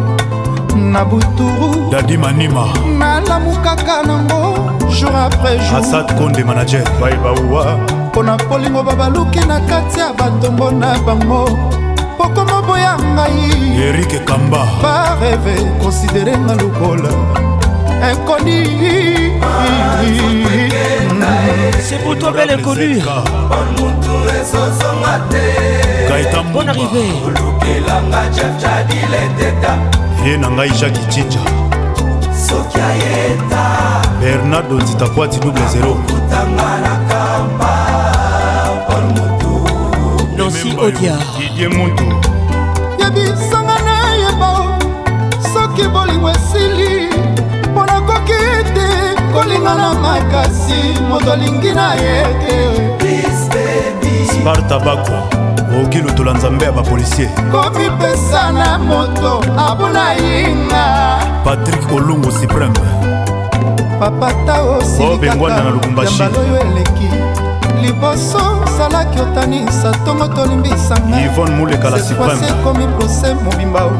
[0.92, 1.90] na buturu.
[1.90, 2.66] Dadi manima.
[2.98, 4.54] Nalamukaka nango
[4.90, 5.78] jour après jour.
[5.78, 6.84] Asad konde manager.
[7.00, 7.78] Baibauwa
[8.08, 11.48] mpo na polingo babaluki na kati ya batombo na bango.
[12.18, 13.80] Pokoma boya ngai.
[13.88, 17.10] Erike kamba bareve konsidere nga lokola.
[18.02, 18.64] Inconi
[21.80, 22.98] C'est pour toi, belle inconnue.
[26.52, 27.12] Bonne arrivée.
[30.24, 31.40] Ye na ngai jaki cinja
[34.20, 35.96] bernardo nzitakwati double 0
[40.36, 41.16] Nancy Odia.
[41.38, 42.04] didie muntu.
[42.98, 44.78] Yebisanga nayeba
[45.52, 47.08] soki bolingo esili
[47.72, 48.88] mpo nakoki te.
[49.32, 52.56] Kolingana makasi moto alingi na ye te.
[54.40, 55.12] Sparta bako
[55.80, 57.28] okoki lutola nzambe ya bapolisier.
[57.34, 62.78] Komipesa na moto abuna yinga patrik olungu supreme.
[64.00, 64.62] Papata
[65.12, 66.22] obengwana na lubumbashi.
[66.22, 67.08] Osilikakayambala oyo eleki.
[67.82, 72.46] Liboso osalaki otanisa ntongo tolimbisanga ivone mulekala supreme.
[72.48, 73.90] ekomi prose mobimba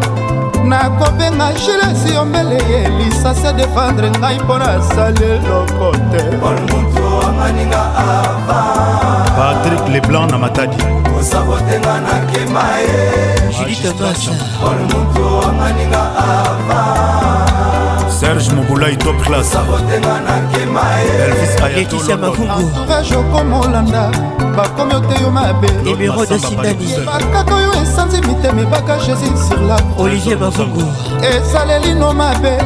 [0.65, 6.25] nakobenga gilesi yombele ye lisase defendre ngai mpo nasali eloko te.
[9.37, 10.77] Patrik leblanc na matadi
[11.25, 13.53] osabotenga nakema ye.
[13.59, 14.29] Judith Mas.
[18.21, 19.59] serge mobulai top classe
[21.27, 22.61] elvis Laetitia Mavungu.
[22.61, 24.11] entourage okomolanda
[24.57, 25.69] bakomi oteyo mabe.
[25.85, 26.89] Numéro de Sindani.
[27.07, 30.83] bakaka oyo esanzi mitema ebaka jésus sur la Olivier Mavungu.
[31.23, 32.59] ezalelino mabe.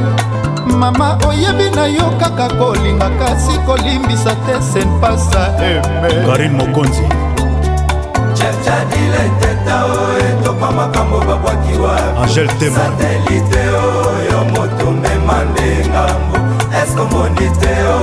[0.66, 7.02] Mama oyebi na yo kaka kolinga kasi kolimbisa te senpasa eme karine mokonzi
[8.64, 16.36] jadile teta o etoka makambo babwaki wasatelite oyo moto mema nde ngambo
[16.82, 17.96] eske omoni te o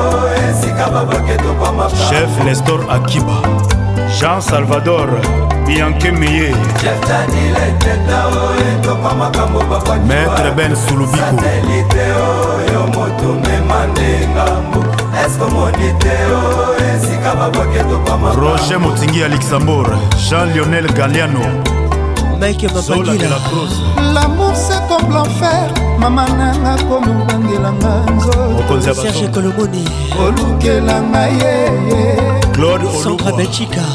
[0.49, 3.37] esika babwaki etoka makambochef nestor akiba.
[4.19, 5.07] Jean salvador
[5.67, 6.55] bianke meye.
[10.07, 12.05] Maître ben sulubikoatelite
[12.57, 14.79] oyo moto mema nde ngambo
[15.25, 16.74] eske omoni te o
[18.35, 19.89] roger motingi ya luxembourg
[20.29, 21.41] jean lionel galiano
[24.13, 25.71] lamour se comme l'enfer.
[25.99, 29.85] Mama nanga komobangelanga nzotoserge kolomoni.
[30.19, 31.53] Olukelanga ye.
[32.53, 33.85] Claude centre belgica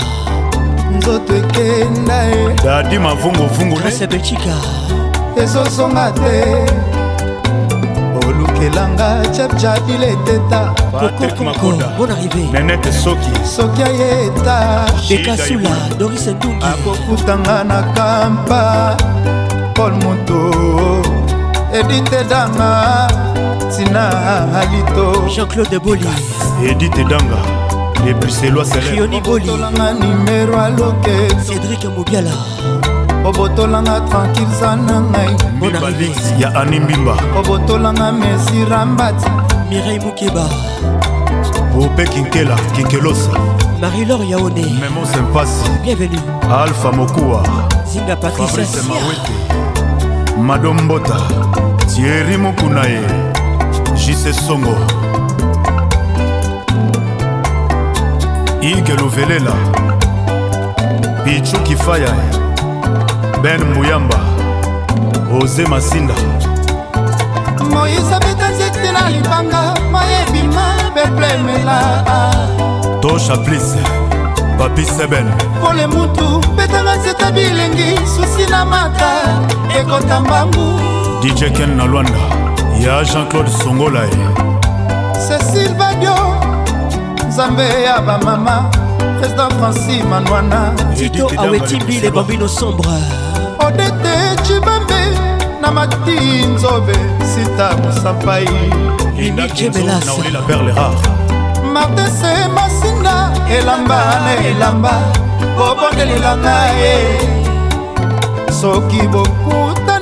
[0.96, 2.54] nzoto ekenda ye.
[2.64, 3.76] Dadi mavunguvungu
[4.10, 4.56] belgica
[5.36, 6.99] ezosonga te.
[8.60, 10.74] kelanga chepchabileteta
[12.52, 13.32] nenete soki.
[13.56, 18.96] Soki ayeta ekasula doris duki akokutanga na kampa.
[19.74, 20.40] Paul moto.
[21.72, 23.08] Edite danga
[23.70, 24.10] tina
[24.60, 26.08] alito jean-claude boli
[26.66, 27.38] edite danga
[28.04, 31.16] lebriseloa selerioni boli tolanga nimero aloke
[31.46, 32.34] cédrik mobiala.
[33.30, 35.36] Obotolanga tranquille za na ngai.
[36.38, 37.14] Ya ani mbimba.
[37.38, 39.26] Obotolanga mesira mbati
[39.70, 40.44] Mireille Moukeba.
[41.80, 43.30] ope kinkela kinkelosa.
[43.80, 44.62] Marie-Laure Yaone.
[44.80, 45.70] memo sempasi.
[45.82, 46.20] Bienvenue.
[46.62, 47.42] alpha mokuwa
[47.92, 48.16] Zinga
[48.66, 48.82] Sia.
[48.82, 49.32] mawete.
[50.42, 51.16] Madombota
[51.86, 53.00] tieri mokuna ye
[53.94, 54.76] jise songo.
[58.60, 59.52] Ige luvelela
[61.24, 62.14] pichu kifaya
[63.42, 64.16] ben mbuyamba
[65.42, 66.14] oze masinda.
[67.70, 71.80] Moïse abeta nzete na libanga mayebima beplemela
[73.00, 73.76] tosha plis
[74.58, 75.26] papi seben.
[75.62, 79.12] Pole mutu betanga nzete bilengi susi na mata
[79.80, 80.80] ekota mbangu
[81.22, 82.20] dj ken na lwanda
[82.84, 84.26] ya jean-claude songola ye
[85.28, 86.14] cécile badio
[87.28, 88.70] nzambe ya bamama
[89.20, 90.72] président francis manwana.
[90.96, 93.29] Tito Awetimbi, les bambinos sombres.
[93.66, 94.14] Odete
[94.46, 95.02] cibambe
[95.60, 96.94] na mati nzobe
[97.34, 98.48] sita mosampai
[100.74, 100.98] rare
[101.72, 104.92] martese masinda elamba na elamba
[105.56, 106.94] bobondelelanga ye.
[108.60, 109.99] Soki bokutani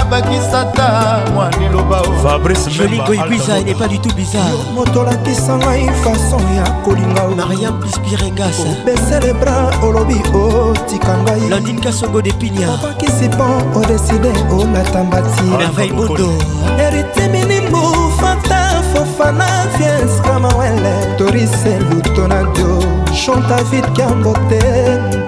[0.00, 4.58] abakisata mwa liloba fabrice jolingo ibiza n'est pas du tout bizarre.
[4.74, 11.48] Moto olakisa ngai fason ya kolinga mariam pispirengas obese le bras olobi otika ngai.
[11.50, 12.68] Landine kasongo de pinia.
[12.70, 16.32] Obakisi mpo odeside olata mbati merveille mondo
[16.78, 19.46] eritiminimu fanta fofana
[19.76, 22.78] fies kamawele torise lutonadio.
[23.24, 24.60] Chant david kambote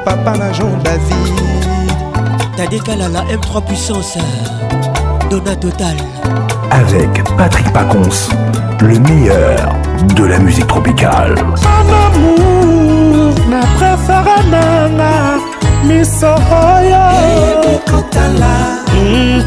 [0.05, 1.55] papa na jean david
[2.56, 4.16] Tadekalala M3 puissance
[5.30, 5.96] Donna Total.
[6.70, 8.30] Avec Patrick Pacons,
[8.80, 9.74] le meilleur
[10.16, 11.34] de la musique tropicale.
[11.36, 15.38] Mon amour, na préféré nanga
[15.84, 17.06] miso oyo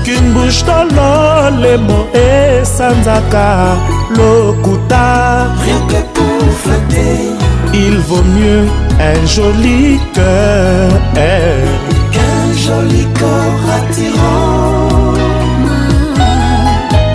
[0.03, 3.75] qu'une bouche tololemo esanzaka
[4.15, 5.47] lokuta.
[5.63, 7.33] Rien que pour flatter.
[7.73, 8.65] Il vaut mieux
[8.99, 10.89] un joli cœur
[12.69, 15.13] joli corps attirant.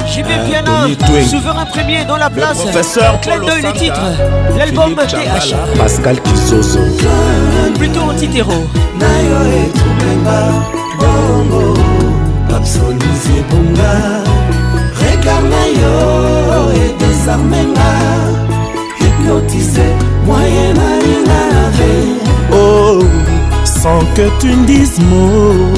[0.07, 0.87] JB Piana,
[1.29, 2.59] souverain premier dans la place.
[2.59, 4.11] professeur Clin d'œil les Osaka, titres.
[4.59, 6.79] L'album TH Pascal Kizozo
[7.79, 8.65] Plutôt anti-terreau.
[9.01, 10.41] Nayo etumenga
[11.01, 11.75] bongo.
[12.49, 13.95] Papsonize bonga
[15.01, 17.91] regard na yo edesarmenga
[19.01, 19.87] hypnotisé
[20.27, 21.93] moyen nalinave
[22.53, 23.03] Oh,
[23.85, 25.73] sans que tu ne dises mot.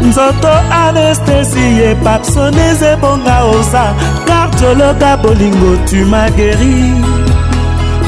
[0.00, 0.52] Nzoto
[0.84, 3.84] anestesie papsonese ebonga oza
[4.28, 6.78] kardiologa bolingo tu ma guéri.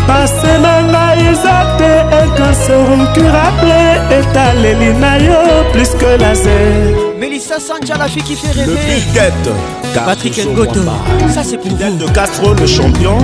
[0.07, 1.91] Pase na ngai eza te
[2.21, 3.81] ecancer incurable
[4.19, 5.41] etaleli na yo
[5.73, 9.33] plus que laser Mélissa Sanja, la fille qui fait Le rêver.
[10.07, 10.81] Patrick Ngoto,
[11.35, 11.77] ça c'est pour vous.
[11.77, 13.19] de Castro le champion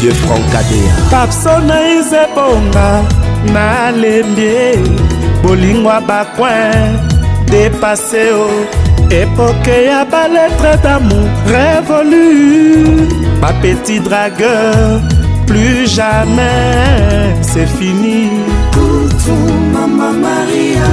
[0.00, 0.92] Vieux Franck Kadea.
[1.10, 3.02] Papsona ezebonga
[3.54, 5.05] nalembi
[5.42, 6.98] bolingwa bacoin
[7.50, 8.48] depase o
[9.10, 13.08] epoke ya baletre d'amour révolu
[13.40, 15.00] bapetit dragueur
[15.46, 18.30] plus jamais c'est fini
[18.72, 19.40] Coutou,
[19.72, 20.90] Maman Maria,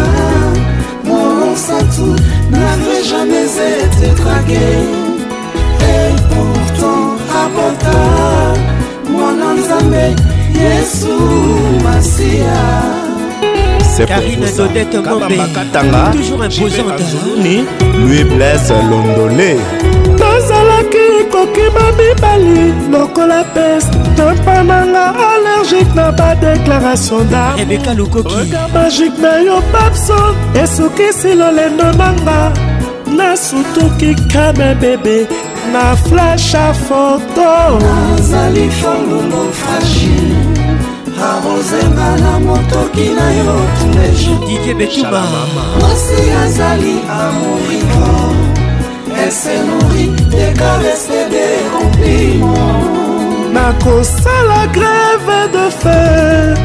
[1.03, 2.15] mon satou
[2.49, 4.69] n'avait jamais été dragué.
[5.81, 7.05] Et pourtant,
[7.43, 7.99] abota,
[13.95, 17.57] c'est pour vous kabambakatanga imposantezoni
[18.05, 19.55] lui blesse londolé.
[20.19, 27.93] Nazalaki kokima mibali lokola peste tempa nanga allergique na badéclaration darega
[28.73, 32.39] magique na yo babson esukisi lolendo nanga
[33.17, 35.27] nasutuki kame bebe
[35.73, 37.47] na flashe a foto
[38.15, 40.32] azali folongo fragile.
[41.21, 45.23] arozenga na motoki na yo tulejebetuba
[45.79, 48.35] mwasi azali amorito
[49.27, 53.03] esenori dekarese de compliment
[53.53, 56.57] nakosala greve de fer.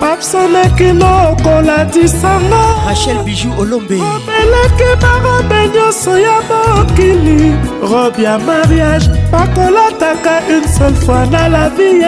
[0.00, 3.98] Papsoneki nokoladisanga Rachel Bijou Olombe.
[4.00, 7.52] Obeleki barobe nyonso ya mokili.
[7.90, 12.00] Robe ya mariage bakolataka une seule fois na la vie.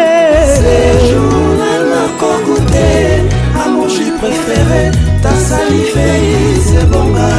[1.90, 2.89] Nakokute
[3.65, 4.90] amoji préféré
[5.23, 6.06] ta salive
[6.56, 7.31] isebonga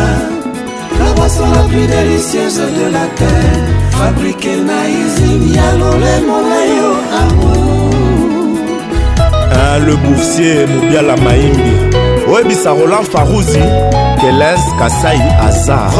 [1.00, 3.64] la boisson la plus délicieuse de la terre.
[3.92, 7.59] Fabriquée na usine ya lolemo na yo amour
[9.72, 11.74] Ah, le boursier mobiala maimbi.
[12.28, 13.62] Oyebisa roland farouzi
[14.20, 15.92] kelens kasai azar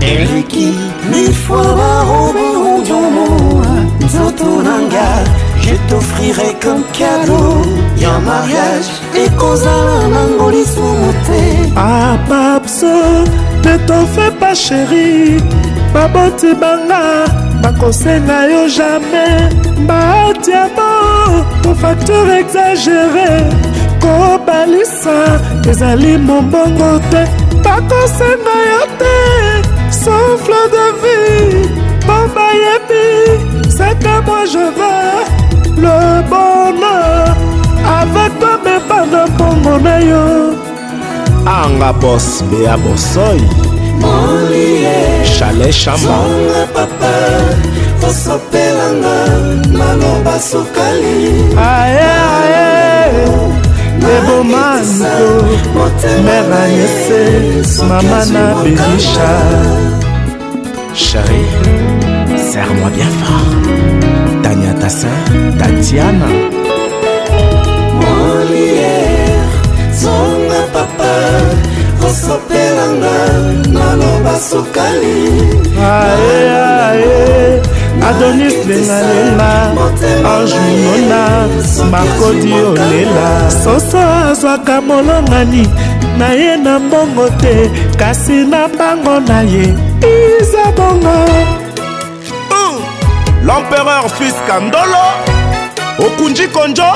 [0.00, 0.74] eleki
[1.10, 3.28] mifwa barobe ondiomo
[4.04, 5.08] nzoto nanga
[5.62, 7.62] je t'offrirai comme cadeau.
[7.96, 11.42] Ya mariage ekozala nango lisumu te
[11.76, 12.94] ah papso
[13.64, 15.36] ne fais pas chéri
[15.94, 17.26] baboti banga
[17.62, 23.44] bakosenga yo jamais batiamo to facture exagéré.
[24.00, 25.40] Kobalisa
[25.70, 27.22] ezali mombongo te.
[27.64, 29.16] Bakosenga yo te
[29.92, 31.68] souffle de vie.
[32.06, 33.06] Po bayebi
[33.68, 35.18] c'est que moi je veux
[35.84, 37.36] le bonheur.
[38.00, 40.24] Avec toi mepanda mbongo na yo.
[41.46, 43.40] Anga bos bea bosoi.
[44.00, 44.86] Molie
[45.24, 46.18] chalet chamba
[48.00, 49.16] kosopelanga
[49.78, 51.18] maloba sukali.
[51.56, 52.66] Aye aye
[54.02, 55.14] lebomanto
[56.24, 57.22] mer agnese
[57.88, 59.30] mama na benisha
[60.94, 61.42] chéri
[62.50, 63.52] serre-moi bien fort.
[64.42, 65.18] Tania tassin
[65.58, 66.28] tatiana.
[68.00, 69.42] Molière
[70.00, 71.14] zonga papa
[72.00, 73.16] kosopelanga
[73.74, 75.20] maloba sukali.
[75.78, 76.38] Aye
[76.90, 77.62] aye
[78.02, 79.50] adonis lengalenga
[80.32, 81.48] anjunona
[81.90, 83.50] markodi olela.
[83.64, 85.68] Soso azwaka molongani
[86.18, 91.18] na ye na mbongo te kasi na mbango na ye iza bongo.
[93.46, 95.04] L'empereur fils kandolo
[95.98, 96.90] okunji konjo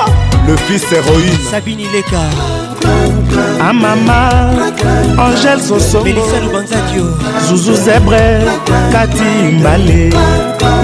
[0.47, 1.51] le fils héroïne.
[1.51, 2.62] Sabini leka
[3.59, 4.19] amama
[5.17, 7.05] angèle soso melisa lubanzadio
[7.47, 8.41] zuzu zebre
[8.91, 9.23] kati
[9.59, 10.09] mbale.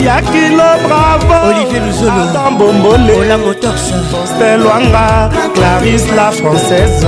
[0.05, 2.11] Yakilo bravo olivier luzolo.
[2.11, 3.13] Adam bombole.
[3.19, 3.93] Ola motors.
[4.25, 7.05] Stelwanga clarisse la française.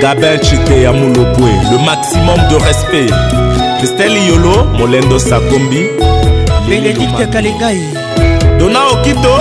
[0.00, 3.14] Gabin chite ya mulopwe le maximum de respect.
[3.78, 5.86] Christelle yolo molendo sakombi.
[6.68, 7.80] Bénédicte kalengai.
[8.58, 9.34] Dona okito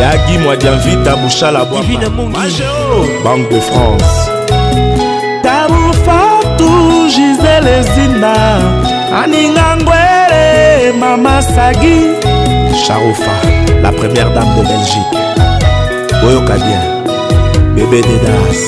[0.00, 2.62] yagi mwadianvita bushala divine mungi
[3.24, 4.30] banque de france.
[5.42, 6.70] Tabufatu
[7.08, 8.34] gisele zina
[9.22, 12.00] aninga ngwele mama sagi.
[12.86, 13.34] Charofa
[13.82, 15.18] la première dame de belgique.
[16.22, 16.82] Boyoka bien
[17.74, 18.60] bébé dedas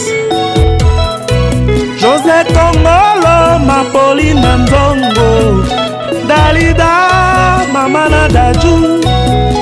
[2.01, 5.65] josé kongolo mapoli na nzongo
[6.29, 6.93] dalida
[7.73, 9.01] mama na daju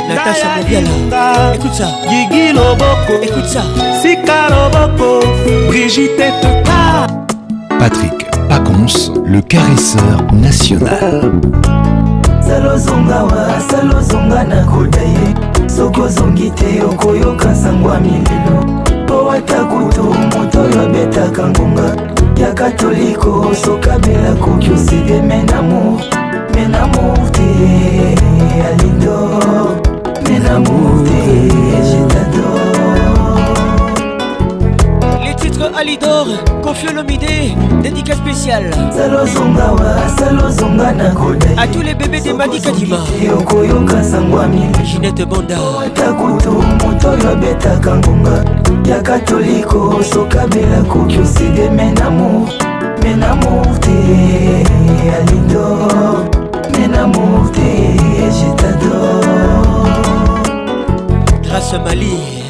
[0.09, 1.89] Natacha Mobiala Écoute ça.
[2.09, 3.23] Gigi Loboko.
[3.23, 3.63] Écoute ça.
[4.01, 5.27] Sika Loboko.
[5.69, 7.07] Brigitte Teka
[7.79, 11.33] Patrick Pacons, le caresseur national.
[12.49, 15.35] salozongawa salozonga na koda ye
[15.69, 21.97] soki ozongi te okoyoka sangwa milelo po wata kutu moto oyo abetaka ngonga.
[22.41, 26.01] Ya katoliko sokabela koki oside menamour
[26.55, 27.43] menamour te
[28.69, 29.78] alidor
[30.49, 31.05] l'amour.
[35.25, 36.27] Les titres Alidor,
[36.63, 37.29] Confie Lomide,
[37.83, 38.71] dédicace spéciale.
[41.57, 42.99] A tous les bébés des Madi Kadima.
[44.85, 45.57] Ginette Banda.
[48.89, 52.49] Ya katoliko sokabela koki osede menamour
[53.03, 53.97] menamour te
[55.19, 56.25] alidor.
[56.73, 57.69] Menamour te
[58.33, 59.18] je t'adore.
[61.49, 62.45] Grâce Mali.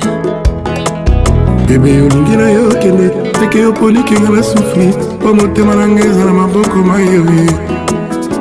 [1.68, 3.10] Bebe olingi na yo kende
[3.40, 7.50] teke yo polikinga na sufri mpo motema na ngai eza na maboko mayoye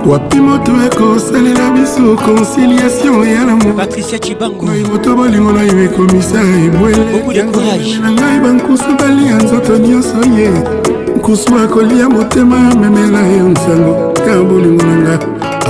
[0.06, 7.06] wapi moto ekosalela biso conciliation ya Patricia Chibango moto bolingo na yo ekomisa ebwele.
[8.02, 10.52] Na ngai bankusu balia nzoto nyonso ye.
[11.18, 14.14] Nkusu akolia motema amemela yo nsango.
[14.28, 15.20] Ya bolingo na nga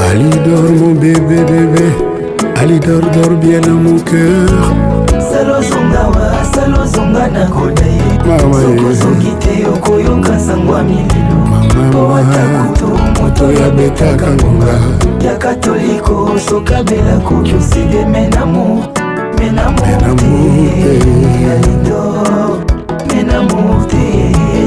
[0.10, 2.07] alidor mon
[2.60, 4.48] Allez, dors, dors bien dans mon cœur.
[8.96, 11.38] soki te okoyoka sango ya mililo
[11.92, 12.88] po atakutu
[13.22, 14.74] moto yabetaka ngonga.
[15.26, 18.84] Ya katoliko sokabela koki oside menamo
[19.40, 20.06] menamote
[21.54, 22.60] alidor.
[23.08, 24.04] Menamote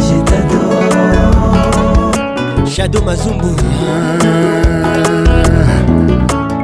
[0.09, 0.91] jetador
[2.67, 4.50] shado mazumbu ah.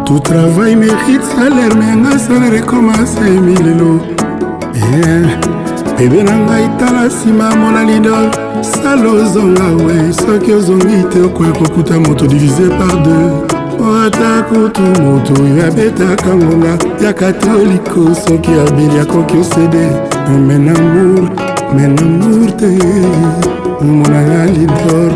[0.07, 4.01] Tout travail mérite salaire mais nga salaire ekoma 5000 lelo
[5.99, 8.31] bebe na ngai tala nsima mona lidol
[8.63, 13.33] sala ozonga we soki ozongi te okoya kokuta moto divise par deux.
[14.07, 19.87] Ata kutu moto oyo abetaka ngonga ya katoliko soki abeli akoki osede.
[20.49, 21.29] Menamour
[21.75, 22.71] menamour te
[23.81, 25.13] omonanga lidor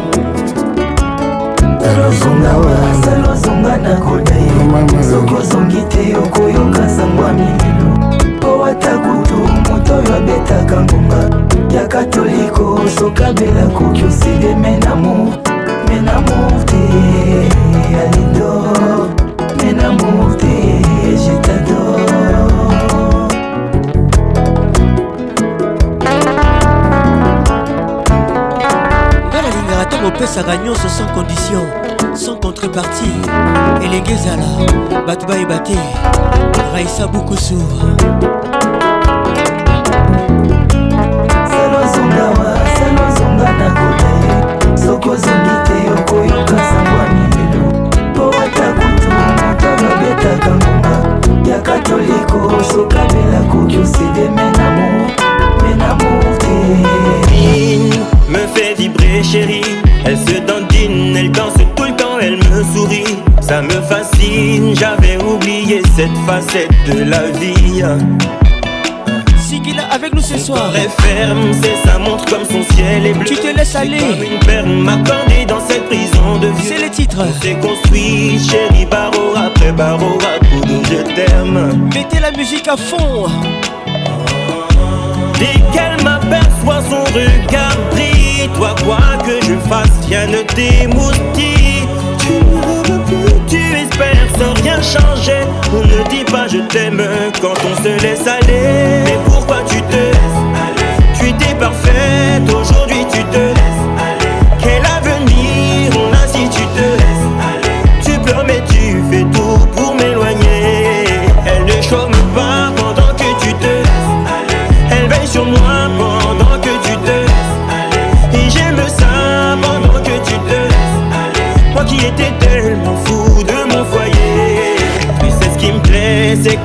[1.81, 3.20] salozongawa salozonga
[3.91, 4.51] nakoda ye.
[5.11, 7.91] Soki ozongi te okoyoka sango ya mililo.
[8.37, 11.31] Mpo ata kutu moto oyo abetaka ngonga.
[11.75, 15.35] Ya katoliko sokabela koki oside menamo
[15.89, 16.83] menamo te
[18.03, 18.51] alido
[19.57, 20.83] menamo te
[21.17, 22.01] jetador
[29.31, 31.80] ngai nalingaka ntango opesaka nyonso sans condition.
[32.61, 33.13] Contrepartie
[33.85, 34.47] elenge ezala
[35.07, 35.77] bato bayeba te
[36.73, 37.57] raisa bukusu
[44.77, 52.65] soki ozongi te okoyoka sangwa milelo po wata kutu moto oyo abetaka ngonga ya katoliko
[52.73, 55.11] sokabela koki oside menamour
[55.63, 56.51] menamour te.
[58.29, 59.65] Me fait vibrer chérie.
[60.05, 61.61] Elle se dandine, elle danse
[62.61, 67.83] me sourit Ça me fascine, j'avais oublié cette facette de la vie.
[69.39, 70.73] Sigila avec nous ce soir.
[70.77, 73.25] est ferme, c'est sa montre comme son ciel est bleu.
[73.25, 73.99] Tu te laisses aller.
[73.99, 76.69] Comme une perle m'accorder dans cette prison de vieux.
[76.69, 81.89] C'est les titres On s'est construit, chérie, barreau après barreau à couteau je t'aime.
[81.95, 83.27] Mettez la musique à fond.
[85.39, 91.70] Dès qu'elle m'aperçoit son regard brille Toi quoi que je fasse rien ne t'émoustille
[93.49, 95.43] Tu espères sans rien changer.
[95.73, 97.03] On ne dit pas je t'aime
[97.41, 99.03] quand on se laisse aller.
[99.05, 101.15] Mais pourquoi tu te laisses aller?
[101.19, 103.50] Tu étais parfaite, aujourd'hui tu te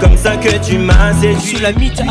[0.06, 1.62] comme ça que tu m'as séduit.
[1.62, 2.02] La mythe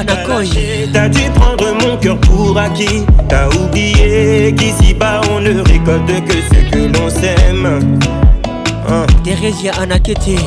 [0.92, 3.04] T'as dû prendre mon cœur pour acquis.
[3.28, 7.90] T'as oublié qu'ici-bas on ne récolte que ce que l'on sème.
[8.88, 9.06] Hein.
[9.22, 10.38] Thérésia Anakete.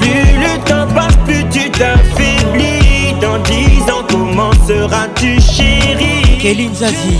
[0.00, 3.14] Plus le temps passe, plus tu t'affaiblis.
[3.20, 6.38] Dans dix ans, comment seras-tu chérie?
[6.40, 7.18] Kéline Zazie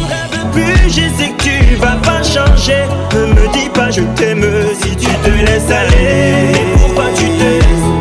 [0.53, 2.85] Plus je sais que tu vas pas changer.
[3.15, 4.45] Ne me dis pas je t'aime
[4.83, 6.53] si tu te laisses aller.
[6.53, 7.92] Mais pourquoi tu te laisses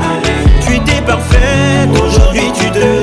[1.12, 3.01] parfaite, aujourd'hui tu te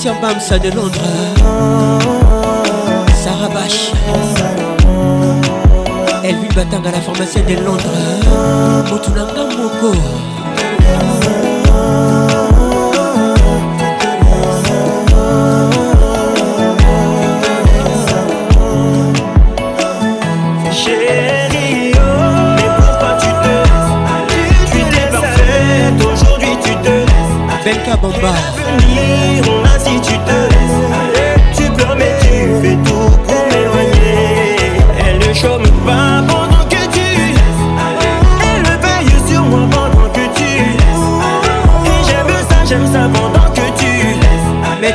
[0.00, 1.02] Christian Bamsa de Londres.
[3.22, 3.92] Sarah Bach
[6.24, 7.90] Elvin Batanga la pharmacienne de Londres.
[8.90, 10.30] Motunanga Moko oh,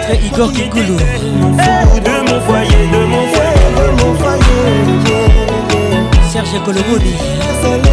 [0.08, 1.02] Maître Igor Kikoulou de
[2.30, 4.42] mon foyer, de mon foyer, de mon foyer.
[6.30, 7.14] Serge Colomoni.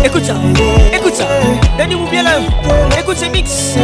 [0.05, 0.34] Écoute ça,
[0.94, 1.26] écoute ça.
[1.78, 2.40] Danny Moubiala
[2.98, 3.76] Écoute ces mix.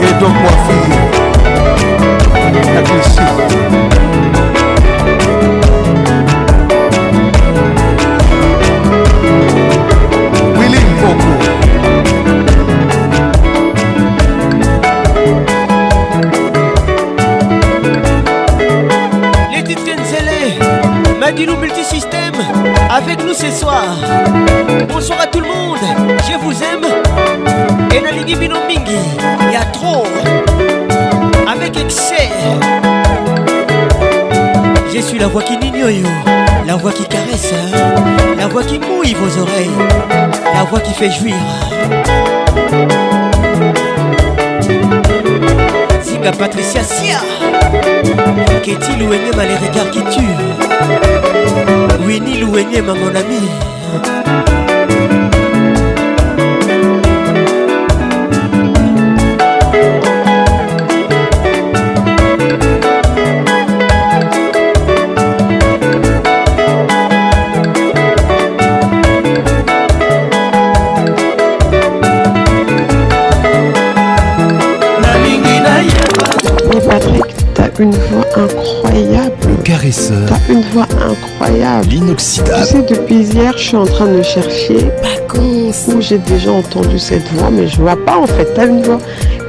[0.00, 0.94] Et donc moi fille
[2.74, 3.87] La
[21.38, 22.34] Madilou Multisystème
[22.90, 23.84] Avec nous ce soir.
[24.88, 25.78] Bonsoir à tout le monde
[26.28, 26.84] Je vous aime.
[27.94, 28.98] Et Nalingi Bino Mingi
[29.42, 30.04] Il y a trop.
[31.46, 32.28] Avec excès.
[34.92, 36.10] Je suis la voix qui n'ignore
[36.66, 37.54] La voix qui caresse
[38.36, 39.70] La voix qui mouille vos oreilles
[40.52, 41.36] La voix qui fait jouir
[46.28, 47.20] Zinga Patricia Sia.
[48.62, 50.36] Ketty Louenyema les regards qui tuent
[52.06, 53.40] Winnie Louenyema mon ami
[79.90, 81.86] T'as une voix incroyable.
[81.88, 84.88] Tu l'inoxydable, sais, depuis hier, je suis en train de chercher
[85.88, 88.52] où j'ai déjà entendu cette voix, mais je vois pas en fait.
[88.54, 88.98] T'as une voix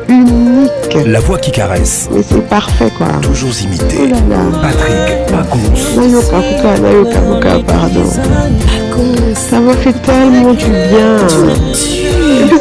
[0.07, 1.05] unique.
[1.05, 3.07] la voix qui caresse, Mais c'est parfait quoi.
[3.21, 4.07] toujours Oh imité.
[4.07, 4.37] là là.
[4.61, 8.05] Patrick Pacons, Nayoka Kuka, Nayoka Kuka, pardon.
[9.35, 11.17] Ça m'a fait tellement du bien.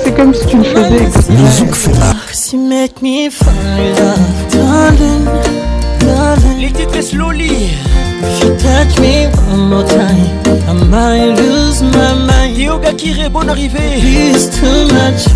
[0.03, 1.09] C'est comme si tu le faisais.
[1.31, 2.15] Mizouk Fema,
[2.53, 4.19] You make me fall in love,
[4.53, 5.58] darling,
[6.01, 6.59] darling.
[6.61, 7.71] Les titres slowly.
[8.21, 10.27] If you touch me one more time,
[10.69, 12.57] I might lose my mind.
[12.57, 14.01] Yoga Kiré, bonne arrivée.
[14.01, 15.29] Please too much.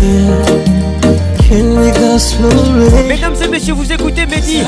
[1.47, 3.07] Can we go slowly?
[3.07, 4.57] Mesdames et messieurs, vous écoutez Mehdi.
[4.57, 4.63] I.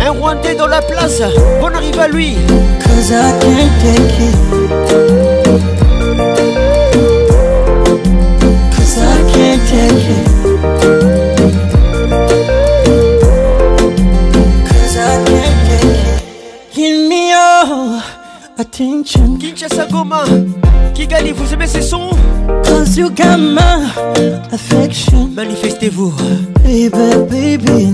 [0.00, 1.22] Un Rwandais dans la place.
[1.60, 2.36] Bonne arrivée à lui.
[2.82, 4.34] Cause I can't take it.
[8.76, 10.29] Cause I can't take it.
[21.40, 22.10] vous aimez ces sons
[22.64, 23.90] Cause you got my
[24.52, 25.28] affection.
[25.34, 26.12] Manifestez-vous.
[26.62, 26.88] Baby,
[27.30, 27.86] baby,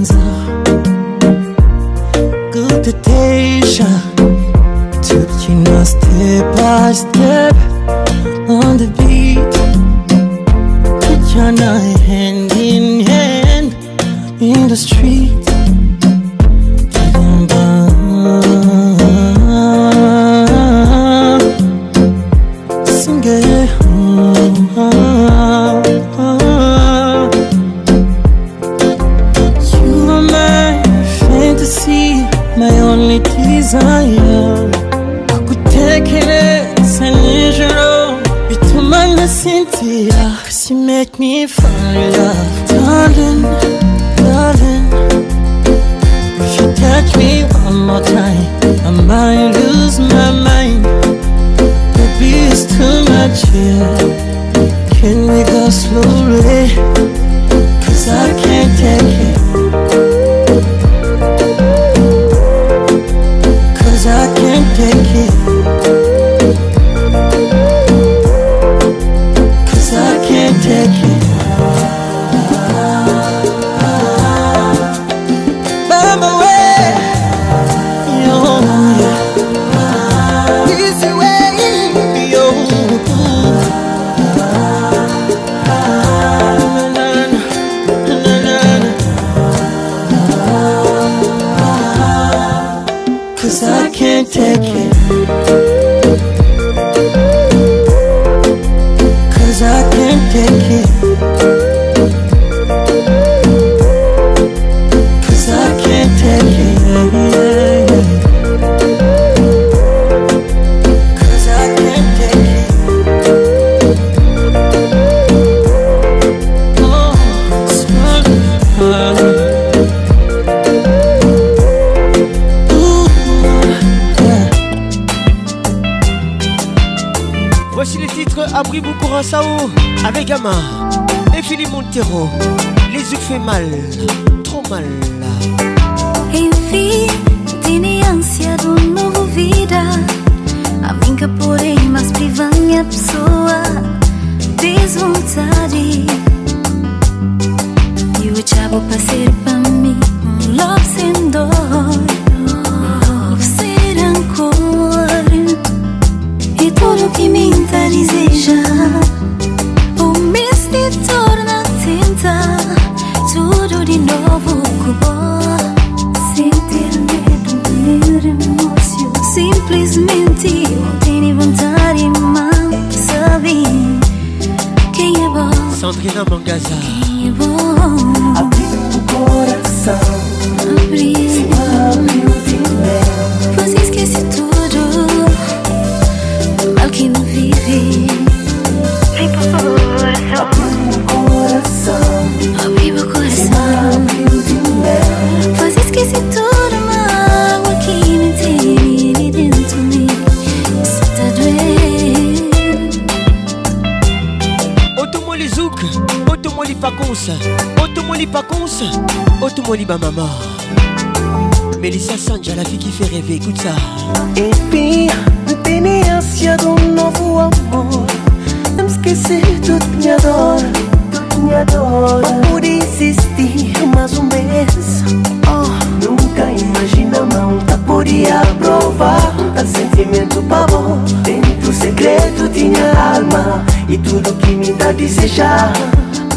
[233.97, 235.73] e tudo que me dá desejar.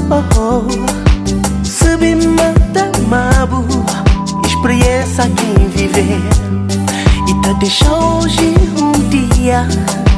[0.10, 1.66] Oh, oh.
[1.66, 2.90] Se me manda
[4.46, 6.22] experiência quem viver
[7.28, 9.68] e tá deixa hoje um dia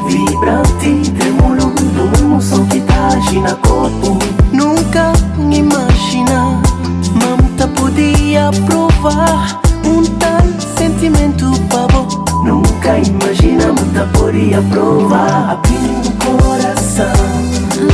[0.06, 1.82] vibrante, tremulando
[2.20, 3.10] num som que tá
[3.40, 4.18] na corpo.
[4.52, 5.12] Nunca
[5.50, 6.62] imagina,
[7.20, 10.42] mamuta podia provar um tal
[10.76, 12.24] sentimento pavo.
[12.44, 15.60] Nunca imagina, mamuta podia provar.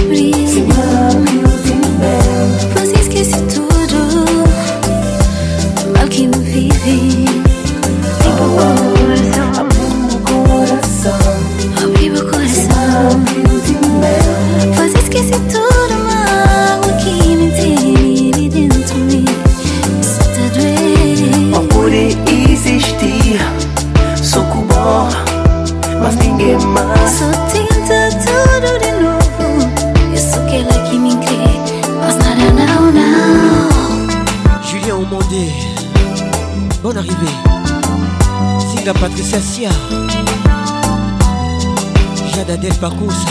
[0.09, 1.28] reason.
[38.89, 39.71] Singa Patricia Sia
[42.35, 43.27] Jada Del Pacusa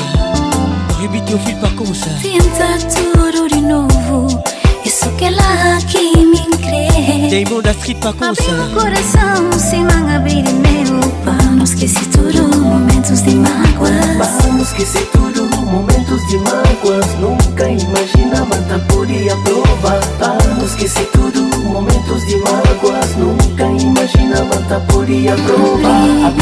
[1.00, 4.44] Ruby Teofil Pacusa Tenta tudo de novo.
[4.86, 7.44] Eu sou aquela que me crê.
[7.44, 12.56] Damon da Street Pacusa Abre meu coração sem não abrir meu Para não esquecer tudo
[12.60, 15.37] Momentos de mágoas Para não esquecer tudo
[15.70, 23.66] Momentos de mágoas Nunca imaginava tá podia provar Para esquecer tudo Momentos de mágoas Nunca
[23.66, 26.34] imaginava tá podia provar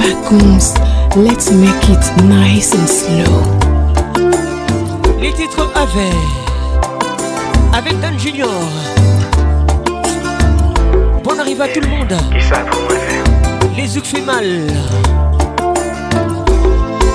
[0.00, 0.74] Pacoons,
[1.14, 3.42] let's make it nice and slow.
[5.20, 6.14] Les titres avec
[7.74, 8.48] Avec Dan Junior.
[11.22, 12.16] Bonne arrivée à tout le monde.
[13.76, 14.44] Les Zouk fait mal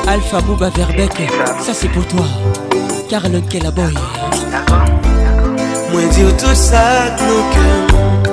[0.08, 1.30] Alpha Booba Verbeck
[1.62, 2.26] Ça c'est pour toi.
[3.10, 3.94] Carlon Kellaboy
[5.92, 8.24] Moi dire tout ça nos cœurs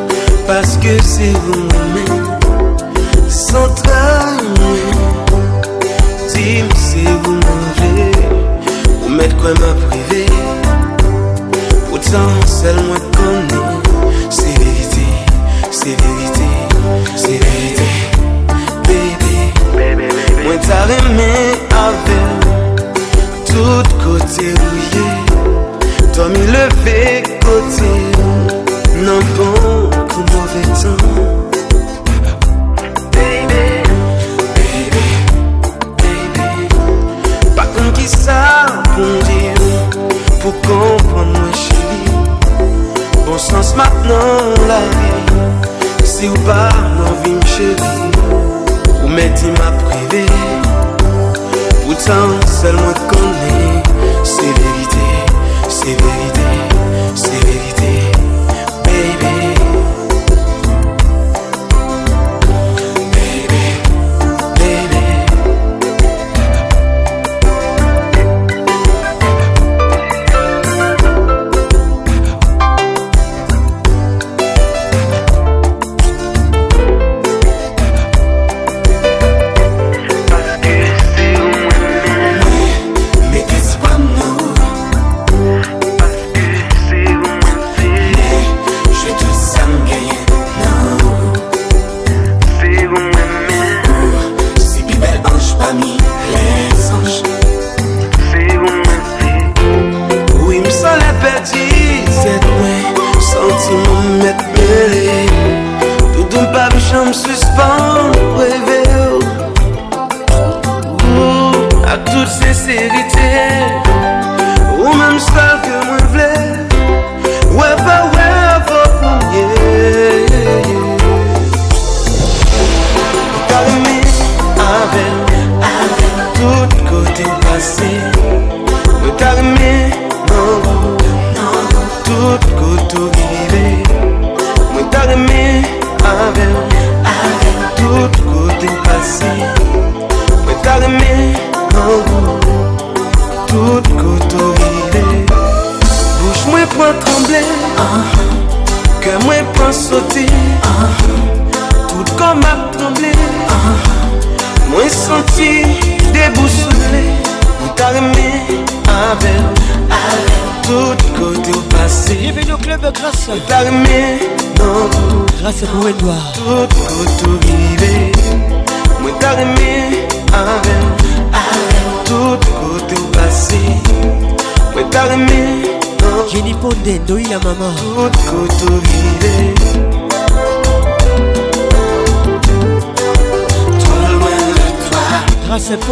[0.47, 2.39] Parce que c'est vous-même
[3.28, 3.69] Sans
[6.35, 8.12] Dis c'est vous mauvais
[9.07, 10.27] Ou mettre quoi m'a privé
[11.89, 15.07] Pourtant seul moi connais C'est vérité,
[15.70, 16.11] c'est vérité,
[20.73, 21.32] sa reme
[21.85, 22.20] ave
[23.49, 25.07] Tout kote ouye.
[26.15, 27.01] To mi leve
[27.44, 27.93] kote
[29.05, 30.97] Nan bon kou mouve tan.
[33.12, 33.65] Baby,
[34.57, 35.01] baby,
[36.01, 36.49] baby.
[37.57, 38.40] Pa kon ki sa
[38.94, 39.40] pou di
[40.40, 42.03] Pou kompon mwen chili.
[43.27, 45.11] Bon sens matnan la vi
[46.12, 46.62] Si ou pa
[46.97, 47.93] nan vi mcheli
[49.03, 49.91] Ou meti ma pri
[52.07, 53.41] تنسى الموت كنت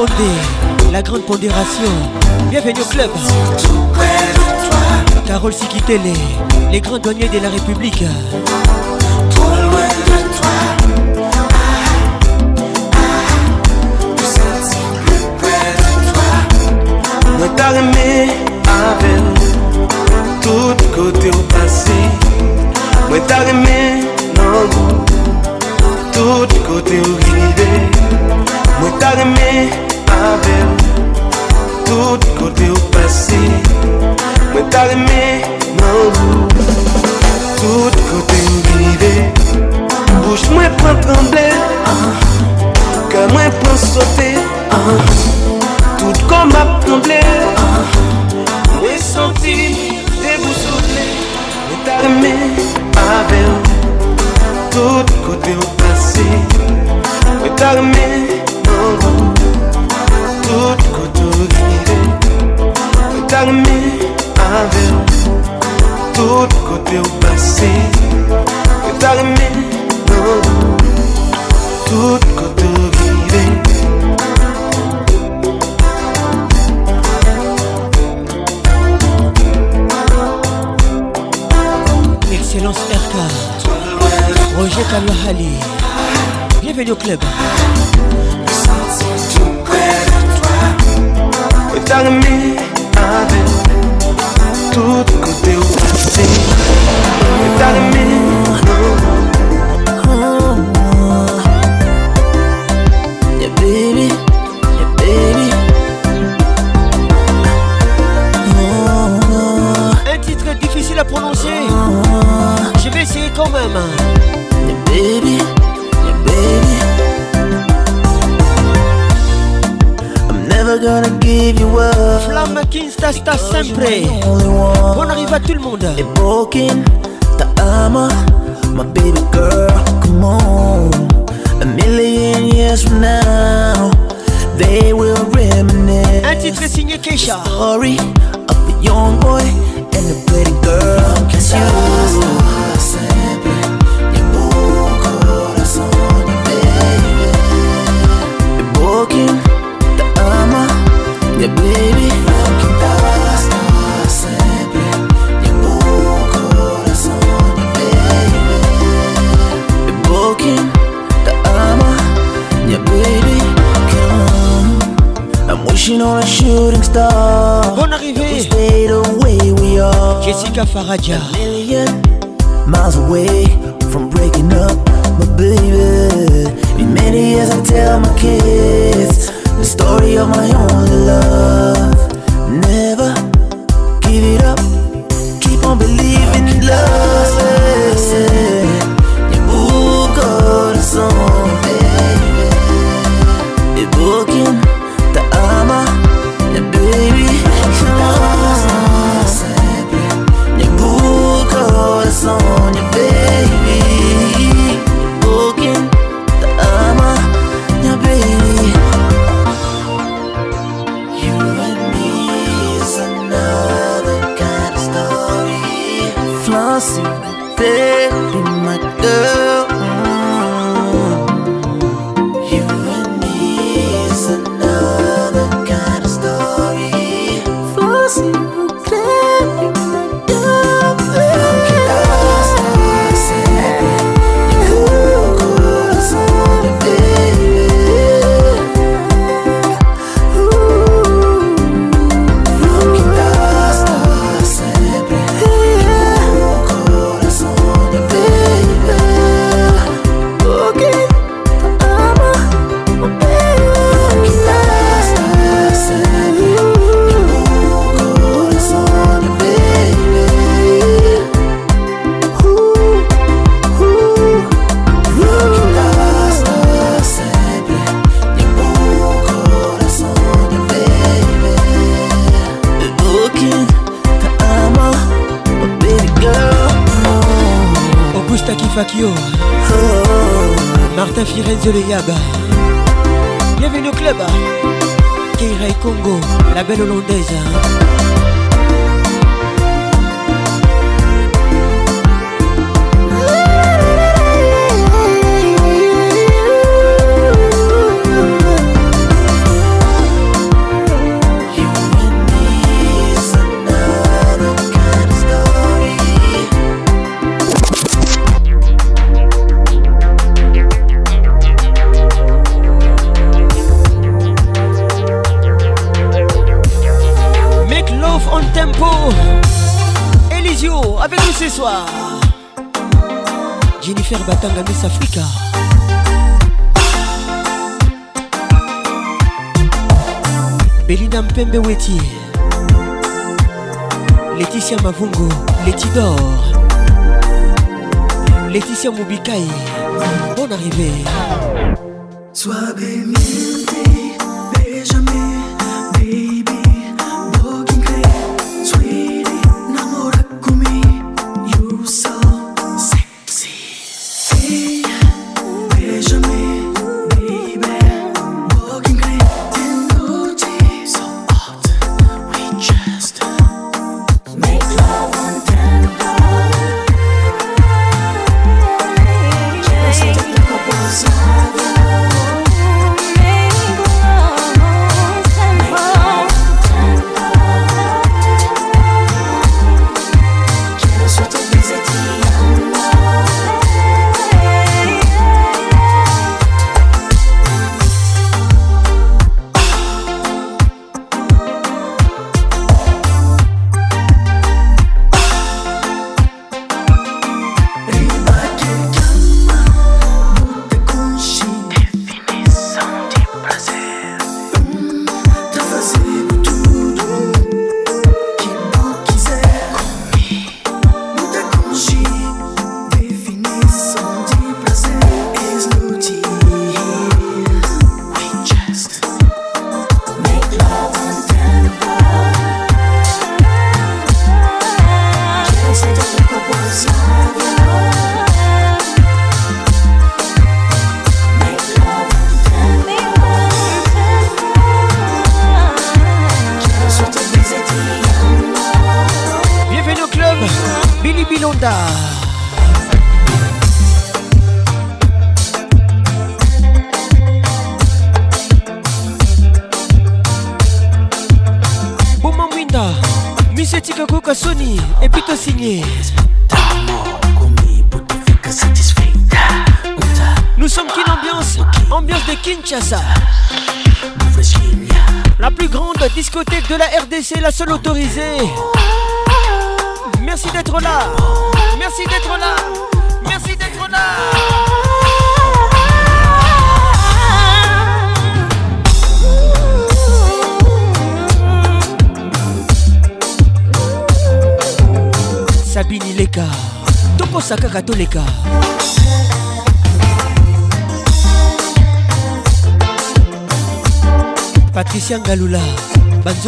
[0.01, 0.32] Pondé
[0.93, 1.90] La grande pondération.
[2.48, 3.10] Bienvenue au club.
[5.27, 6.14] Carole Sikitele
[6.72, 8.02] Les grands douaniers de la République.
[9.28, 10.56] Trop loin de toi
[14.16, 15.74] Me sentir plus près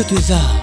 [0.02, 0.61] que tu es.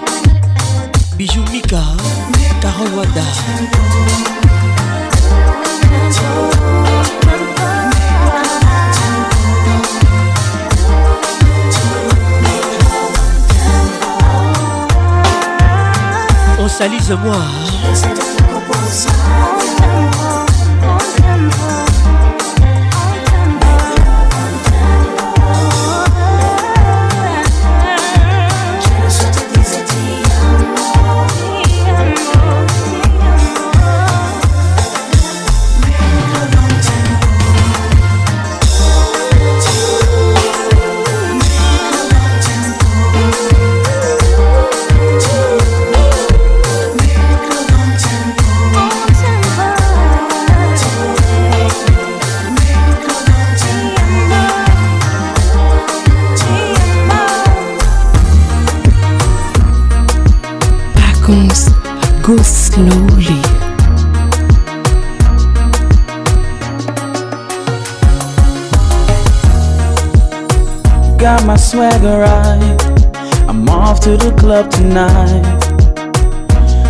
[72.00, 73.48] Swagger right.
[73.48, 75.60] I'm off to the club tonight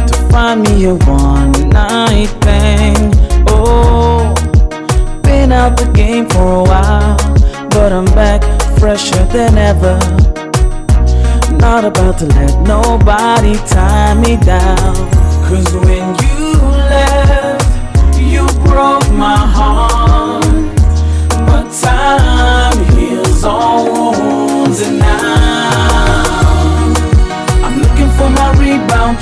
[0.07, 2.97] to find me a one night thing.
[3.49, 4.35] Oh,
[5.23, 7.17] been out the game for a while,
[7.71, 8.43] but I'm back
[8.79, 9.99] fresher than ever.
[11.57, 14.95] Not about to let nobody tie me down.
[15.47, 16.57] Cause when you
[16.93, 19.60] left, you broke my heart.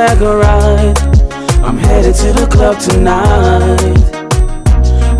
[0.00, 0.94] Swagger right.
[1.62, 3.98] I'm headed to the club tonight.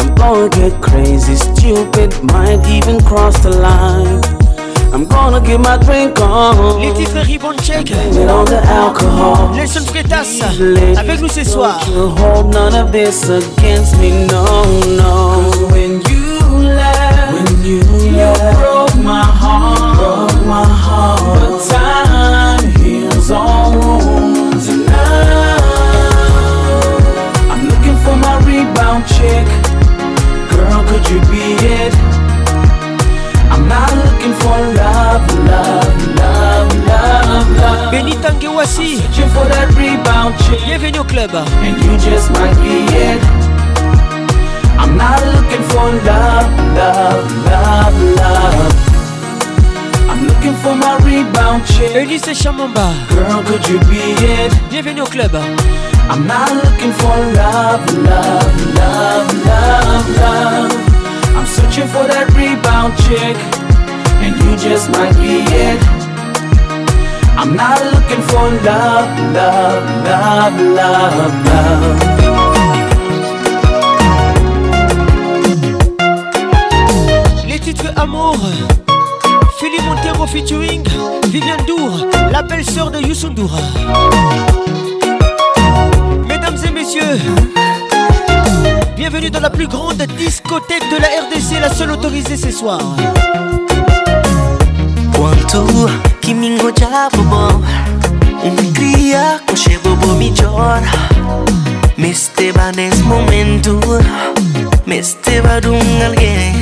[0.00, 4.23] I'm gonna get crazy, stupid, might even cross the line.
[4.92, 6.81] I'm gonna get my drink on.
[6.81, 7.86] Les titres Ribbon Check.
[7.86, 9.55] Blame it on the alcohol.
[9.55, 10.41] Nelson Freitas.
[10.97, 11.78] Avec nous ce soir.
[12.18, 14.65] Hold none of this against me, no,
[14.97, 15.50] no.
[15.50, 16.28] 'Cause when you
[16.75, 17.83] left, when you,
[18.17, 18.80] left,
[31.11, 31.93] you be it?
[33.51, 37.91] I'm not looking for love, love, love, love, love.
[37.91, 39.03] Benita Ngewasi.
[39.03, 40.61] Searching for that rebound chick.
[40.65, 41.35] Bienvenue au club.
[41.35, 43.21] And you just might be it.
[44.79, 48.73] I'm not looking for love, love, love, love.
[50.11, 51.91] I'm looking for my rebound chick.
[51.97, 52.87] Elise Chamamba.
[53.11, 54.53] Girl, could you be it?
[54.71, 55.35] Bienvenue au club.
[56.09, 60.90] I'm not looking for love, love, love, love, love.
[61.41, 63.33] I'm searching for that rebound chick,
[64.20, 65.81] and you just might be it.
[67.33, 71.97] I'm not looking for love, love, love, love, love.
[77.49, 78.36] Les titres Amour.
[79.59, 80.85] Philippe Montero featuring
[81.28, 83.31] Viviane Dour, la belle sœur de Youssou.
[86.28, 87.17] Mesdames et messieurs,
[89.11, 92.79] bienvenue dans la plus grande discothèque de la RDC, la seule autorisée ce soir.
[95.17, 95.67] Quanto
[96.21, 97.61] que me engojava bom
[98.45, 100.81] Um cria com chego bom melhor
[101.99, 103.81] Me esteva nesse momento
[104.87, 106.55] Me esteva de um alguém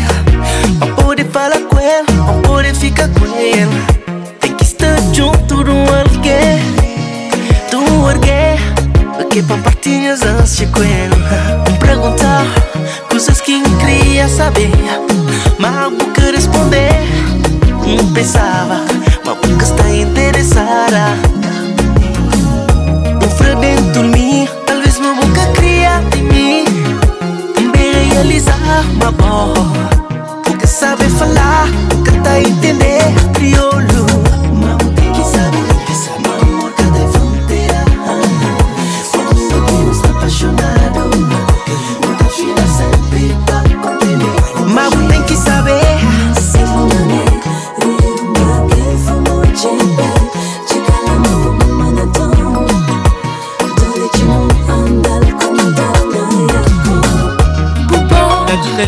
[0.79, 3.69] Pra poder falar com ele Pra poder ficar com ele
[4.41, 6.63] Tem que estar junto de um alguém
[7.71, 8.59] De um alguém
[9.17, 12.45] Porque pra partilhar as ânsias com ele perguntar
[13.09, 14.71] Coisas que queria saber
[15.59, 17.09] Mas não quer responder
[17.97, 18.85] não pensava,
[19.25, 21.15] mas porque está interessada.
[23.25, 26.65] Um frio dentro de mim, talvez meu boca cria de mim.
[27.59, 29.55] Me realizar, mas bom,
[30.45, 32.41] porque sabe falar, porque tá a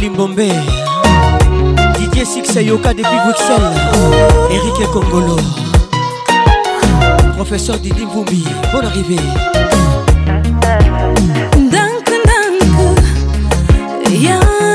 [0.00, 0.48] Limbombe,
[1.98, 3.70] Didier Sixayoka depuis Bruxelles,
[4.50, 5.36] Eric Kongolo,
[7.36, 9.16] professeur Didi Mvumbi, bonne arrivée.
[11.70, 12.62] Dank, dank,
[14.10, 14.69] yangi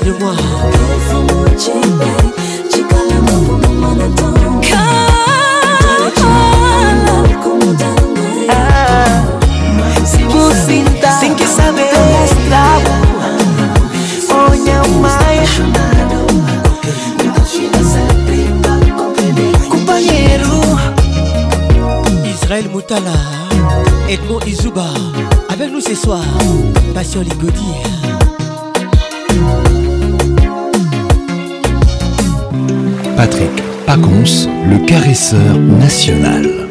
[0.00, 0.34] de moi.
[22.46, 23.00] Israël Moutala
[24.08, 24.84] Edmond Izuba
[25.48, 26.22] Avec nous ce soir.
[26.94, 27.55] Passion Ligoud
[33.16, 33.50] Patrick
[33.86, 36.68] Pacons, le caresseur national.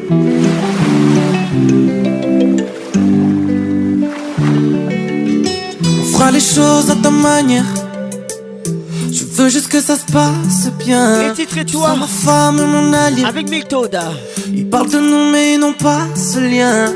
[5.81, 7.65] On fera les choses à ta manière.
[9.11, 11.29] Je veux juste que ça se passe bien.
[11.29, 13.23] Les titres et toi ma femme et mon allié.
[13.25, 14.11] Avec Miltoda.
[14.53, 16.93] Ils parlent de nous, mais ils n'ont pas ce lien.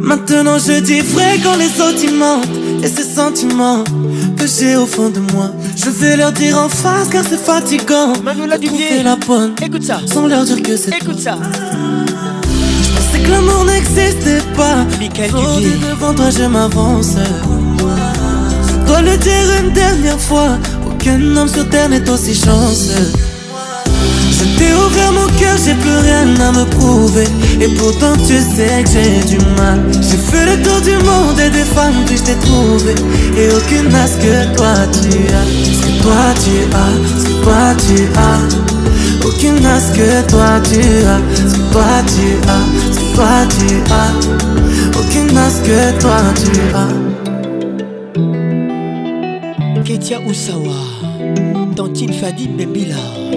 [0.00, 2.48] Maintenant je dis vrai quand les autres ils mentent
[2.82, 3.84] Et ces sentiments
[4.38, 5.50] que j'ai au fond de moi
[5.82, 10.00] Je vais leur dire en face car c'est fatigant Manuela Dubier la bonne Écoute ça.
[10.12, 11.38] Sans leur dire que c'est Écoute ça.
[12.82, 14.84] Je pensais que l'amour n'existait pas.
[14.98, 17.14] Michael Dubier devant toi je m'avance.
[18.86, 23.12] Dois le dire une dernière fois Aucun homme sur terre n'est aussi chanceux
[24.40, 27.28] je t'ai ouvert mon cœur, j'ai plus rien à me prouver.
[27.60, 29.80] Et pourtant tu sais que j'ai du mal.
[30.00, 32.94] J'ai fait le tour du monde et des femmes puis je t'ai trouvé
[33.36, 35.46] Et aucune n'a ce que toi tu as.
[35.64, 38.40] Ce que toi tu as, ce que toi tu as.
[39.26, 41.20] Aucune n'a ce que toi tu as.
[41.36, 44.10] Ce que toi tu as, ce que toi tu as.
[44.98, 46.92] Aucune n'a ce que toi tu as.
[49.84, 50.80] Ketia Oussawa
[51.74, 53.29] Tantine Fadi Mbembila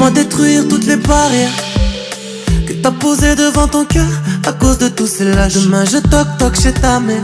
[0.00, 1.52] Laisse-moi détruire toutes les barrières
[2.66, 4.08] que t'as posées devant ton cœur
[4.46, 5.52] à cause de tous ces lâches.
[5.52, 7.22] Demain, je toc toc chez ta mère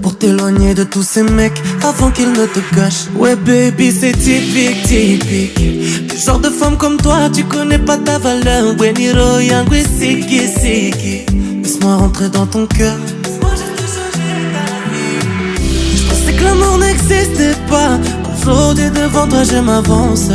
[0.00, 3.08] pour t'éloigner de tous ces mecs avant qu'ils ne te gâchent.
[3.16, 5.58] Ouais, baby, c'est typique, typique.
[5.58, 8.76] Le genre de femme comme toi, tu connais pas ta valeur.
[8.78, 11.26] Weniro, yangwe, siki, siki.
[11.64, 12.94] Laisse-moi rentrer dans ton cœur.
[15.96, 17.98] Je pensais que l'amour n'existait pas.
[18.40, 20.30] Aujourd'hui, devant toi, je m'avance.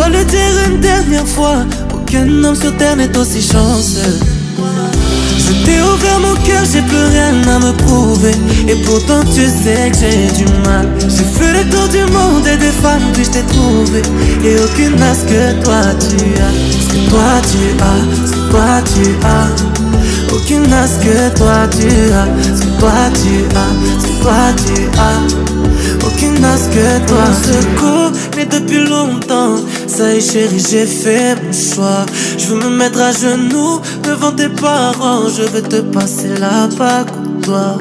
[0.00, 1.58] Dois le dire une dernière fois.
[1.94, 4.18] Aucun homme sur terre n'est aussi chanceux.
[4.56, 8.34] Je t'ai ouvert mon cœur, j'ai plus rien à me prouver.
[8.66, 10.88] Et pourtant tu sais que j'ai du mal.
[11.02, 14.00] J'ai fait le tour du monde et des femmes puis je t'ai trouvé
[14.42, 16.54] Et aucune n'a ce que toi tu as.
[16.80, 20.34] Ce que toi tu as, ce toi tu as.
[20.34, 22.56] Aucune n'a ce que toi tu as.
[22.56, 25.59] Ce toi tu as, toi tu as
[26.06, 29.56] Aucune ce que toi secours Mais depuis longtemps.
[29.86, 32.06] Ça y est chérie j'ai fait mon choix.
[32.38, 35.28] Je veux me mettre à genoux Devant tes parents.
[35.28, 37.10] Je veux te passer la bague
[37.42, 37.78] toi.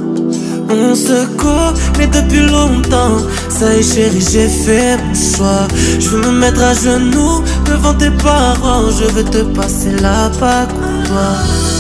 [0.72, 3.18] On se court, mais depuis longtemps.
[3.50, 5.68] Ça y est chérie j'ai fait mon choix.
[6.00, 8.90] Je veux me mettre à genoux Devant tes parents.
[9.00, 10.69] Je veux te passer la bague
[11.08, 11.78] toi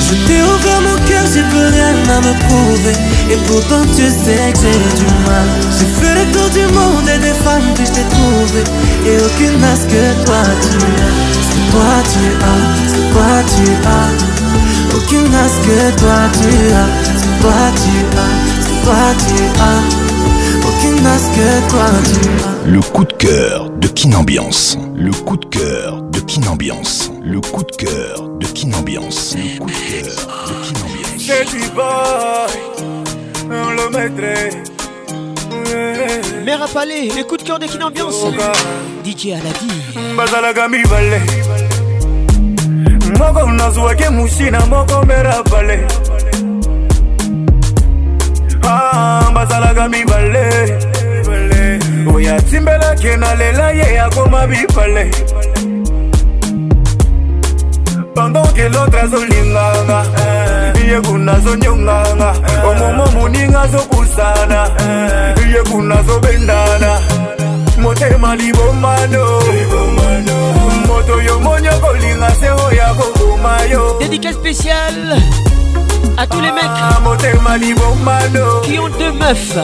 [0.00, 2.96] je t'ai ouvert mon cœur, j'ai plus rien à me prouver.
[3.30, 5.48] Et pourtant tu sais que j'ai du mal.
[5.78, 8.64] J'ai fait le tour du monde et des femmes puis je t'ai trouvé
[9.06, 11.12] Et aucune n'a ce que toi tu as
[11.44, 14.96] Ce que toi tu as, ce que toi tu as.
[14.96, 16.88] Aucune n'a ce que toi tu as.
[17.18, 19.99] Ce que toi tu as, ce que toi tu as
[22.64, 24.78] Le coup de cœur de Kinambiance.
[24.96, 27.10] Le coup de cœur de Kinambiance.
[27.22, 29.36] Le coup de cœur de Kinambiance.
[29.36, 31.18] Le coup de cœur de Kinambiance.
[31.18, 31.84] C'est du boy,
[33.50, 34.50] on le mettrait.
[36.44, 38.24] Mère à palais, le coup de cœur de Kin Ambiance.
[39.04, 39.68] DJ Aladi.
[40.16, 41.20] bazalaka mibale
[43.18, 46.09] moko nazwaki musina moko mera pale Ah,
[49.34, 50.78] bazalaka mibale.
[52.14, 55.10] Oyo atimbelaki nalela ye akoma bipale
[58.14, 60.02] pendant que l'autre azolinganga
[60.76, 62.32] ye kuna azonyonganga.
[62.68, 64.68] Omomo moninga azobusana
[65.52, 67.00] ye kuna azobendana.
[67.78, 69.40] Motema libomano
[70.86, 73.98] moto yo monyo kolinga se oyo akoboma yo.
[74.00, 75.16] Dédicace spéciale
[76.16, 77.60] à tous les mecs.
[77.60, 79.56] Libomano qui ont deux meufs.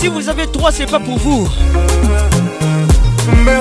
[0.00, 1.48] Si vous avez trois, c'est pas pour vous.
[3.28, 3.60] me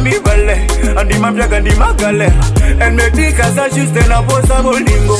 [0.00, 0.56] mibale
[1.60, 2.32] ndima galere
[2.80, 5.16] elle me dit kaza juste na posa bolingo.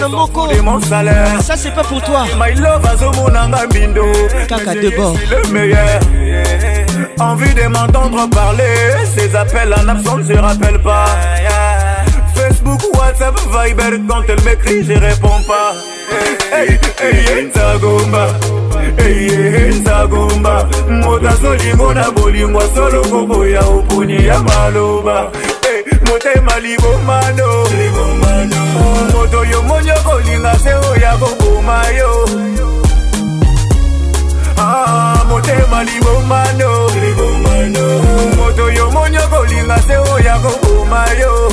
[0.00, 1.40] Na moko mon salaire.
[1.42, 2.24] Ça c'est pas pour toi.
[2.38, 2.86] My love
[4.48, 5.16] Kaka de bord.
[5.30, 6.00] le meilleur
[7.18, 8.64] envie de m'entendre parler
[9.16, 11.06] ces appels en absence je rappelle pas
[12.36, 15.74] Facebook, WhatsApp, Viber, quand elle m'écrit, je réponds pas.
[16.52, 18.28] Hey, hey, Nzagomba.
[18.98, 20.68] Hey, Nzagomba.
[20.88, 25.30] Moto azolingo na bolingo solo koboya oponi ya maloba.
[26.06, 27.64] Motema libomano.
[29.12, 32.26] Moto yo monyo kolinga se oya koboma yo.
[35.46, 36.88] motema libomano
[38.36, 41.50] moto yo moni okolinga se oya koboma yo.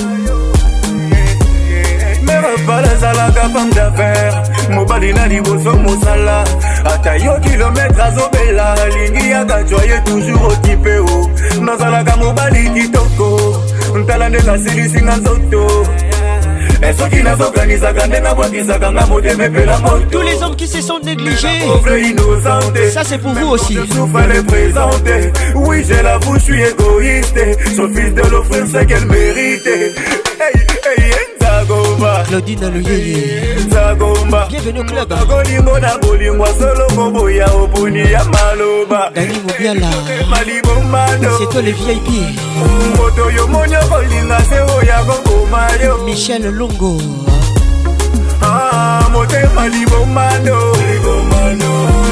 [2.24, 4.34] Mepala azalaka femme d'affaire
[4.70, 6.44] mobali na liboso mosala.
[6.86, 8.74] Ata yo kilometre azobela.
[8.74, 11.30] Alingi yaka jwaye toujours okipe o
[11.62, 13.64] nazalaka mobali kitoko.
[13.96, 15.88] Ntala ndenge asilisinga nzoto.
[16.90, 21.60] Esoki nazokanisaka nde nabwakisaka nga motema epela moto Tous les hommes qui se sont négligés.
[21.66, 22.78] pauvre innocente.
[22.94, 23.78] Ça, c'est pour vous aussi.
[24.14, 27.40] fallait présenter oui je l'avoue je suis égoïste.
[27.76, 30.54] Son fils de l'offrir ce qu'elle mérite hey,
[30.98, 31.33] hey, nzagomba
[31.68, 33.56] Claudine Luyeye.
[33.68, 35.28] nzagomba Bienvenue au club.
[35.28, 39.90] kolingo na bolingwa solongo boya oponi ya maloba Dani Mobiala.
[41.52, 42.10] toi le VIP.
[42.98, 46.98] moto yo moni okolinga se oya kokoma yo Michel Longo.
[48.42, 50.74] Ah, motema libomano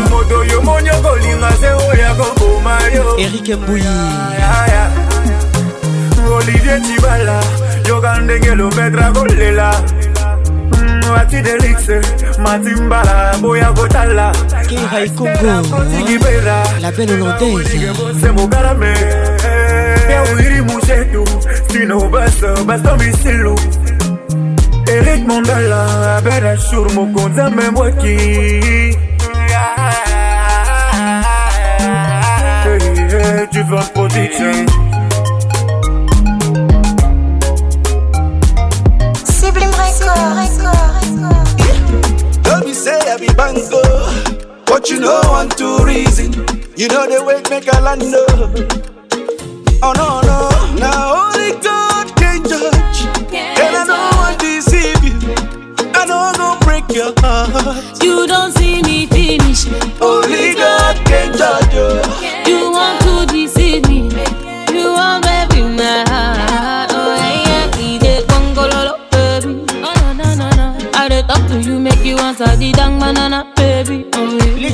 [0.10, 3.84] moto yo moni okolinga se oya kokoma yo Eric Mbouyi.
[6.34, 7.42] olivier cibala
[7.92, 9.82] yoka ndenge lobetra kolela
[10.72, 12.02] mm, mati delixe
[12.44, 14.32] matimbala boya kotala.
[14.68, 18.32] Kihaikongotikipela label hollandaise.
[18.32, 18.94] Mokalame
[20.12, 21.24] yawiri mucetu
[21.72, 23.56] sino baso baso misilu
[24.88, 28.98] erik mondala abera shur mokonzi amembwaki
[33.52, 34.91] Tu veux un produit.
[43.22, 46.34] Be say I be bango, but you know one two reason.
[46.76, 48.02] You know the way make a land
[49.84, 55.18] Oh no no, now only God can judge, and I know I deceive you.
[55.94, 58.04] I know I gon' break your heart.
[58.04, 59.68] You don't see me finish.
[60.02, 62.52] Only God can judge you.
[62.52, 63.01] You want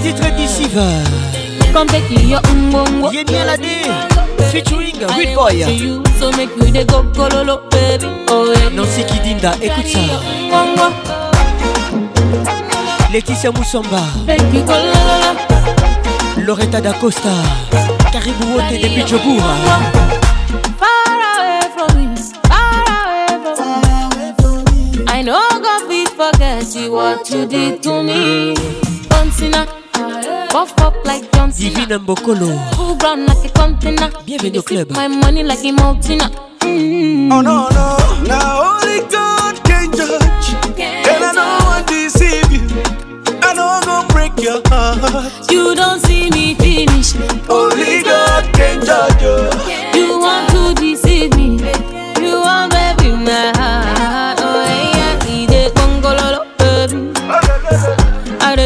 [0.08, 0.14] Oh yeah.
[0.14, 0.82] Les titres d'ici va.
[1.74, 1.88] Come.
[3.12, 3.66] Yemi Alade.
[4.52, 5.54] Featuring dey Boy.
[5.54, 8.08] you, so make you go gololo, baby.
[8.30, 8.70] Oh yeah.
[8.70, 10.00] Nancy Kidinda, écoute ça.
[13.12, 14.02] Laetitia Moussamba.
[14.54, 16.44] You la la la.
[16.44, 17.30] Loretta D'Acosta.
[18.12, 19.42] Caribou Wote depuis Djobour.
[20.80, 22.16] Far away from me,
[22.48, 25.06] far away from me.
[25.08, 28.54] I know God fit forget you what you did to me.
[29.38, 29.68] Cena,
[30.58, 31.86] puff up like John Cena.
[31.86, 32.48] Divine Mbokolo.
[32.76, 34.10] Full brown like a container.
[34.26, 34.92] Bienvenue au club.
[34.92, 36.20] My money like a mountain.
[36.62, 37.32] Mm.
[37.32, 40.48] Oh no no, now only God can judge,
[40.80, 42.66] and I know I deceive you.
[43.48, 45.32] I know I gon' break your heart.
[45.52, 47.14] You don't see me finish.
[47.48, 49.38] Only God can judge you.
[50.00, 51.07] You want to deceive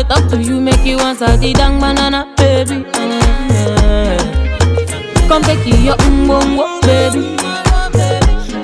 [0.02, 2.84] I dey talk to you, make you answer the dang banana, baby.
[2.98, 4.18] Mm.
[5.28, 7.36] Come take your umbongo, baby.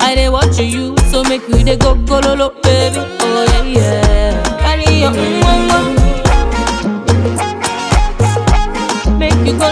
[0.00, 2.98] I dey watch you, so make you dey go go gololo, baby.
[3.20, 4.58] Oh yeah, yeah.
[4.58, 5.78] Carry your umbongo.
[9.16, 9.68] Make you go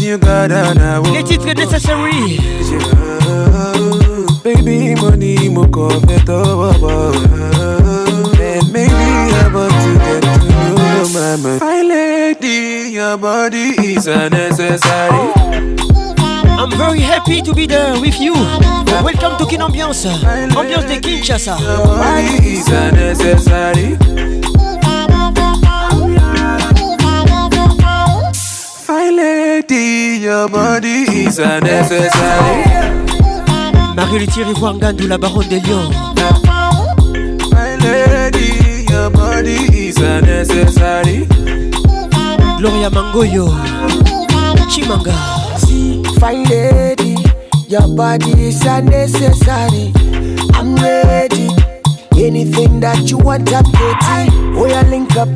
[0.00, 2.40] Les titres necessary.
[4.42, 5.64] Baby, money mo
[6.26, 7.12] tọwọ́ bọ̀.
[8.40, 9.08] And maybe
[9.40, 11.52] I want to get to know your mama.
[11.60, 15.24] My lady, your body is unnecessary.
[16.60, 18.34] I'm very happy to be there with you.
[19.04, 20.06] Welcome to Kin Ambiance.
[20.56, 21.60] Ambiance de Kinshasa.
[21.60, 23.98] Your body is unnecessary.
[29.60, 32.64] Lady, your body is unnecessary.
[33.96, 35.90] Marie-Luthier Ivoire Ngandou, la baronne des lions.
[37.50, 41.26] My lady, your body is unnecessary.
[42.58, 43.48] Gloria Mangoyo.
[44.70, 45.12] Chimanga.
[46.20, 47.16] Fine lady,
[47.68, 49.92] your body is unnecessary.
[50.54, 51.59] I'm ready.
[52.20, 54.28] Anything that you want, I'm ready.
[54.54, 55.28] Oh, yeah, link up,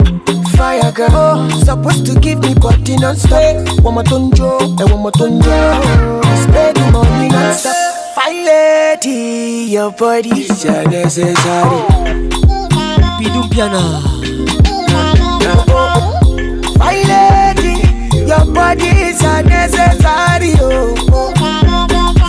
[0.55, 1.09] fire girl.
[1.13, 3.81] Oh, supposed to give me body non-stop.
[3.83, 6.23] One more tonjo, and one more tonjo.
[6.45, 7.75] Spend the money non-stop.
[8.15, 11.81] Fine lady, your body's so necessary.
[13.19, 13.81] Bidou Piana.
[16.77, 20.53] Fine lady, your body's so necessary.
[20.61, 20.95] Oh.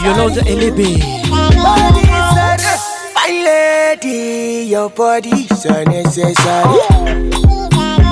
[0.05, 1.01] Yolande LB.
[1.61, 2.04] Fine
[3.45, 6.79] lady, your body's so necessary.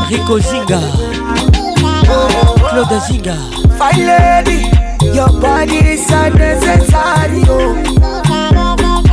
[0.09, 0.79] Rico Zinga.
[2.69, 3.35] Claude Zinga.
[3.77, 4.59] Fine lady,
[5.15, 7.41] your body's so necessary.
[7.49, 7.73] Oh.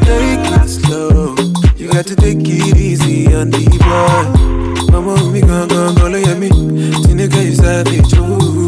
[0.03, 1.35] Take it slow.
[1.77, 4.23] You got to take it easy on the boy.
[4.91, 6.49] Mama, me gon' gon' go look at me.
[6.49, 8.58] Tinika, you savage, ooh.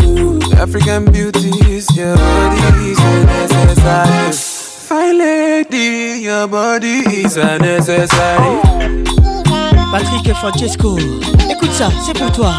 [0.62, 4.32] African beauties, your body is a necessary.
[4.88, 8.60] Fine lady, your body is a necessary.
[9.92, 11.00] Patrick et Francesco.
[11.50, 12.54] Écoute ça, c'est pour toi.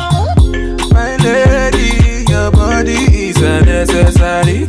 [0.93, 4.67] My lady, your body is a necessary.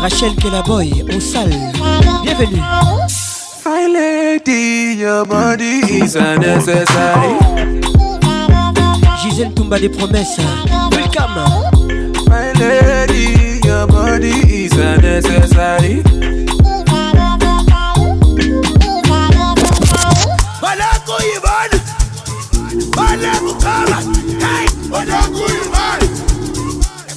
[0.00, 1.52] Rachel Kelaboy, au salle.
[2.22, 2.62] Bienvenue.
[3.62, 7.36] Fine lady, your body is a necessary.
[9.20, 10.40] Gisèle Toumba des promesses.
[10.90, 11.77] Welcome.
[12.58, 16.02] lady, your body is unnecessary.
[24.40, 26.00] Hey, what are you, man?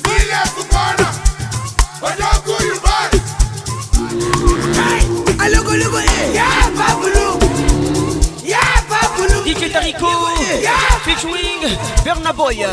[0.03, 1.11] Feel like a banner.
[1.99, 2.30] What man.
[9.61, 10.07] DJ Tarico,
[11.05, 12.65] featuring Berna Boy.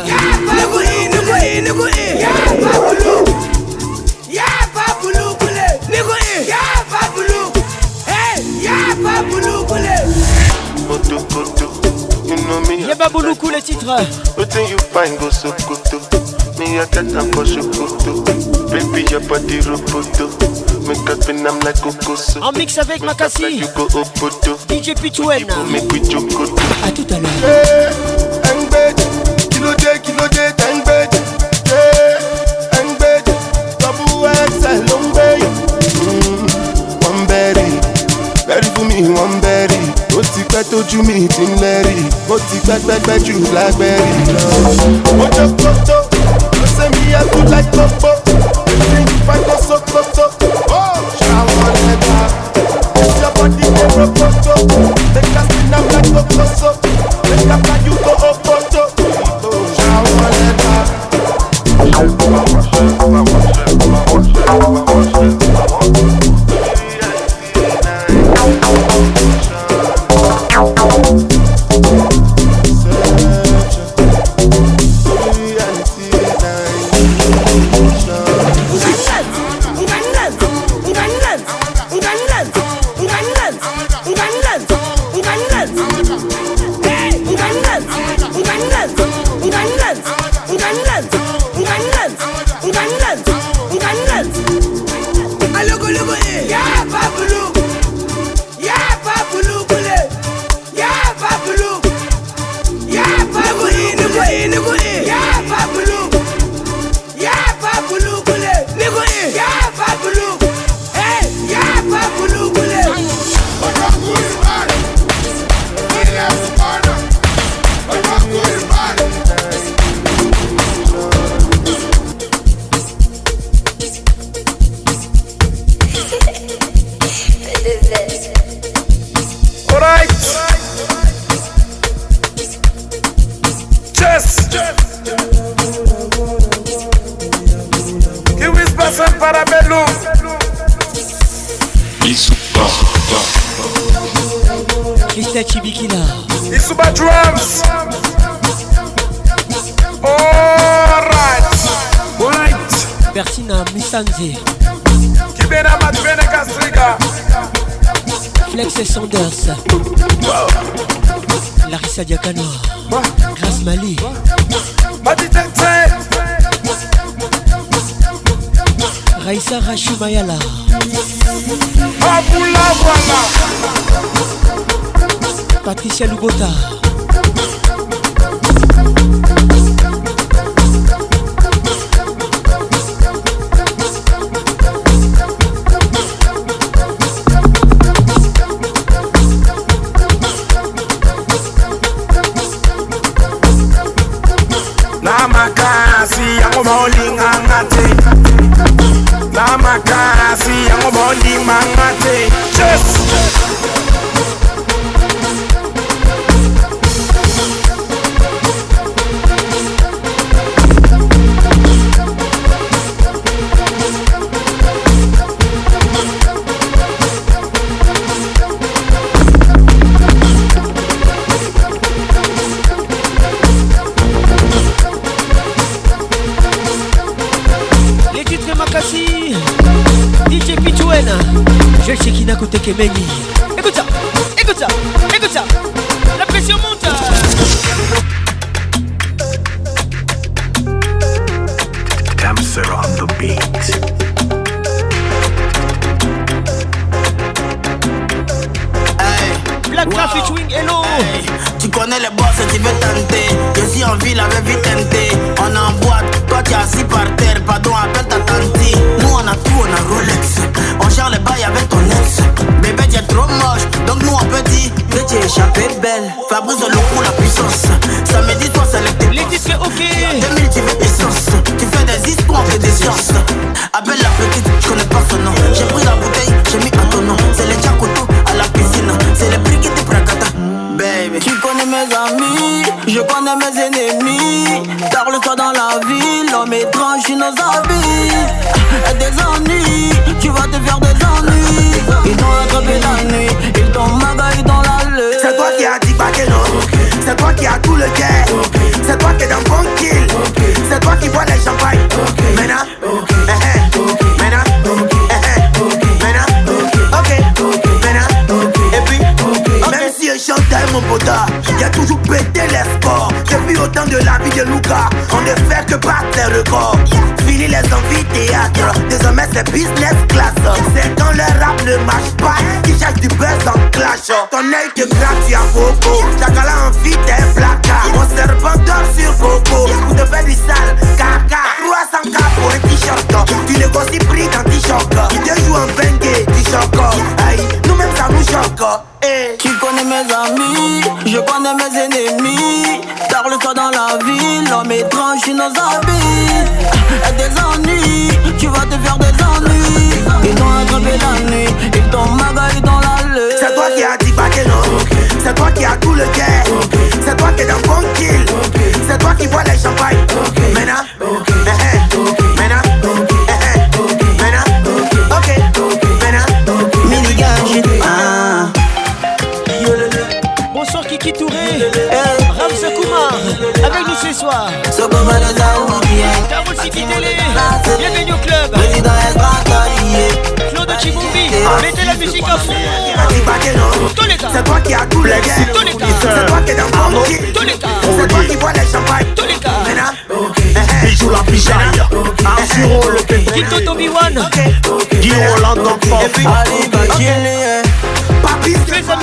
[12.87, 13.95] Yeba Bouloukou le titre.
[16.59, 17.55] Me, I.
[18.69, 20.27] Baby, your body roboto.
[20.85, 21.79] Make up I'm like
[22.51, 23.43] mix avec Makassi.
[23.43, 23.87] Like you go
[24.67, 25.47] DJ Pituen.
[25.71, 26.11] Make with
[26.83, 27.31] A tout à l'heure.
[27.41, 27.89] Hey,
[29.49, 29.73] Kilo
[30.03, 31.07] kilo.
[31.65, 33.21] Hey, eh,
[33.79, 35.39] Double X, I long bay.
[36.03, 36.43] Mm,
[37.07, 37.69] one berry.
[38.45, 39.79] Berry for me, one berry.
[40.51, 41.53] pẹ́ tójú mi ti ń
[43.05, 44.09] pẹ́ jù lágbẹ́rì
[45.17, 46.08] mo jẹ́ kótó
[46.79, 48.11] say me a good like Coco
[48.89, 50.25] Drink fight us so Coco
[50.71, 52.21] Oh, shower never
[53.03, 54.15] If your body get rock
[55.13, 56.88] Make us spin up like Coco so.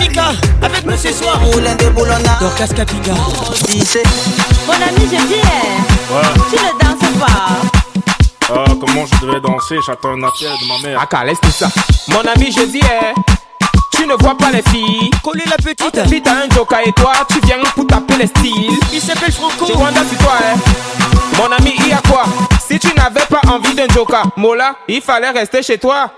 [0.06, 1.40] Amika Avec nous ce soir
[2.40, 6.22] Dorcas Kapinga Mon ami, je dis, eh, Ouais.
[6.50, 8.54] tu ne danses pas.
[8.54, 9.76] Ah, comment je devais danser?
[9.84, 11.00] J'attends un appel de ma mère.
[11.02, 11.68] Aka, laisse tout ça.
[12.08, 13.14] Mon ami, je dis, eh,
[13.92, 15.10] tu ne vois pas les filles.
[15.22, 16.08] Coller la petite.
[16.08, 18.70] Filles, t'as un joker et toi, tu viens pour taper les styles.
[18.92, 19.66] Il s'appelle Franco.
[19.66, 20.58] Tu Rwanda, c'est toi, hein.
[21.38, 22.24] Mon ami, il y a quoi?
[22.66, 26.10] Si tu n'avais pas envie d'un joker, Mola, il fallait rester chez toi.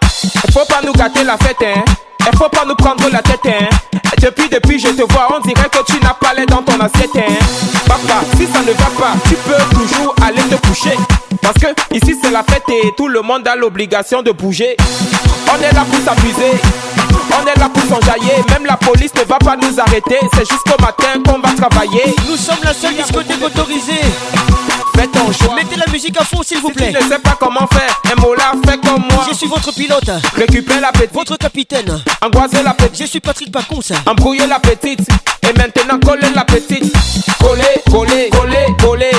[0.53, 1.83] Faut pas nous gâter la fête, hein.
[2.31, 4.01] Il faut pas nous prendre la tête, hein.
[4.21, 7.11] Depuis, depuis, je te vois, on dirait que tu n'as pas l'air dans ton assiette,
[7.17, 7.33] hein.
[7.87, 10.97] Papa, si ça ne va pas, tu peux toujours aller te coucher.
[11.41, 14.77] Parce que ici c'est la fête et tout le monde a l'obligation de bouger.
[15.51, 16.61] On est là pour s'amuser,
[17.33, 18.35] on est là pour s'enjailler.
[18.51, 20.19] Même la police ne va pas nous arrêter.
[20.35, 22.15] C'est jusqu'au matin qu'on va travailler.
[22.29, 24.03] Nous sommes la seule discothèque autorisée.
[25.55, 26.93] Mettez la musique à fond s'il vous plaît.
[26.93, 28.01] Tu ne sais pas comment faire.
[28.13, 29.27] Un mot là, fais comme moi.
[29.29, 30.11] Je suis votre pilote.
[30.37, 31.13] Récupère la petite.
[31.13, 32.03] Votre capitaine.
[32.23, 32.99] Angoisser la petite.
[33.01, 33.81] Je suis Patrick Pacons.
[34.07, 35.01] Embrouiller la petite.
[35.43, 36.93] Et maintenant coller la petite.
[37.41, 39.11] Coller, coller, coller, coller.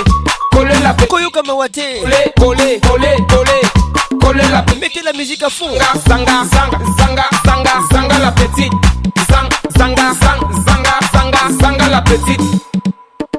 [0.52, 1.10] Coller la petite.
[1.10, 2.02] Koyo Kamawate.
[2.02, 4.20] Coller, coller, coller, coller.
[4.22, 4.82] Coller la petite.
[4.82, 5.68] Mettez la musique à fond.
[6.08, 8.74] Zanga, zanga, zanga, zanga, zanga la petite.
[9.30, 12.42] Zang, zanga, zang, zanga, zanga, zanga la petite.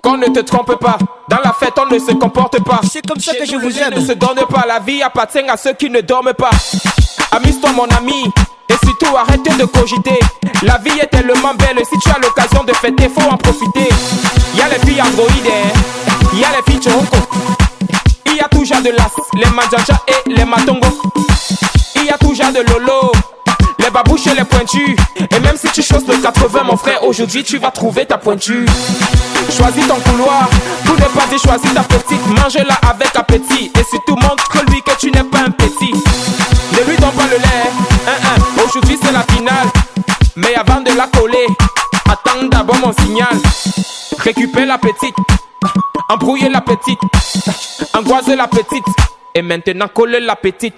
[0.03, 0.99] Qu'on ne te trompe pas,
[1.29, 2.81] dans la fête on ne se comporte pas.
[2.91, 3.95] C'est comme ça que je vous aime.
[3.95, 6.51] ne se donne pas, la vie appartient à ceux qui ne dorment pas.
[7.33, 8.25] Amuse-toi mon ami,
[8.69, 10.19] et surtout arrête de cogiter.
[10.63, 13.89] La vie est tellement belle, si tu as l'occasion de fêter, faut en profiter.
[14.55, 16.35] Y a les filles androïdes, hein.
[16.35, 17.17] y a les filles choco,
[18.73, 20.89] a de l'as, les manjaja et les matongo.
[21.97, 23.13] Il y a toujours de lolo.
[23.91, 24.97] Les babouches et les pointus.
[25.17, 28.65] Et même si tu choses le 80, mon frère, aujourd'hui tu vas trouver ta pointure.
[29.51, 30.49] Choisis ton couloir.
[30.85, 32.25] Tout n'est pas dit, choisis ta petite.
[32.29, 33.73] Mange-la avec appétit.
[33.77, 35.93] Et surtout montre-lui que tu n'es pas un petit.
[35.93, 37.71] Ne lui donne pas le lait.
[38.07, 38.63] Hein, hein.
[38.65, 39.67] Aujourd'hui c'est la finale.
[40.37, 41.47] Mais avant de la coller,
[42.09, 43.37] attends d'abord mon signal.
[44.19, 45.17] Récupère la petite.
[46.09, 47.01] Embrouiller la petite.
[47.95, 48.85] Angoiser la petite.
[49.35, 50.75] Et maintenant coller la petite.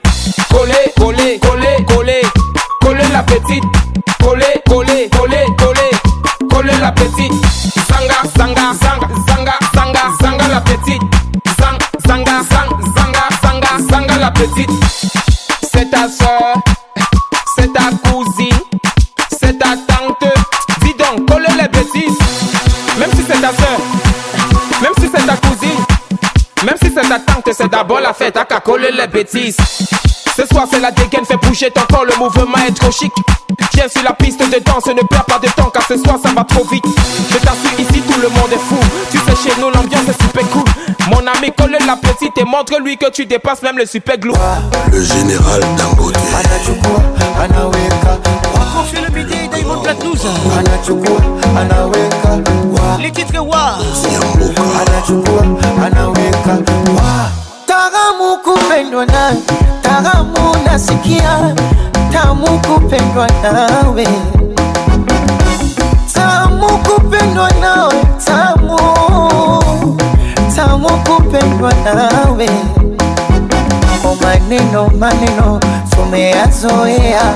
[0.50, 2.22] Coller, coller, coller, coller.
[2.81, 3.64] Coller la petite.
[4.22, 5.90] Coller, coller, coller, coller.
[6.50, 7.32] Coller la petite.
[7.89, 11.02] Zanga, zanga, zanga, zanga, zanga, zanga la petite.
[11.58, 14.70] Zang, zanga, zang, zanga, zanga, zanga la petite.
[15.62, 16.72] C'est ta soeur.
[26.94, 28.36] C'est ta tante, c'est d'abord la fête.
[28.36, 29.56] À qu'à coller les bêtises.
[30.36, 33.12] Ce soir c'est la dégaine, fais bouger ton corps, le mouvement est trop chic.
[33.74, 36.30] Viens sur la piste de danse, ne perds pas de temps car ce soir ça
[36.34, 36.84] va trop vite.
[37.30, 38.78] Je t'assure ici tout le monde est fou.
[39.10, 40.64] Tu sais chez nous l'ambiance est super cool.
[41.10, 44.32] Mon ami colle la petite et montre-lui que tu dépasses même le super glue.
[44.90, 46.16] Le général Dangote.
[48.74, 50.28] Confie le Diamond Platnouza.
[52.98, 53.78] Titres wa.
[57.66, 59.32] Taramu kupendwa na
[59.82, 61.54] taramu nasikia,
[62.12, 64.06] tamu kupendwa nawe,
[66.14, 68.78] tamu kupendwa nawe, tamu
[70.56, 72.48] tamu kupendwa nawe.
[74.04, 77.34] O maneno maneno tumeyazoea,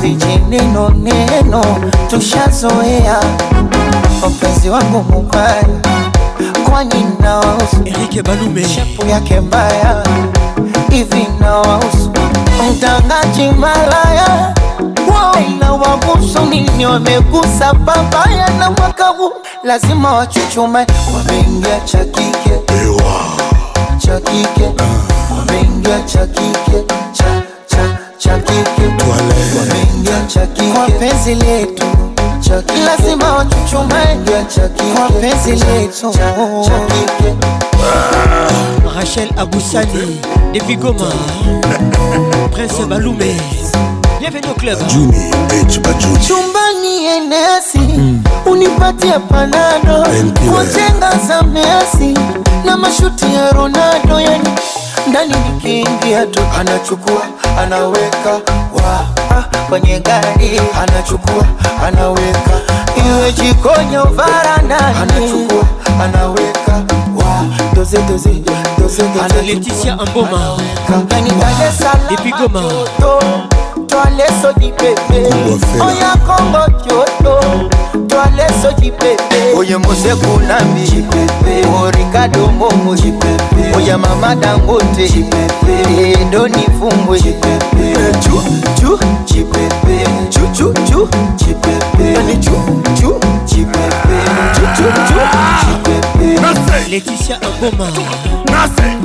[0.00, 1.64] vijineno neno
[2.10, 3.20] tushazoea,
[4.30, 5.64] mpenzi wangu mubaya
[6.70, 7.76] kwani nawahusu?
[7.84, 8.68] Erike Balume.
[8.68, 10.04] Shepu yake mbaya
[10.90, 12.10] hivi nawahusu?
[12.70, 14.54] Mtangaji malaya
[15.60, 19.32] na wagusu nini wamegusa babaya na mwaka huu.
[19.64, 22.52] Lazima wachuchume wameingia cha kike
[23.98, 24.70] cha kike
[25.38, 28.86] wameingia cha kike cha cha cha kike
[29.58, 30.72] wameingia cha kike.
[30.72, 31.86] Kwa penzi letu
[32.42, 34.18] cha kike lazima wachuchume
[34.54, 36.12] cha kike kwa penzi letu.
[36.64, 37.34] Cha kike
[38.96, 40.20] Rachel Aboussani,
[40.52, 41.12] de Goma.
[42.52, 43.34] Prince Balume,
[44.20, 44.78] Bienvenue au club.
[44.88, 47.80] Juni H Bajuni, chumbani enesi
[48.46, 50.06] unipatie panado.
[50.52, 52.14] Kwa chenga za Messi
[52.64, 54.48] na mashuti ya Ronaldo, yani
[55.08, 57.22] ndani nikiingia tu anachukua
[57.58, 58.30] anaweka
[58.74, 59.00] wa.
[59.00, 59.11] ah,
[59.68, 61.44] kwenye gari anachukua
[61.86, 62.50] anaweka.
[62.96, 65.64] Iwe jikoni au varandani anachukua
[66.04, 66.82] anaweka.
[67.74, 68.30] Doze doze
[68.78, 69.34] doze doze.
[69.46, 70.56] Laetitia Amboma.
[71.04, 72.32] ndani Dar es Salaam Depuis
[74.02, 75.28] Tuale soji bebe
[75.80, 77.40] Oya kongo jojo
[78.08, 81.04] Tuale soji bebe Oye Moseku Nambi
[81.68, 82.96] O Ricardo Momo
[83.76, 85.04] Oya Mama Dangote.
[86.20, 88.42] Edo ni Fumbo Chu
[88.80, 89.96] chu chipebe
[90.30, 92.52] Chu chu chu chipebe Yani chu
[93.00, 94.18] chu chipebe
[94.54, 95.18] Chu chu chu
[95.60, 97.90] chipebe Laetitia Amboma.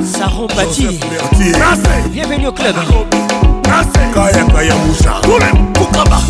[0.04, 0.98] Saron Bati.
[2.12, 2.76] Bienvenue au club.
[4.14, 5.12] Kaya kaya musha.
[5.74, 6.20] Fukama.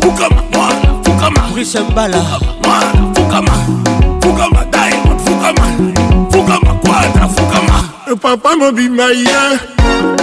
[0.00, 0.72] Fukama.
[1.04, 1.40] Fukama.
[1.52, 2.22] Bruce Mbala.
[3.14, 3.52] Fukama.
[4.22, 4.64] Fukama.
[4.72, 5.20] Diamond.
[5.20, 5.66] Fukama.
[6.30, 6.74] Fukama.
[6.80, 7.28] Quadra.
[7.28, 7.97] Fukama.
[8.16, 9.58] Papa mobimba ye.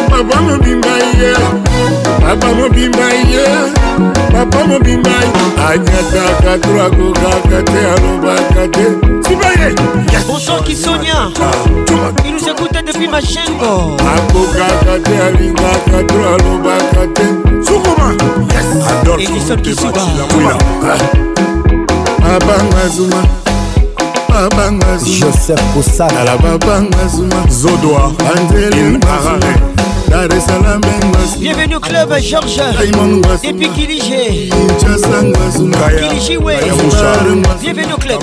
[0.09, 1.33] Papa mobimba ye.
[2.19, 3.45] Papa mobimba ye.
[4.31, 5.11] Papa mobimba.
[5.69, 8.85] Anyataka turakokaka te alobaka te.
[9.27, 9.75] Sibaye.
[10.27, 11.29] Bonsoir Kissonia.
[12.25, 13.95] Il nous écoutait depuis Machengo.
[13.99, 17.25] akokaka te alingaka to alobaka te
[17.65, 18.15] sukuma
[19.63, 20.01] Kisuba.
[22.35, 23.21] abanga zuma
[24.37, 29.53] abanga joseph kosala babanga zuma zodoa anzele arare
[30.09, 32.61] dar es salaam ngwasi Bienvenue au club Georges.
[33.43, 34.49] Depuis Kiligé.
[34.79, 35.21] kinshasa
[36.43, 36.59] ouais.
[37.61, 38.19] Bienvenue au club.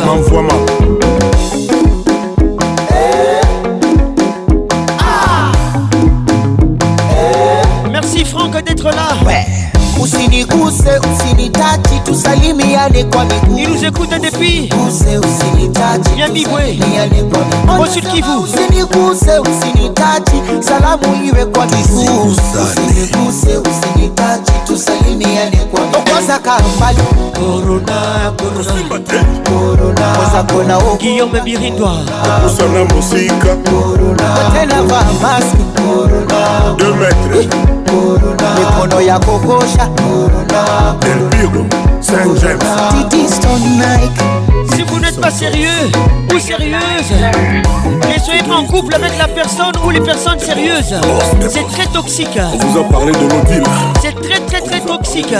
[7.90, 9.61] Merci Franck d'être là.
[10.02, 13.58] Usiniguse, usinitachi, tusalimiane kwa miguu.
[13.58, 17.72] Il nous écoute depuis Usiniguse, usinitachi, tusalimiane kwa miguu.
[17.82, 18.40] Au Sud Kivu.
[18.42, 22.34] Usiniguse, usinitachi, salamu iwe kwa miguu.
[22.58, 26.98] Usiniguse, usinitachi, tusalimiane kwaokozaka mbali
[30.16, 31.92] kozakona okiyome birindwa
[32.46, 33.56] osana mosika.
[33.56, 35.58] Kotelava maske
[38.58, 39.88] mikono ya kokosha.
[42.90, 44.12] Titistonic
[44.74, 45.68] Si vous n'êtes pas sérieux
[46.34, 50.94] ou sérieuse, ne soyez pas en couple avec la personne ou les personnes sérieuses.
[51.48, 52.38] C'est très toxique.
[52.38, 53.62] on vous a parlé de l'odile
[54.00, 55.34] C'est très très très toxique.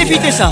[0.00, 0.50] Évitez ça.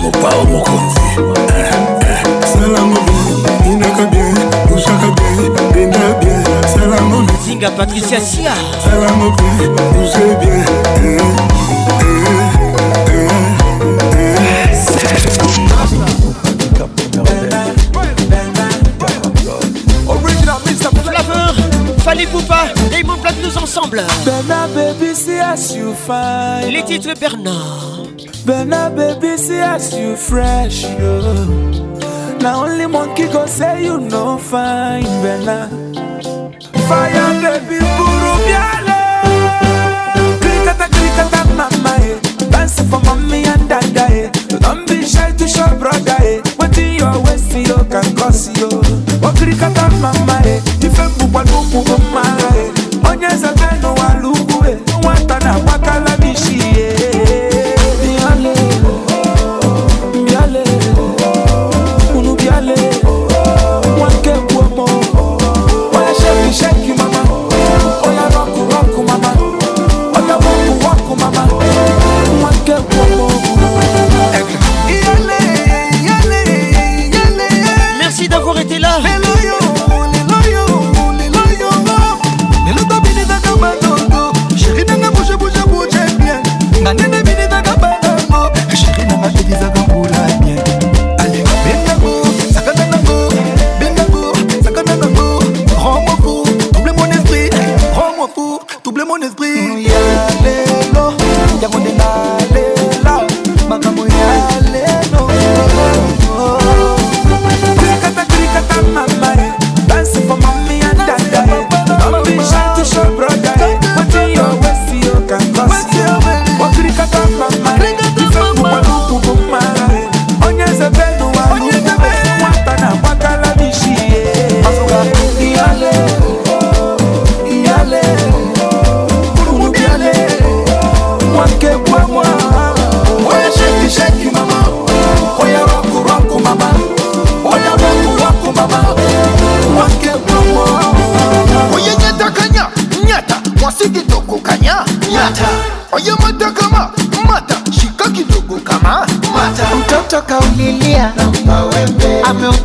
[7.44, 8.52] Zinga Patricia Sia.
[22.22, 24.02] Fallait Poupa, Damon Platinum ensemble.
[24.24, 26.70] Bernard baby see as you fine.
[26.70, 28.06] Les titres Bernard.
[28.46, 31.20] Bernard baby see as you fresh yo
[32.40, 35.70] Now only monkey go say you no fine Bernard.
[36.88, 39.00] Fire baby buru biale
[40.40, 42.50] Krikata krikata mama eh.
[42.50, 44.30] Dance for mommy and dada eh.
[44.60, 46.51] Don't be shy to show brother eh
[49.52, 50.54] Nrikata mma mma e
[50.86, 52.22] Ife mgbukwa n'ụkwụ bụ mma
[52.60, 53.71] e.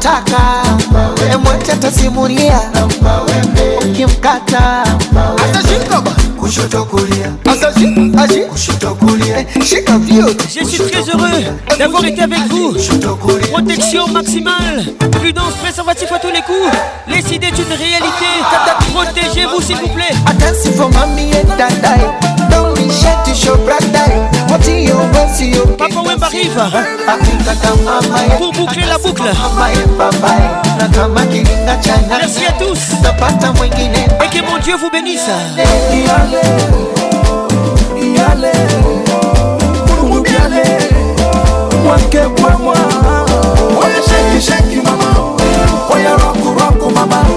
[0.07, 0.63] ameutaka
[1.33, 2.61] emwete atasimulia
[3.81, 4.83] ukimkata
[5.45, 6.11] atashika ba.
[6.39, 7.33] Kushoto kulia.
[7.45, 9.45] Asashi ashi kushoto kulia.
[9.65, 11.43] Shika vyote Je suis très heureux
[11.77, 12.73] d'avoir été avec vous.
[13.51, 16.71] Protection maximale, prudence, préservatif à tous les coups.
[17.07, 18.29] Les idées d'une réalité.
[18.93, 20.13] Protégez-vous s'il vous plaît.
[20.39, 21.97] Dancing for mommy and dada
[22.49, 23.57] Don't be shy to show
[25.77, 26.57] Papa Wemba arrive.
[28.37, 29.23] Pour boucler la boucle.
[32.09, 32.79] Merci à tous.
[34.23, 35.29] Et que mon Dieu vous bénisse.
[44.07, 45.09] Shake shake mama
[45.89, 47.36] rock rock mama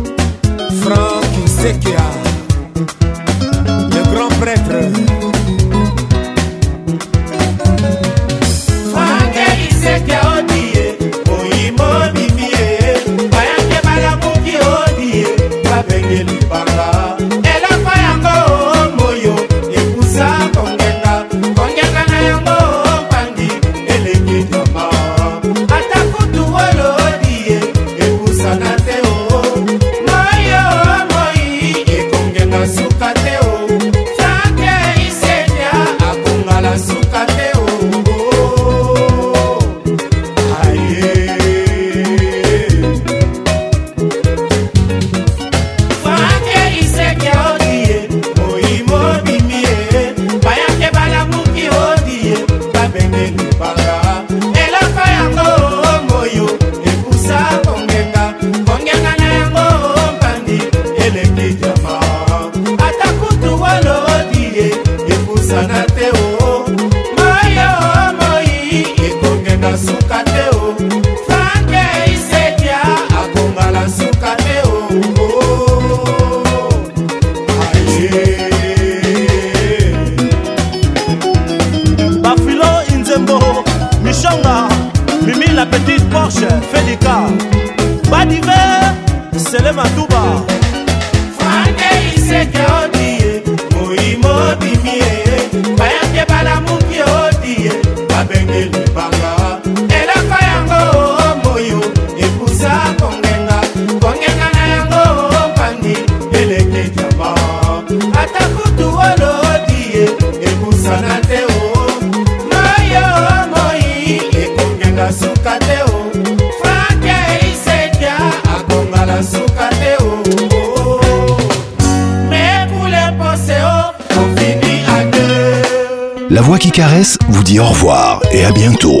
[127.61, 129.00] au revoir et à bientôt.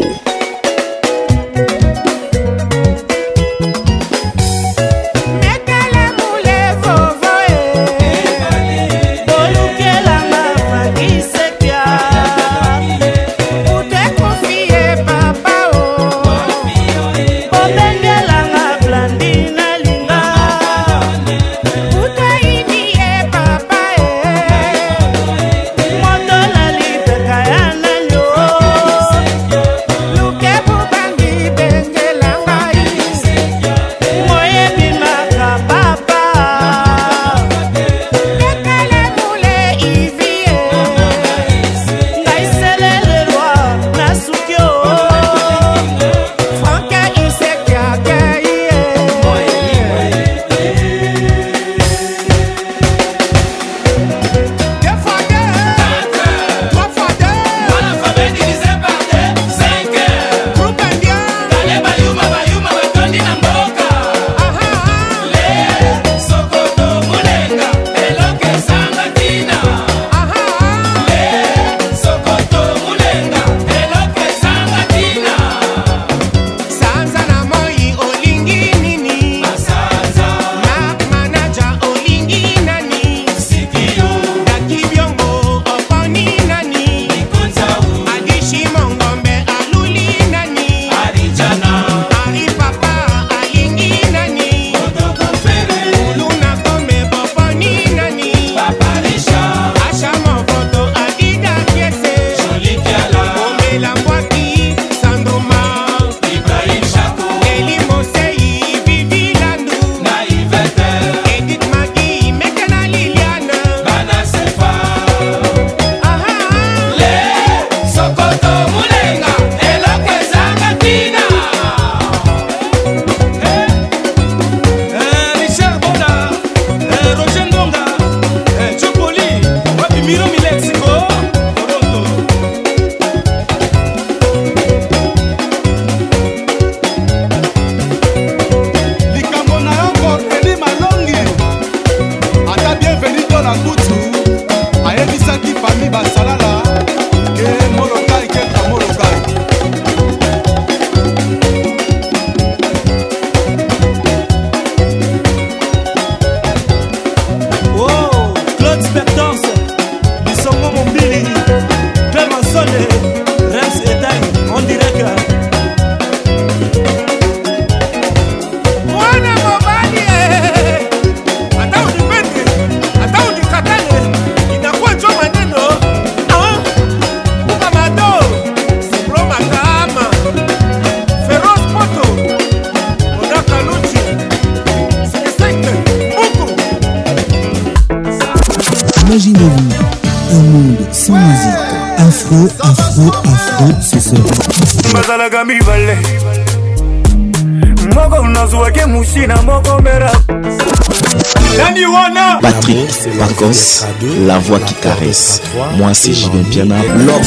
[204.81, 205.41] caresse.
[205.77, 206.75] Moi, c'est Julien Piana.
[206.97, 207.21] L'homme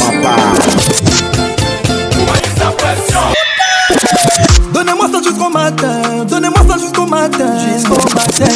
[4.72, 6.02] Donnez-moi ça jusqu'au matin.
[6.28, 7.54] Donnez-moi ça jusqu'au matin.
[7.74, 8.52] Jusqu'au matin.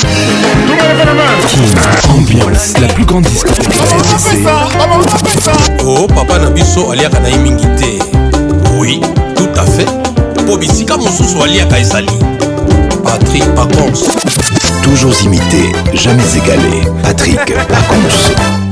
[2.11, 3.69] Ambiance, la plus grande discothèque.
[5.87, 7.99] Oh, papa Nabiso, aliaka na imingi te.
[8.79, 9.01] Oui,
[9.37, 9.89] tout à fait.
[10.47, 12.09] Po bisika mosusu aliaka ezali.
[13.05, 14.09] Patrick Pacons.
[14.83, 16.83] Toujours imité, jamais égalé.
[17.03, 18.68] Patrick Pacons.